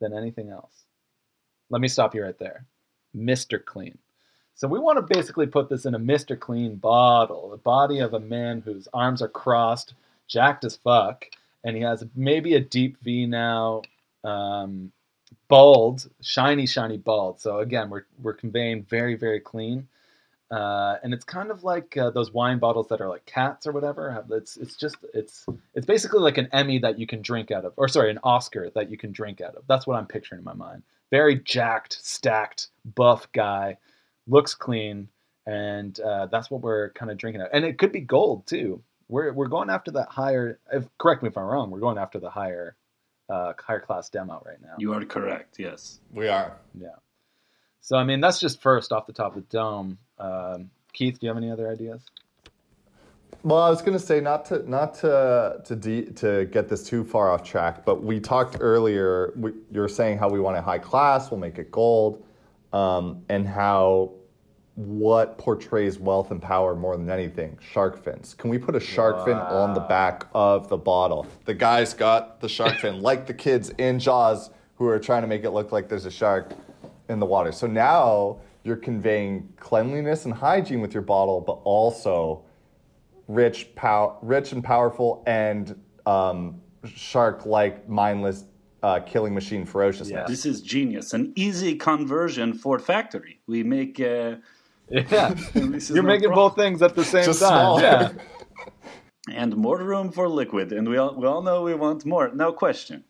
than 0.00 0.12
anything 0.16 0.50
else? 0.50 0.83
Let 1.70 1.80
me 1.80 1.88
stop 1.88 2.14
you 2.14 2.22
right 2.22 2.38
there. 2.38 2.64
Mr. 3.16 3.64
Clean. 3.64 3.96
So 4.54 4.68
we 4.68 4.78
want 4.78 4.96
to 4.98 5.14
basically 5.14 5.46
put 5.46 5.68
this 5.68 5.84
in 5.84 5.94
a 5.94 5.98
Mr. 5.98 6.38
Clean 6.38 6.76
bottle, 6.76 7.50
the 7.50 7.56
body 7.56 7.98
of 7.98 8.14
a 8.14 8.20
man 8.20 8.62
whose 8.64 8.86
arms 8.92 9.20
are 9.20 9.28
crossed, 9.28 9.94
jacked 10.28 10.64
as 10.64 10.76
fuck, 10.76 11.26
and 11.64 11.76
he 11.76 11.82
has 11.82 12.04
maybe 12.14 12.54
a 12.54 12.60
deep 12.60 12.96
V 13.02 13.26
now, 13.26 13.82
um, 14.22 14.92
bald, 15.48 16.08
shiny, 16.20 16.66
shiny 16.66 16.98
bald. 16.98 17.40
So 17.40 17.58
again, 17.58 17.90
we're 17.90 18.04
we're 18.22 18.34
conveying 18.34 18.84
very, 18.84 19.16
very 19.16 19.40
clean. 19.40 19.88
Uh, 20.50 20.98
and 21.02 21.12
it's 21.12 21.24
kind 21.24 21.50
of 21.50 21.64
like 21.64 21.96
uh, 21.96 22.10
those 22.10 22.32
wine 22.32 22.58
bottles 22.58 22.86
that 22.88 23.00
are 23.00 23.08
like 23.08 23.26
cats 23.26 23.66
or 23.66 23.72
whatever. 23.72 24.24
It's 24.30 24.56
it's 24.56 24.76
just 24.76 24.96
it's 25.12 25.46
it's 25.74 25.86
basically 25.86 26.20
like 26.20 26.38
an 26.38 26.48
Emmy 26.52 26.78
that 26.78 26.98
you 26.98 27.08
can 27.08 27.22
drink 27.22 27.50
out 27.50 27.64
of, 27.64 27.72
or 27.76 27.88
sorry, 27.88 28.10
an 28.10 28.20
Oscar 28.22 28.70
that 28.74 28.88
you 28.90 28.96
can 28.96 29.10
drink 29.10 29.40
out 29.40 29.56
of. 29.56 29.64
That's 29.66 29.86
what 29.86 29.96
I'm 29.96 30.06
picturing 30.06 30.40
in 30.40 30.44
my 30.44 30.54
mind. 30.54 30.84
Very 31.14 31.36
jacked, 31.38 31.98
stacked, 32.02 32.70
buff 32.84 33.30
guy, 33.32 33.76
looks 34.26 34.56
clean, 34.56 35.08
and 35.46 36.00
uh, 36.00 36.26
that's 36.26 36.50
what 36.50 36.60
we're 36.60 36.90
kind 36.90 37.08
of 37.08 37.18
drinking 37.18 37.40
out. 37.40 37.50
And 37.52 37.64
it 37.64 37.78
could 37.78 37.92
be 37.92 38.00
gold 38.00 38.48
too. 38.48 38.82
We're 39.08 39.32
we're 39.32 39.46
going 39.46 39.70
after 39.70 39.92
that 39.92 40.08
higher. 40.08 40.58
If, 40.72 40.88
correct 40.98 41.22
me 41.22 41.28
if 41.28 41.38
I'm 41.38 41.44
wrong. 41.44 41.70
We're 41.70 41.78
going 41.78 41.98
after 41.98 42.18
the 42.18 42.30
higher 42.30 42.74
uh, 43.30 43.52
higher 43.64 43.78
class 43.78 44.10
demo 44.10 44.42
right 44.44 44.60
now. 44.60 44.74
You 44.76 44.92
are 44.92 45.04
correct. 45.04 45.60
Yes. 45.60 46.00
We 46.10 46.26
are. 46.26 46.58
Yeah. 46.76 46.96
So 47.80 47.96
I 47.96 48.02
mean, 48.02 48.20
that's 48.20 48.40
just 48.40 48.60
first 48.60 48.90
off 48.90 49.06
the 49.06 49.12
top 49.12 49.36
of 49.36 49.42
the 49.48 49.56
dome. 49.56 49.98
Um, 50.18 50.70
Keith, 50.94 51.20
do 51.20 51.26
you 51.26 51.28
have 51.28 51.36
any 51.36 51.52
other 51.52 51.70
ideas? 51.70 52.02
Well, 53.42 53.60
I 53.60 53.68
was 53.68 53.82
going 53.82 53.98
to 53.98 54.04
say 54.04 54.20
not 54.20 54.44
to 54.46 54.68
not 54.68 54.94
to 54.96 55.60
to 55.64 55.76
de- 55.76 56.10
to 56.12 56.46
get 56.46 56.68
this 56.68 56.82
too 56.84 57.04
far 57.04 57.30
off 57.30 57.42
track, 57.42 57.84
but 57.84 58.02
we 58.02 58.20
talked 58.20 58.56
earlier. 58.60 59.32
We, 59.36 59.52
you 59.72 59.80
were 59.80 59.88
saying 59.88 60.18
how 60.18 60.28
we 60.28 60.40
want 60.40 60.56
it 60.56 60.64
high 60.64 60.78
class, 60.78 61.30
we'll 61.30 61.40
make 61.40 61.58
it 61.58 61.70
gold, 61.70 62.24
um, 62.72 63.22
and 63.28 63.46
how 63.46 64.12
what 64.76 65.38
portrays 65.38 65.98
wealth 65.98 66.30
and 66.32 66.42
power 66.42 66.74
more 66.74 66.96
than 66.96 67.08
anything 67.08 67.56
shark 67.60 68.02
fins. 68.02 68.34
Can 68.34 68.50
we 68.50 68.58
put 68.58 68.74
a 68.74 68.80
shark 68.80 69.24
fin 69.24 69.36
on 69.36 69.72
the 69.72 69.80
back 69.80 70.26
of 70.34 70.68
the 70.68 70.76
bottle? 70.76 71.26
The 71.44 71.54
guy's 71.54 71.94
got 71.94 72.40
the 72.40 72.48
shark 72.48 72.78
fin, 72.80 73.00
like 73.02 73.26
the 73.26 73.34
kids 73.34 73.70
in 73.78 73.98
Jaws 73.98 74.50
who 74.76 74.88
are 74.88 74.98
trying 74.98 75.22
to 75.22 75.28
make 75.28 75.44
it 75.44 75.50
look 75.50 75.70
like 75.70 75.88
there's 75.88 76.06
a 76.06 76.10
shark 76.10 76.52
in 77.08 77.20
the 77.20 77.26
water. 77.26 77.52
So 77.52 77.66
now 77.66 78.40
you're 78.64 78.76
conveying 78.76 79.52
cleanliness 79.58 80.24
and 80.24 80.34
hygiene 80.34 80.80
with 80.80 80.92
your 80.92 81.02
bottle, 81.02 81.40
but 81.40 81.60
also 81.64 82.43
rich, 83.28 83.74
pow- 83.74 84.18
rich 84.22 84.52
and 84.52 84.62
powerful, 84.62 85.22
and 85.26 85.78
um, 86.06 86.60
shark-like, 86.84 87.88
mindless, 87.88 88.44
uh, 88.82 89.00
killing 89.00 89.34
machine 89.34 89.64
ferociousness. 89.64 90.10
Yeah. 90.10 90.24
This 90.26 90.44
is 90.44 90.60
genius. 90.60 91.12
An 91.14 91.32
easy 91.36 91.74
conversion 91.76 92.52
for 92.54 92.78
factory. 92.78 93.40
We 93.46 93.62
make. 93.62 94.00
Uh, 94.00 94.36
Yeah, 94.90 95.34
you're 95.54 95.64
no 95.96 96.02
making 96.02 96.28
problem. 96.28 96.34
both 96.34 96.56
things 96.56 96.82
at 96.82 96.94
the 96.94 97.04
same 97.06 97.24
Just 97.24 97.40
time. 97.40 97.48
smaller. 97.48 97.80
Yeah. 97.82 98.12
and 99.34 99.56
more 99.56 99.78
room 99.78 100.12
for 100.12 100.28
liquid. 100.28 100.72
And 100.72 100.86
we 100.86 100.98
all, 100.98 101.14
we 101.14 101.26
all 101.26 101.40
know 101.40 101.62
we 101.62 101.74
want 101.74 102.04
more. 102.04 102.30
Now, 102.34 102.52
question 102.52 103.02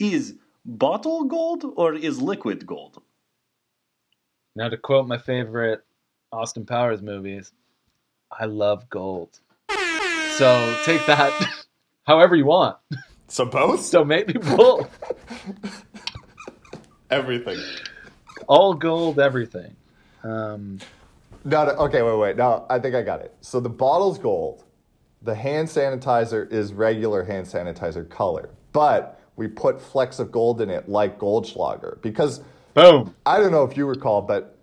Is 0.00 0.34
bottle 0.64 1.22
gold 1.22 1.64
or 1.76 1.94
is 1.94 2.20
liquid 2.20 2.66
gold? 2.66 3.00
Now 4.56 4.68
to 4.68 4.76
quote 4.76 5.06
my 5.06 5.18
favorite 5.18 5.84
Austin 6.32 6.66
Powers 6.66 7.00
movies, 7.00 7.52
I 8.32 8.46
love 8.46 8.90
gold. 8.90 9.38
So 10.38 10.76
take 10.84 11.04
that 11.06 11.32
however 12.06 12.34
you 12.34 12.46
want. 12.46 12.76
So 13.28 13.44
both? 13.44 13.80
So 13.82 14.04
maybe 14.04 14.34
both. 14.34 14.90
Everything. 17.10 17.58
All 18.48 18.74
gold, 18.74 19.20
everything. 19.20 19.76
Um, 20.22 20.78
No, 21.44 21.64
no, 21.64 21.70
okay, 21.72 22.02
wait, 22.02 22.18
wait. 22.18 22.36
No, 22.36 22.66
I 22.68 22.78
think 22.78 22.94
I 22.94 23.02
got 23.02 23.20
it. 23.20 23.34
So 23.40 23.60
the 23.60 23.68
bottle's 23.70 24.18
gold. 24.18 24.64
The 25.22 25.34
hand 25.34 25.68
sanitizer 25.68 26.50
is 26.52 26.72
regular 26.72 27.22
hand 27.24 27.46
sanitizer 27.46 28.08
color, 28.08 28.50
but 28.72 29.20
we 29.36 29.48
put 29.48 29.80
flecks 29.80 30.18
of 30.18 30.32
gold 30.32 30.60
in 30.60 30.68
it 30.70 30.88
like 30.88 31.18
Goldschlager 31.18 32.00
because 32.02 32.40
boom. 32.74 33.14
I 33.24 33.38
don't 33.38 33.52
know 33.52 33.64
if 33.64 33.76
you 33.76 33.86
recall, 33.86 34.22
but 34.22 34.56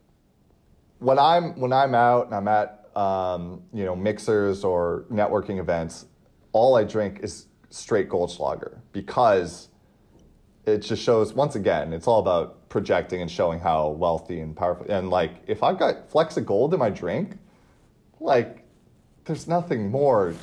when 1.00 1.18
I'm 1.18 1.60
when 1.60 1.74
I'm 1.74 1.96
out 1.96 2.26
and 2.28 2.36
I'm 2.36 2.48
at 2.48 2.81
um, 2.96 3.64
you 3.74 3.86
know 3.86 3.96
mixers 3.96 4.64
or 4.64 5.06
networking 5.12 5.60
events, 5.60 6.06
all 6.52 6.76
I 6.76 6.84
drink 6.84 7.20
is 7.22 7.48
straight 7.70 8.10
Goldschlager 8.10 8.80
because 8.92 9.70
it 10.66 10.80
just 10.80 11.02
shows 11.02 11.34
once 11.34 11.56
again 11.56 11.94
it's 11.94 12.08
all 12.08 12.20
about 12.20 12.70
projecting 12.70 13.22
and 13.22 13.32
showing 13.32 13.60
how 13.60 13.90
wealthy 13.90 14.40
and 14.42 14.56
powerful 14.56 14.86
and 14.90 15.10
like 15.10 15.32
if 15.48 15.64
I've 15.64 15.80
got 15.80 16.10
flecks 16.10 16.38
of 16.38 16.46
gold 16.46 16.74
in 16.74 16.80
my 16.80 16.90
drink, 16.90 17.38
like 18.20 18.66
there's 19.26 19.48
nothing 19.48 19.90
more 19.90 20.34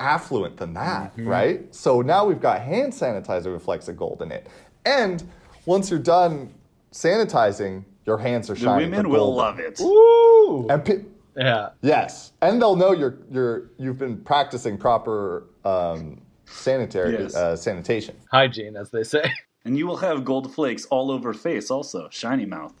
affluent 0.00 0.56
than 0.56 0.74
that, 0.74 1.12
right? 1.16 1.74
So 1.74 2.00
now 2.02 2.24
we've 2.24 2.40
got 2.40 2.60
hand 2.62 2.92
sanitizer 2.92 3.52
with 3.52 3.64
flecks 3.64 3.88
of 3.88 3.96
gold 3.96 4.22
in 4.22 4.30
it. 4.30 4.46
And 4.84 5.28
once 5.66 5.90
you're 5.90 5.98
done 5.98 6.54
sanitizing, 6.92 7.84
your 8.06 8.16
hands 8.18 8.48
are 8.48 8.56
shining. 8.56 8.90
The 8.90 8.96
women 8.96 9.10
will 9.10 9.34
love 9.34 9.58
it. 9.58 9.78
Woo! 9.80 10.68
And 10.68 10.84
pe- 10.84 11.04
Yeah. 11.38 11.68
yes, 11.82 12.32
and 12.42 12.60
they'll 12.60 12.76
know 12.76 12.92
you're 12.92 13.16
you're 13.30 13.70
you've 13.78 13.98
been 13.98 14.18
practicing 14.18 14.76
proper 14.76 15.44
um, 15.64 16.20
sanitary 16.46 17.12
Yes. 17.22 17.34
uh, 17.36 17.54
sanitation. 17.56 18.16
Hygiene, 18.32 18.76
as 18.76 18.90
they 18.90 19.04
say. 19.04 19.32
And 19.64 19.76
you 19.76 19.86
will 19.86 19.98
have 19.98 20.24
gold 20.24 20.54
flakes 20.54 20.86
all 20.86 21.10
over 21.10 21.34
face 21.34 21.70
also. 21.70 22.08
Shiny 22.10 22.46
mouth. 22.46 22.72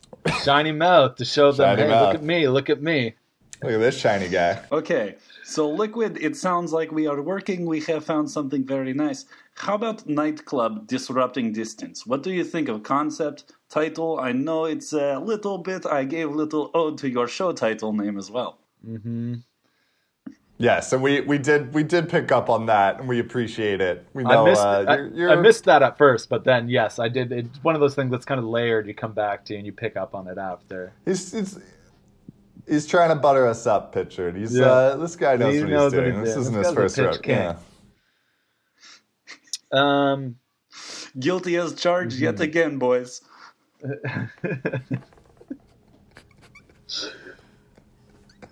Shiny 0.42 0.72
mouth 0.72 1.16
to 1.16 1.24
show 1.24 1.52
them, 1.52 1.76
Shiny 1.76 1.82
hey, 1.82 1.88
mouth. 1.88 2.06
look 2.06 2.14
at 2.14 2.22
me, 2.22 2.48
look 2.48 2.70
at 2.70 2.82
me. 2.82 3.14
Look 3.62 3.72
at 3.72 3.78
this 3.78 3.98
shiny 3.98 4.28
guy. 4.28 4.62
Okay, 4.72 5.16
so 5.44 5.68
liquid, 5.68 6.16
it 6.22 6.34
sounds 6.36 6.72
like 6.72 6.90
we 6.92 7.06
are 7.06 7.20
working. 7.20 7.66
We 7.66 7.80
have 7.80 8.04
found 8.06 8.30
something 8.30 8.64
very 8.64 8.94
nice. 8.94 9.26
How 9.58 9.74
about 9.74 10.06
nightclub 10.08 10.86
disrupting 10.86 11.52
distance? 11.52 12.06
What 12.06 12.22
do 12.22 12.30
you 12.32 12.44
think 12.44 12.68
of 12.68 12.82
concept, 12.84 13.52
title? 13.68 14.20
I 14.20 14.32
know 14.32 14.66
it's 14.66 14.92
a 14.92 15.18
little 15.18 15.58
bit, 15.58 15.84
I 15.84 16.04
gave 16.04 16.28
a 16.30 16.32
little 16.32 16.70
ode 16.74 16.96
to 16.98 17.08
your 17.10 17.26
show 17.26 17.52
title 17.52 17.92
name 17.92 18.18
as 18.18 18.30
well. 18.30 18.58
Hmm. 18.84 19.34
Yes, 20.60 20.92
and 20.92 21.02
we, 21.02 21.20
we 21.20 21.38
did 21.38 21.72
we 21.72 21.84
did 21.84 22.08
pick 22.08 22.32
up 22.32 22.50
on 22.50 22.66
that, 22.66 22.98
and 22.98 23.08
we 23.08 23.20
appreciate 23.20 23.80
it. 23.80 24.04
We 24.12 24.24
know 24.24 24.44
I 24.44 24.50
missed, 24.50 24.60
uh, 24.62 24.84
you're, 24.88 25.06
you're, 25.14 25.30
I 25.30 25.36
missed 25.36 25.64
that 25.66 25.84
at 25.84 25.96
first, 25.96 26.28
but 26.28 26.42
then 26.42 26.68
yes, 26.68 26.98
I 26.98 27.08
did. 27.08 27.30
It's 27.30 27.62
one 27.62 27.76
of 27.76 27.80
those 27.80 27.94
things 27.94 28.10
that's 28.10 28.24
kind 28.24 28.40
of 28.40 28.44
layered. 28.46 28.86
You 28.88 28.94
come 28.94 29.12
back 29.12 29.44
to 29.46 29.56
and 29.56 29.64
you 29.64 29.72
pick 29.72 29.96
up 29.96 30.16
on 30.16 30.26
it 30.26 30.36
after. 30.36 30.92
He's, 31.04 31.30
he's, 31.30 31.58
he's 32.66 32.86
trying 32.88 33.10
to 33.10 33.14
butter 33.14 33.46
us 33.46 33.68
up, 33.68 33.94
Pitchard. 33.94 34.36
He's 34.36 34.56
Yeah. 34.56 34.66
uh, 34.66 34.96
this 34.96 35.14
guy 35.14 35.36
knows 35.36 35.54
He 35.54 35.60
what 35.60 35.70
knows 35.70 35.92
he's 35.92 35.98
what 36.00 36.04
doing. 36.06 36.18
he's 36.18 36.24
this 36.24 36.34
doing. 36.34 36.40
isn't 36.42 36.54
This 36.54 36.66
his 36.66 36.74
first 36.74 36.96
pitch 36.96 37.04
round. 37.06 37.22
king. 37.22 37.36
Yeah. 37.36 37.56
Um, 39.72 40.36
Guilty 41.18 41.56
as 41.56 41.74
charged 41.74 42.18
yet 42.18 42.40
again, 42.40 42.78
boys. 42.78 43.22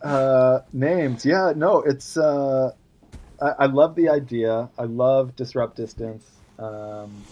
uh, 0.02 0.60
names, 0.72 1.24
yeah, 1.24 1.52
no, 1.54 1.82
it's. 1.82 2.16
Uh, 2.16 2.72
I, 3.40 3.48
I 3.58 3.66
love 3.66 3.94
the 3.94 4.08
idea. 4.08 4.70
I 4.78 4.84
love 4.84 5.36
disrupt 5.36 5.76
distance. 5.76 6.24
Um, 6.58 7.22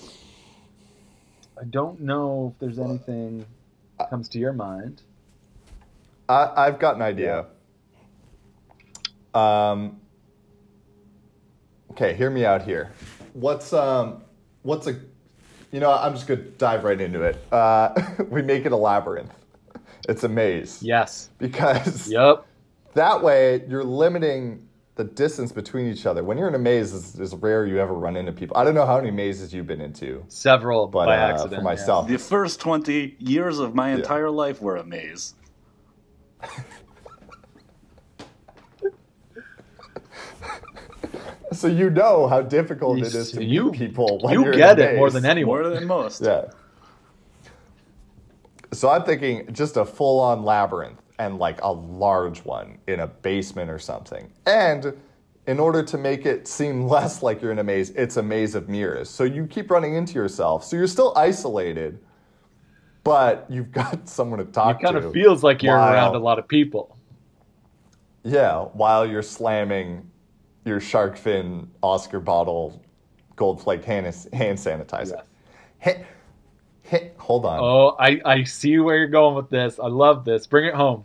I 1.59 1.65
don't 1.65 2.01
know 2.01 2.53
if 2.53 2.61
there's 2.61 2.79
anything 2.79 3.47
comes 4.11 4.29
to 4.31 4.39
your 4.39 4.53
mind. 4.53 5.01
I, 6.29 6.51
I've 6.57 6.79
got 6.79 6.97
an 6.97 7.03
idea. 7.03 7.47
Um, 9.33 10.01
okay, 11.93 12.15
hear 12.15 12.31
me 12.31 12.45
out 12.45 12.63
here. 12.63 12.93
What's 13.35 13.73
um, 13.73 14.23
what's 14.63 14.87
a, 14.87 14.99
you 15.71 15.81
know, 15.81 15.93
I'm 15.93 16.15
just 16.15 16.27
gonna 16.27 16.41
dive 16.43 16.85
right 16.85 17.01
into 17.01 17.23
it. 17.23 17.37
Uh, 17.53 17.93
we 18.31 18.41
make 18.43 18.65
it 18.65 18.73
a 18.73 18.77
labyrinth. 18.77 19.33
It's 20.09 20.25
a 20.25 20.29
maze 20.29 20.83
Yes. 20.83 21.31
because 21.39 22.09
Yep. 22.11 22.47
that 22.95 23.23
way 23.23 23.65
you're 23.69 23.85
limiting 23.85 24.67
the 24.97 25.05
distance 25.05 25.51
between 25.51 25.87
each 25.93 26.07
other. 26.07 26.23
When 26.23 26.39
you're 26.39 26.47
in 26.49 26.55
a 26.55 26.59
maze, 26.61 26.95
it's, 26.95 27.19
it's 27.19 27.35
rare 27.35 27.67
you 27.67 27.79
ever 27.81 27.95
run 27.95 28.17
into 28.17 28.31
people. 28.31 28.57
I 28.57 28.63
don't 28.65 28.75
know 28.75 28.87
how 28.87 28.97
many 28.99 29.11
mazes 29.11 29.53
you've 29.53 29.67
been 29.67 29.81
into, 29.81 30.25
Several 30.29 30.87
but 30.87 31.07
by 31.07 31.17
uh, 31.17 31.21
accident. 31.33 31.51
for 31.55 31.57
yeah. 31.57 31.63
myself, 31.63 32.07
The 32.09 32.19
first 32.19 32.61
20 32.61 33.17
years 33.19 33.59
of 33.59 33.75
my 33.75 33.91
entire 33.91 34.31
life 34.31 34.63
were 34.63 34.77
a 34.77 34.85
maze. 34.85 35.35
so 41.55 41.67
you 41.69 41.91
know 41.91 42.27
how 42.27 42.43
difficult 42.43 42.99
it 42.99 43.13
You- 43.13 43.21
is 43.21 43.33
to 43.33 43.45
you- 43.45 43.71
meet 43.71 43.79
people. 43.79 44.19
When 44.23 44.33
you 44.35 44.43
you're 44.45 44.53
in 44.53 44.59
get 44.59 44.79
a 44.79 44.93
it 44.93 44.97
more 44.97 45.11
than 45.11 45.25
anyone. 45.25 45.63
More 45.63 45.71
than 45.71 45.87
most. 45.87 46.23
Yeah. 46.23 46.47
So 48.73 48.91
I'm 48.91 49.05
thinking 49.05 49.53
just 49.53 49.77
a 49.77 49.85
full-on 49.85 50.45
labyrinth. 50.45 51.01
and 51.21 51.39
like 51.39 51.63
a 51.63 51.71
large 51.73 52.45
one 52.45 52.77
in 52.89 52.99
a 52.99 53.07
basement 53.07 53.71
or 53.71 53.79
something. 53.79 54.33
And 54.47 54.95
in 55.47 55.61
order 55.61 55.81
to 55.85 55.97
make 55.97 56.27
it 56.27 56.49
seem 56.49 56.89
less 56.89 57.23
like 57.23 57.41
you're 57.41 57.53
in 57.53 57.61
a 57.61 57.63
maze, 57.65 57.91
it's 57.91 58.17
a 58.17 58.23
maze 58.23 58.57
of 58.57 58.69
mirrors. 58.69 59.09
So 59.09 59.23
you 59.23 59.47
keep 59.47 59.71
running 59.71 59.95
into 59.95 60.15
yourself. 60.15 60.65
So 60.65 60.75
you're 60.77 60.89
still 60.89 61.13
isolated, 61.17 62.01
but 63.05 63.47
you've 63.49 63.71
got 63.81 64.09
someone 64.09 64.41
to 64.41 64.45
talk 64.45 64.81
to. 64.81 64.87
It 64.89 64.91
kind 64.93 65.01
to. 65.03 65.07
of 65.07 65.13
feels 65.15 65.45
like 65.45 65.63
you're 65.63 65.77
while- 65.79 65.93
around 65.93 66.17
a 66.17 66.19
lot 66.19 66.41
of 66.41 66.49
people. 66.49 66.97
Yeah, 68.25 68.63
while 68.73 69.07
you're 69.07 69.23
slamming 69.23 70.11
your 70.65 70.81
shark 70.81 71.17
fin 71.17 71.71
Oscar 71.83 72.21
bottle 72.21 72.81
gold 73.37 73.63
flake 73.63 73.85
hand, 73.85 74.07
hand 74.33 74.59
sanitizer. 74.59 75.11
Yes. 75.11 75.25
Hit, 75.79 76.07
hit, 76.83 77.15
hold 77.19 77.45
on. 77.45 77.59
Oh, 77.61 77.97
I, 77.99 78.21
I 78.25 78.45
see 78.45 78.79
where 78.79 78.97
you're 78.97 79.09
going 79.09 79.35
with 79.35 79.51
this. 79.51 79.79
I 79.79 79.89
love 79.89 80.25
this. 80.25 80.47
Bring 80.47 80.67
it 80.67 80.75
home. 80.75 81.05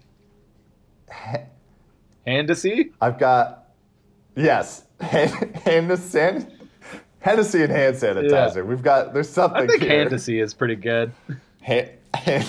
Hennessy? 2.25 2.91
I've 3.01 3.17
got 3.17 3.69
yes, 4.35 4.85
hand, 4.99 5.55
hand 5.57 5.99
san, 5.99 6.51
Hennessy 7.19 7.63
and 7.63 7.71
hand 7.71 7.95
sanitizer. 7.95 8.65
We've 8.65 8.83
got 8.83 9.13
there's 9.13 9.29
something 9.29 9.63
I 9.63 9.67
think 9.67 9.81
here. 9.81 10.03
Hennessy 10.03 10.39
is 10.39 10.53
pretty 10.53 10.75
good. 10.75 11.11
Hand, 11.61 11.91
hand, 12.13 12.43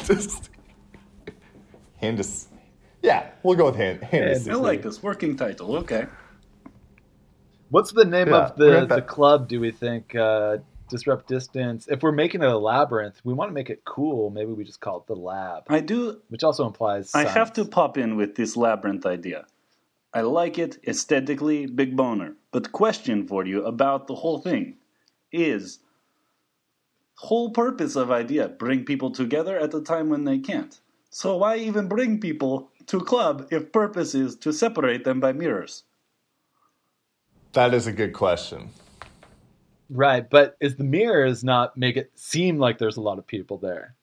hand, 1.97 2.47
yeah, 3.03 3.31
we'll 3.43 3.57
go 3.57 3.67
with 3.67 3.77
hand. 3.77 4.03
Hennessy. 4.03 4.51
I 4.51 4.55
like 4.55 4.83
this 4.83 5.03
working 5.03 5.37
title. 5.37 5.77
Okay. 5.79 6.07
What's 7.71 7.93
the 7.93 8.05
name 8.05 8.29
Yeah, 8.29 8.47
of 8.47 8.57
the, 8.57 8.87
the 8.87 9.03
club, 9.03 9.49
do 9.49 9.61
we 9.61 9.71
think? 9.71 10.15
Uh, 10.15 10.59
Disrupt 10.89 11.29
Distance. 11.29 11.87
If 11.89 12.03
we're 12.03 12.11
making 12.11 12.43
it 12.43 12.49
a 12.49 12.59
labyrinth, 12.59 13.21
we 13.23 13.33
want 13.33 13.49
to 13.49 13.55
make 13.55 13.71
it 13.71 13.85
cool. 13.85 14.31
Maybe 14.31 14.53
we 14.53 14.65
just 14.65 14.81
call 14.81 14.99
it 14.99 15.07
the 15.07 15.15
lab, 15.15 15.65
I 15.69 15.81
do. 15.81 16.21
which 16.29 16.43
also 16.43 16.67
implies. 16.67 17.15
I 17.15 17.25
have 17.25 17.53
to 17.55 17.65
pop 17.65 17.97
in 17.97 18.17
with 18.17 18.35
this 18.35 18.57
labyrinth 18.57 19.07
idea. 19.07 19.47
I 20.13 20.23
like 20.23 20.59
it 20.59 20.79
aesthetically, 20.89 21.67
big 21.67 21.97
boner. 21.97 22.35
But 22.51 22.73
question 22.73 23.29
for 23.29 23.47
you 23.47 23.65
about 23.65 24.09
the 24.09 24.17
whole 24.17 24.41
thing 24.41 24.79
is 25.31 25.79
whole 27.15 27.51
purpose 27.51 27.95
of 27.95 28.11
idea 28.11 28.49
bring 28.49 28.85
people 28.85 29.13
together 29.13 29.57
at 29.57 29.71
the 29.71 29.83
time 29.83 30.09
when 30.09 30.25
they 30.25 30.39
can't. 30.39 30.81
So 31.11 31.37
why 31.37 31.57
even 31.57 31.87
bring 31.87 32.19
people 32.19 32.71
to 32.87 33.01
club 33.01 33.47
if 33.53 33.71
purpose 33.71 34.15
is 34.17 34.35
to 34.37 34.53
separate 34.53 35.05
them 35.05 35.21
by 35.21 35.33
mirrors? 35.33 35.85
That 37.53 37.75
is 37.75 37.87
a 37.87 37.93
good 37.93 38.13
question. 38.13 38.71
Right, 39.89 40.29
but 40.29 40.57
is 40.61 40.77
the 40.77 40.85
mirrors 40.85 41.43
not 41.43 41.77
make 41.77 41.97
it 41.97 42.13
seem 42.15 42.59
like 42.59 42.79
there's 42.79 42.97
a 42.97 43.01
lot 43.01 43.19
of 43.19 43.27
people 43.27 43.59
there? 43.59 43.97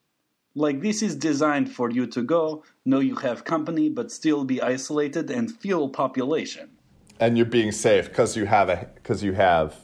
Like 0.54 0.82
this 0.82 1.02
is 1.02 1.16
designed 1.16 1.72
for 1.72 1.90
you 1.90 2.08
to 2.08 2.22
go, 2.24 2.64
know 2.84 3.00
you 3.00 3.16
have 3.18 3.46
company, 3.46 3.90
but 3.90 4.12
still 4.12 4.44
be 4.44 4.62
isolated 4.62 5.30
and 5.32 5.52
feel 5.52 5.88
population. 5.88 6.72
And 7.20 7.38
you're 7.38 7.46
being 7.46 7.72
safe 7.72 8.10
because 8.10 8.36
you 8.36 8.46
have 8.46 8.70
a 8.70 8.90
because 8.96 9.24
you 9.24 9.34
have 9.34 9.76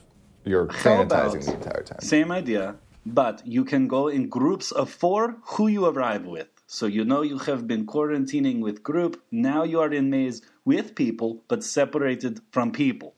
you're 0.44 0.70
How 0.72 1.02
about- 1.04 1.32
sanitizing 1.32 1.46
the 1.46 1.54
entire 1.54 1.84
time. 1.84 2.00
Same 2.02 2.32
idea, 2.32 2.76
but 3.06 3.42
you 3.46 3.64
can 3.64 3.88
go 3.88 4.08
in 4.08 4.28
groups 4.28 4.72
of 4.72 4.90
four 4.90 5.38
who 5.52 5.68
you 5.68 5.86
arrive 5.86 6.26
with. 6.26 6.50
So 6.68 6.86
you 6.86 7.06
know 7.06 7.22
you 7.22 7.38
have 7.38 7.68
been 7.68 7.86
quarantining 7.86 8.60
with 8.60 8.84
group. 8.84 9.22
Now 9.32 9.64
you 9.64 9.80
are 9.80 9.94
in 9.94 10.10
maze 10.10 10.42
with 10.66 10.96
people, 10.96 11.44
but 11.48 11.64
separated 11.64 12.42
from 12.52 12.72
people. 12.72 13.16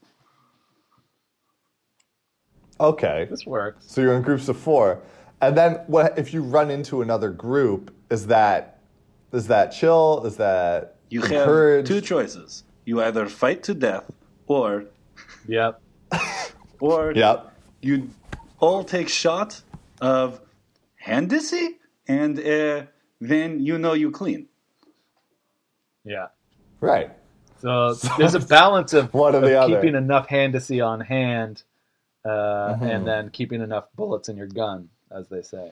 Okay, 2.80 3.28
This 3.30 3.45
works. 3.45 3.86
so 3.88 4.01
you're 4.01 4.13
in 4.15 4.21
groups 4.21 4.49
of 4.49 4.57
four, 4.57 5.01
and 5.41 5.57
then 5.57 5.76
what 5.88 6.17
if 6.19 6.34
you 6.34 6.41
run 6.41 6.69
into 6.69 7.01
another 7.01 7.30
group? 7.30 7.93
Is 8.09 8.28
that 8.28 8.80
is 9.32 9.47
that 9.47 9.71
chill? 9.71 10.23
Is 10.26 10.38
that 10.38 10.95
You 11.09 11.21
encouraged? 11.23 11.88
have 11.88 11.97
two 11.97 12.01
choices. 12.05 12.63
You 12.86 13.01
either 13.01 13.28
fight 13.28 13.63
to 13.63 13.73
death, 13.73 14.11
or 14.47 14.86
Yep. 15.47 15.82
or 16.80 17.13
Yep. 17.13 17.51
you 17.82 18.09
all 18.59 18.84
take 18.84 19.07
shot 19.09 19.61
of 20.01 20.41
Hennessy, 20.95 21.80
and 22.07 22.38
uh, 22.39 22.84
then 23.21 23.59
you 23.61 23.78
know 23.78 23.93
you 23.93 24.11
clean. 24.11 24.47
Yeah. 26.03 26.28
Right. 26.82 27.11
So 27.61 27.93
there's 28.17 28.36
a 28.36 28.39
balance 28.39 28.93
of, 28.93 29.13
One 29.13 29.34
or 29.34 29.38
of 29.39 29.43
the 29.43 29.59
other. 29.59 29.76
keeping 29.82 29.95
enough 29.95 30.28
Hennessy 30.28 30.82
on 30.82 30.99
hand, 30.99 31.63
uh, 32.26 32.30
Mm-hmm. 32.30 32.84
and 32.84 33.07
then 33.07 33.30
keeping 33.30 33.61
enough 33.61 33.86
bullets 33.95 34.28
in 34.30 34.36
your 34.38 34.47
gun, 34.47 34.89
as 35.11 35.30
they 35.30 35.41
say. 35.41 35.71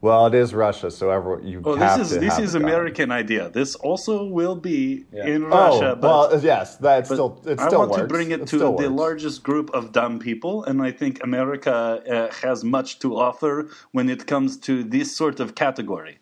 Well, 0.00 0.26
it 0.26 0.34
is 0.34 0.52
Russia, 0.52 0.90
so 0.90 1.10
everyone 1.10 1.46
you 1.46 1.62
Oh, 1.64 1.76
have 1.76 1.98
this 1.98 2.08
is 2.10 2.14
to 2.14 2.20
this 2.20 2.38
is. 2.38 2.54
American 2.54 3.10
idea. 3.10 3.48
This 3.48 3.74
also 3.76 4.24
will 4.24 4.54
be 4.54 5.06
Yeah. 5.10 5.26
in 5.26 5.44
Oh, 5.44 5.48
Russia, 5.48 5.96
but 5.98 6.30
well, 6.30 6.40
yes, 6.42 6.76
that's 6.76 7.08
But 7.08 7.14
still 7.16 7.40
it 7.46 7.58
I 7.58 7.68
want 7.70 7.90
works. 7.90 8.02
to 8.02 8.06
bring 8.06 8.30
it, 8.30 8.46
to 8.48 8.58
the 8.58 8.70
works. 8.70 8.88
largest 8.90 9.42
group 9.42 9.70
of 9.72 9.92
dumb 9.92 10.18
people, 10.18 10.62
and 10.64 10.82
I 10.82 10.90
think 10.90 11.24
America 11.24 11.74
uh, 11.74 12.34
has 12.46 12.62
much 12.62 12.98
to 12.98 13.16
offer 13.16 13.68
when 13.92 14.10
it 14.10 14.26
comes 14.26 14.58
to 14.68 14.84
this 14.84 15.16
sort 15.16 15.40
of 15.40 15.54
category. 15.54 16.18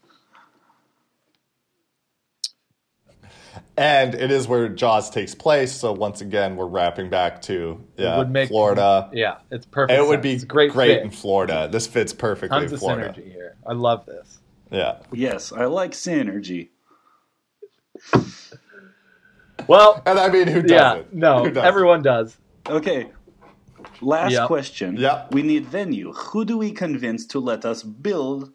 And 3.77 4.14
it 4.14 4.31
is 4.31 4.47
where 4.47 4.68
Jaws 4.68 5.09
takes 5.09 5.35
place. 5.35 5.73
So 5.73 5.93
once 5.93 6.20
again, 6.20 6.57
we're 6.57 6.66
wrapping 6.66 7.09
back 7.09 7.41
to 7.43 7.83
yeah, 7.97 8.18
would 8.18 8.31
make- 8.31 8.49
Florida. 8.51 9.09
Yeah, 9.14 9.39
it's 9.51 9.64
perfect. 9.64 9.99
It 9.99 10.07
would 10.07 10.20
be 10.20 10.33
It's 10.35 10.45
great, 10.45 10.73
great 10.73 10.97
fit. 10.99 11.03
in 11.05 11.11
Florida. 11.11 11.68
This 11.73 11.87
fits 11.87 12.12
perfectly 12.12 12.59
Tons 12.59 12.70
in 12.70 12.75
of 12.75 12.81
Florida. 12.81 13.09
synergy 13.18 13.33
here. 13.33 13.57
I 13.66 13.73
love 13.73 14.05
this. 14.05 14.41
Yeah. 14.70 14.99
Yes, 15.12 15.53
I 15.53 15.64
like 15.66 15.93
synergy. 15.93 16.68
Well, 19.68 20.03
and 20.07 20.18
I 20.18 20.29
mean, 20.29 20.49
who 20.49 20.62
doesn't? 20.62 20.68
yeah, 20.68 21.03
no, 21.12 21.45
Who 21.45 21.51
doesn't? 21.51 21.64
everyone 21.64 22.03
does. 22.03 22.37
Okay, 22.68 23.11
last 24.01 24.33
Yep. 24.33 24.47
question. 24.49 24.97
Yep. 24.97 25.33
We 25.33 25.43
need 25.43 25.66
venue. 25.66 26.12
Who 26.12 26.45
do 26.45 26.59
we 26.59 26.73
convince 26.73 27.27
to 27.27 27.39
let 27.39 27.64
us 27.64 27.83
build 27.83 28.51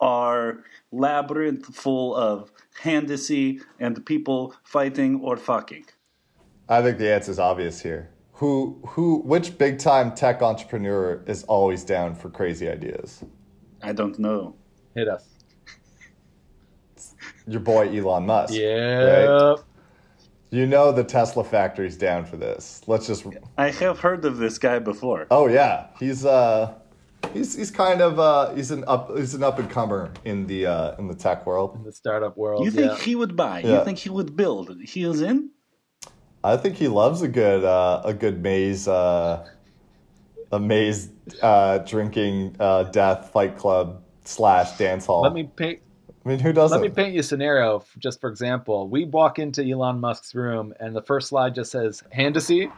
our 0.00 0.58
labyrinth 0.92 1.74
full 1.74 2.14
of 2.14 2.50
Hennessy 2.80 3.60
and 3.78 4.04
people 4.06 4.54
fighting 4.64 5.20
or 5.20 5.36
fucking? 5.36 5.84
I 6.66 6.80
think 6.80 6.96
the 6.96 7.12
answer 7.12 7.30
is 7.30 7.38
obvious 7.38 7.82
here. 7.82 8.10
Who, 8.32 8.80
who, 8.86 9.18
which 9.18 9.58
big 9.58 9.78
time 9.78 10.14
tech 10.14 10.40
entrepreneur 10.40 11.22
is 11.26 11.44
always 11.44 11.84
down 11.84 12.14
for 12.14 12.30
crazy 12.30 12.70
ideas? 12.70 13.22
I 13.82 13.92
don't 13.92 14.18
know. 14.18 14.56
Hit 14.94 15.08
us. 15.08 15.28
Your 17.46 17.60
boy 17.60 17.94
Elon 17.94 18.24
Musk. 18.24 18.54
Yeah. 18.54 19.24
right? 19.24 19.58
You 20.50 20.66
know 20.66 20.90
the 20.90 21.04
Tesla 21.04 21.44
factory's 21.44 21.98
down 21.98 22.24
for 22.24 22.38
this. 22.38 22.82
Let's 22.86 23.06
just. 23.06 23.26
I 23.58 23.70
have 23.70 24.00
heard 24.00 24.24
of 24.24 24.38
this 24.38 24.58
guy 24.58 24.78
before. 24.78 25.26
Oh 25.30 25.46
yeah, 25.46 25.88
he's 25.98 26.24
uh, 26.24 26.74
he's 27.34 27.56
he's 27.56 27.70
kind 27.70 28.00
of 28.00 28.18
uh, 28.18 28.54
he's 28.54 28.70
an 28.70 28.84
up 28.86 29.16
he's 29.16 29.34
an 29.34 29.42
up 29.42 29.58
and 29.58 29.70
comer 29.70 30.12
in 30.24 30.46
the 30.46 30.66
uh, 30.66 30.96
in 30.98 31.08
the 31.08 31.14
tech 31.14 31.46
world. 31.46 31.76
In 31.76 31.84
the 31.84 31.92
startup 31.92 32.36
world. 32.36 32.64
You 32.64 32.70
think 32.70 32.92
yeah. 32.92 32.98
he 32.98 33.14
would 33.14 33.36
buy? 33.36 33.60
Yeah. 33.60 33.78
You 33.78 33.84
think 33.84 33.98
he 33.98 34.10
would 34.10 34.36
build? 34.36 34.76
He 34.82 35.04
is 35.04 35.20
in? 35.20 35.50
I 36.42 36.56
think 36.56 36.76
he 36.76 36.88
loves 36.88 37.22
a 37.22 37.28
good 37.28 37.64
uh, 37.64 38.02
a 38.04 38.14
good 38.14 38.42
maze 38.42 38.88
uh, 38.88 39.46
a 40.52 40.58
maze 40.60 41.10
uh, 41.42 41.78
drinking 41.78 42.56
uh, 42.58 42.84
death 42.84 43.30
fight 43.30 43.56
club 43.56 44.02
slash 44.24 44.76
dance 44.78 45.06
hall. 45.06 45.22
Let 45.22 45.34
me 45.34 45.44
paint. 45.44 45.80
I 46.24 46.28
mean, 46.28 46.38
who 46.38 46.52
doesn't? 46.52 46.78
Let 46.78 46.86
me 46.86 46.94
paint 46.94 47.14
you 47.14 47.20
a 47.20 47.22
scenario. 47.22 47.82
Just 47.98 48.20
for 48.20 48.28
example, 48.28 48.88
we 48.88 49.04
walk 49.04 49.38
into 49.38 49.64
Elon 49.64 50.00
Musk's 50.00 50.34
room, 50.34 50.74
and 50.78 50.94
the 50.94 51.02
first 51.02 51.28
slide 51.28 51.54
just 51.54 51.72
says 51.72 52.02
Hennessy. 52.10 52.70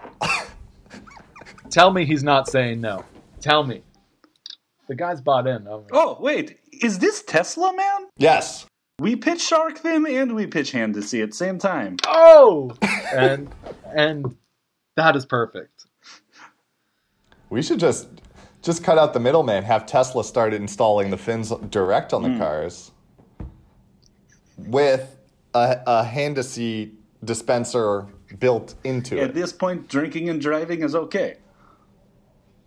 Tell 1.70 1.90
me 1.90 2.04
he's 2.04 2.22
not 2.22 2.48
saying 2.48 2.80
no. 2.80 3.04
Tell 3.40 3.64
me. 3.64 3.82
The 4.88 4.94
guy's 4.94 5.20
bought 5.20 5.46
in. 5.46 5.66
Oh, 5.68 5.86
Oh, 5.92 6.18
wait. 6.20 6.58
Is 6.72 6.98
this 6.98 7.22
Tesla, 7.22 7.72
man? 7.74 8.08
Yes. 8.16 8.66
We 8.98 9.16
pitch 9.16 9.40
Shark 9.40 9.78
Fin 9.78 10.06
and 10.06 10.34
we 10.34 10.46
pitch 10.46 10.72
Hennessy 10.72 11.22
at 11.22 11.30
the 11.30 11.36
same 11.36 11.58
time. 11.58 11.96
oh! 12.06 12.72
and 13.12 13.52
and 13.94 14.36
that 14.96 15.16
is 15.16 15.26
perfect. 15.26 15.86
We 17.50 17.62
should 17.62 17.80
just 17.80 18.08
just 18.62 18.84
cut 18.84 18.98
out 18.98 19.12
the 19.12 19.20
middleman. 19.20 19.64
Have 19.64 19.86
Tesla 19.86 20.24
start 20.24 20.54
installing 20.54 21.10
the 21.10 21.16
fins 21.16 21.52
direct 21.70 22.12
on 22.12 22.22
the 22.22 22.30
hmm. 22.30 22.38
cars 22.38 22.92
with 24.56 25.16
a, 25.54 25.80
a 25.86 26.04
Hennessy 26.04 26.92
dispenser 27.24 28.06
built 28.38 28.74
into 28.84 29.16
At 29.16 29.22
it. 29.22 29.28
At 29.28 29.34
this 29.34 29.52
point, 29.52 29.88
drinking 29.88 30.28
and 30.28 30.40
driving 30.40 30.82
is 30.82 30.94
okay. 30.94 31.38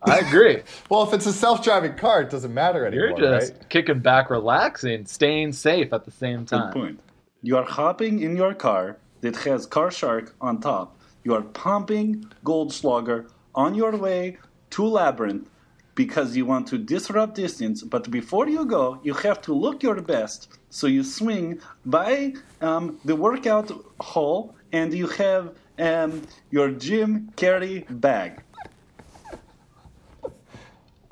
I 0.01 0.19
agree. 0.19 0.61
Well, 0.89 1.03
if 1.03 1.13
it's 1.13 1.25
a 1.25 1.33
self-driving 1.33 1.95
car, 1.95 2.21
it 2.21 2.29
doesn't 2.29 2.53
matter 2.53 2.85
anymore. 2.85 3.17
You're 3.17 3.17
just 3.17 3.53
right? 3.53 3.69
kicking 3.69 3.99
back, 3.99 4.29
relaxing, 4.29 5.05
staying 5.05 5.53
safe 5.53 5.91
at 5.93 6.05
the 6.05 6.11
same 6.11 6.45
time. 6.45 6.59
Good 6.59 6.63
time. 6.65 6.73
point. 6.73 6.99
You 7.41 7.57
are 7.57 7.63
hopping 7.63 8.21
in 8.21 8.35
your 8.35 8.53
car 8.53 8.97
that 9.21 9.35
has 9.37 9.65
Car 9.65 9.91
Shark 9.91 10.35
on 10.39 10.59
top. 10.59 10.97
You 11.23 11.33
are 11.33 11.41
pumping 11.41 12.25
Goldschlager 12.43 13.29
on 13.55 13.73
your 13.73 13.95
way 13.95 14.37
to 14.71 14.85
Labyrinth, 14.85 15.49
because 15.95 16.35
you 16.35 16.45
want 16.45 16.67
to 16.67 16.77
disrupt 16.77 17.35
distance. 17.35 17.81
But 17.81 18.11
before 18.11 18.47
you 18.47 18.65
go, 18.65 18.99
you 19.03 19.13
have 19.13 19.41
to 19.43 19.53
look 19.53 19.81
your 19.81 20.01
best. 20.01 20.49
So 20.69 20.87
you 20.87 21.03
swing 21.03 21.61
by 21.85 22.33
um, 22.61 22.99
the 23.05 23.15
workout 23.15 23.71
hall 24.01 24.55
and 24.73 24.93
you 24.93 25.07
have 25.07 25.55
um, 25.79 26.21
your 26.51 26.71
gym 26.71 27.31
carry 27.37 27.85
bag. 27.89 28.41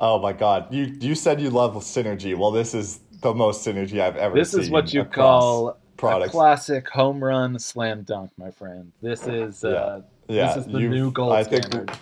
Oh 0.06 0.20
my 0.20 0.34
god. 0.34 0.68
You 0.74 0.84
you 0.99 1.16
said 1.16 1.39
you 1.39 1.49
love 1.49 1.76
synergy. 1.76 2.38
Well, 2.38 2.51
this 2.51 2.74
is 2.74 2.99
the 3.22 3.34
most 3.34 3.66
synergy 3.66 4.01
I've 4.01 4.18
ever 4.18 4.36
This 4.36 4.51
seen. 4.51 4.60
is 4.60 4.70
what 4.70 4.93
you 4.93 4.99
across 5.01 5.41
call 5.41 5.70
a 5.70 5.76
products. 5.95 6.32
classic 6.32 6.89
home 6.89 7.24
run 7.24 7.58
slam 7.58 8.04
dunk, 8.04 8.32
my 8.38 8.51
friend. 8.51 8.91
This 9.01 9.26
is 9.28 9.64
uh, 9.64 10.01
Yeah, 10.28 10.47
this 10.56 10.66
is 10.66 10.74
the 10.74 10.80
you- 10.80 10.89
new 10.89 11.12
gold 11.14 11.32
I 11.32 11.45
think 11.45 11.64
standard. 11.64 11.97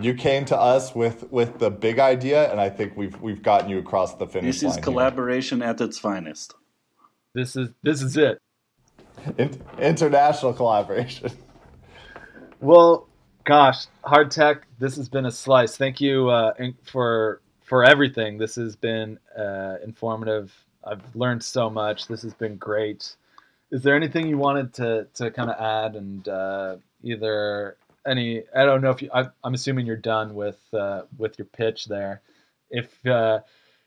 You 0.00 0.14
came 0.14 0.44
to 0.46 0.56
us 0.58 0.92
with 0.96 1.30
with 1.30 1.60
the 1.60 1.70
big 1.70 2.00
idea 2.00 2.50
and 2.50 2.60
I 2.60 2.68
think 2.68 2.96
we've 2.96 3.20
we've 3.20 3.42
gotten 3.44 3.70
you 3.70 3.78
across 3.78 4.14
the 4.16 4.26
finish 4.26 4.56
This 4.56 4.62
line. 4.64 4.70
is 4.70 4.74
here. 4.76 4.82
collaboration 4.82 5.62
at 5.62 5.80
its 5.80 6.00
finest. 6.00 6.54
This 7.32 7.54
is 7.54 7.68
this 7.84 8.02
is 8.02 8.16
it. 8.16 8.40
In- 9.38 9.60
international 9.78 10.52
collaboration. 10.52 11.30
Well, 12.60 13.08
gosh, 13.44 13.86
hard 14.04 14.30
tech. 14.30 14.66
This 14.78 14.96
has 14.96 15.08
been 15.08 15.26
a 15.26 15.30
slice. 15.30 15.76
Thank 15.76 16.00
you 16.00 16.28
uh, 16.28 16.52
for 16.82 17.40
for 17.62 17.84
everything. 17.84 18.38
This 18.38 18.54
has 18.56 18.76
been 18.76 19.18
uh, 19.36 19.76
informative. 19.84 20.52
I've 20.84 21.02
learned 21.14 21.42
so 21.42 21.68
much. 21.68 22.06
This 22.06 22.22
has 22.22 22.34
been 22.34 22.56
great. 22.56 23.14
Is 23.70 23.82
there 23.82 23.94
anything 23.94 24.28
you 24.28 24.38
wanted 24.38 24.72
to 24.74 25.06
to 25.14 25.30
kind 25.30 25.50
of 25.50 25.60
add 25.60 25.96
and 25.96 26.26
uh, 26.28 26.76
either 27.02 27.76
any? 28.06 28.42
I 28.54 28.64
don't 28.64 28.80
know 28.80 28.90
if 28.90 29.02
you. 29.02 29.10
I, 29.12 29.26
I'm 29.44 29.54
assuming 29.54 29.86
you're 29.86 29.96
done 29.96 30.34
with 30.34 30.58
uh, 30.72 31.02
with 31.18 31.38
your 31.38 31.46
pitch 31.46 31.86
there. 31.86 32.22
If 32.70 33.04
uh, 33.06 33.40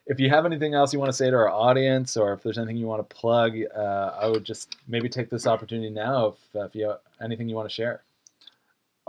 if 0.06 0.20
you 0.20 0.30
have 0.30 0.46
anything 0.46 0.74
else 0.74 0.94
you 0.94 1.00
want 1.00 1.10
to 1.10 1.18
say 1.18 1.30
to 1.30 1.36
our 1.36 1.50
audience, 1.50 2.18
or 2.18 2.34
if 2.34 2.44
there's 2.44 2.58
anything 2.58 2.78
you 2.78 2.88
want 2.88 3.08
to 3.08 3.16
plug, 3.16 3.56
uh, 3.76 4.12
I 4.20 4.28
would 4.28 4.44
just 4.44 4.78
maybe 4.88 5.10
take 5.10 5.30
this 5.30 5.48
opportunity 5.48 5.90
now. 5.90 6.28
If, 6.28 6.56
uh, 6.56 6.66
if 6.66 6.76
you 6.76 6.90
have 6.90 7.00
anything 7.24 7.48
you 7.48 7.56
want 7.56 7.70
to 7.70 7.74
share. 7.74 8.04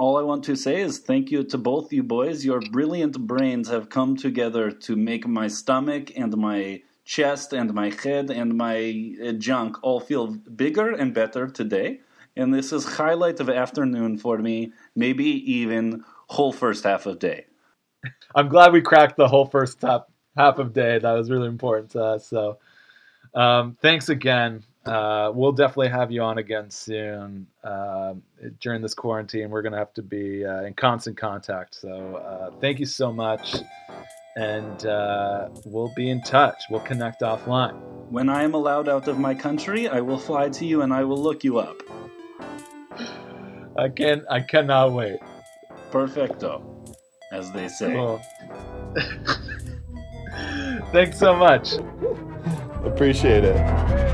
All 0.03 0.19
I 0.19 0.23
want 0.23 0.43
to 0.47 0.57
say 0.57 0.81
is 0.81 0.99
thank 0.99 1.31
you 1.31 1.45
to 1.45 1.57
both 1.57 1.93
you 1.93 2.03
boys. 2.03 2.45
Your 2.45 2.59
brilliant 2.59 3.17
brains 3.25 3.69
have 3.69 3.89
come 3.89 4.17
together 4.17 4.73
to 4.73 4.97
make 4.97 5.29
my 5.29 5.47
stomach 5.47 6.11
and 6.17 6.37
my 6.37 6.83
chest 7.05 7.53
and 7.53 7.73
my 7.73 7.91
head 8.03 8.29
and 8.29 8.57
my 8.57 9.15
uh, 9.25 9.31
junk 9.35 9.77
all 9.85 10.01
feel 10.01 10.27
bigger 10.27 10.91
and 10.91 11.15
better 11.15 11.47
today. 11.47 12.01
And 12.35 12.53
this 12.53 12.73
is 12.73 12.85
highlight 12.85 13.39
of 13.39 13.49
afternoon 13.49 14.19
for 14.19 14.39
me, 14.39 14.73
maybe 14.97 15.25
even 15.25 16.03
whole 16.27 16.53
first 16.53 16.83
half 16.83 17.07
of 17.07 17.21
day. 17.21 17.47
I'm 18.35 18.49
glad 18.49 18.73
we 18.73 18.83
cracked 18.83 19.17
the 19.17 19.29
whole 19.29 19.47
first 19.47 19.83
half 19.83 20.07
half 20.37 20.59
of 20.59 20.73
day. 20.73 20.99
That 20.99 21.13
was 21.13 21.31
really 21.31 21.47
important 21.47 21.93
to 21.93 22.03
us. 22.03 22.27
So, 22.27 22.59
um, 23.35 23.77
thanks 23.81 24.09
again. 24.09 24.65
Uh, 24.85 25.31
we'll 25.33 25.53
definitely 25.53 25.89
have 25.89 26.11
you 26.11 26.23
on 26.23 26.39
again 26.39 26.69
soon. 26.69 27.47
Um, 27.63 28.23
during 28.61 28.83
this 28.83 28.95
quarantine, 28.95 29.51
we're 29.51 29.63
gonna 29.63 29.79
have 29.79 29.95
to 29.95 30.03
be 30.03 30.45
uh, 30.45 30.63
in 30.63 30.75
constant 30.75 31.17
contact. 31.17 31.77
So, 31.77 32.17
uh, 32.17 32.51
thank 32.61 32.81
you 32.81 32.87
so 32.87 33.13
much, 33.13 33.57
and 34.37 34.85
uh, 34.87 35.49
we'll 35.65 35.93
be 35.95 36.11
in 36.11 36.21
touch. 36.23 36.65
We'll 36.69 36.81
connect 36.81 37.21
offline. 37.21 37.81
When 38.11 38.29
I 38.29 38.43
am 38.43 38.55
allowed 38.55 38.89
out 38.89 39.07
of 39.09 39.19
my 39.19 39.35
country, 39.35 39.89
I 39.89 40.01
will 40.01 40.19
fly 40.19 40.49
to 40.49 40.67
you 40.67 40.83
and 40.83 40.93
I 40.93 41.05
will 41.05 41.17
look 41.17 41.45
you 41.45 41.59
up. 41.59 41.77
I 43.79 43.89
can 43.89 44.25
I 44.29 44.41
cannot 44.41 44.93
wait. 44.93 45.19
Perfecto, 45.91 46.63
as 47.31 47.51
they 47.53 47.69
say. 47.69 47.95
Cool. 47.95 48.21
thanks 50.93 51.19
so 51.19 51.35
much. 51.35 51.75
Appreciate 52.85 53.45
it. 53.45 54.12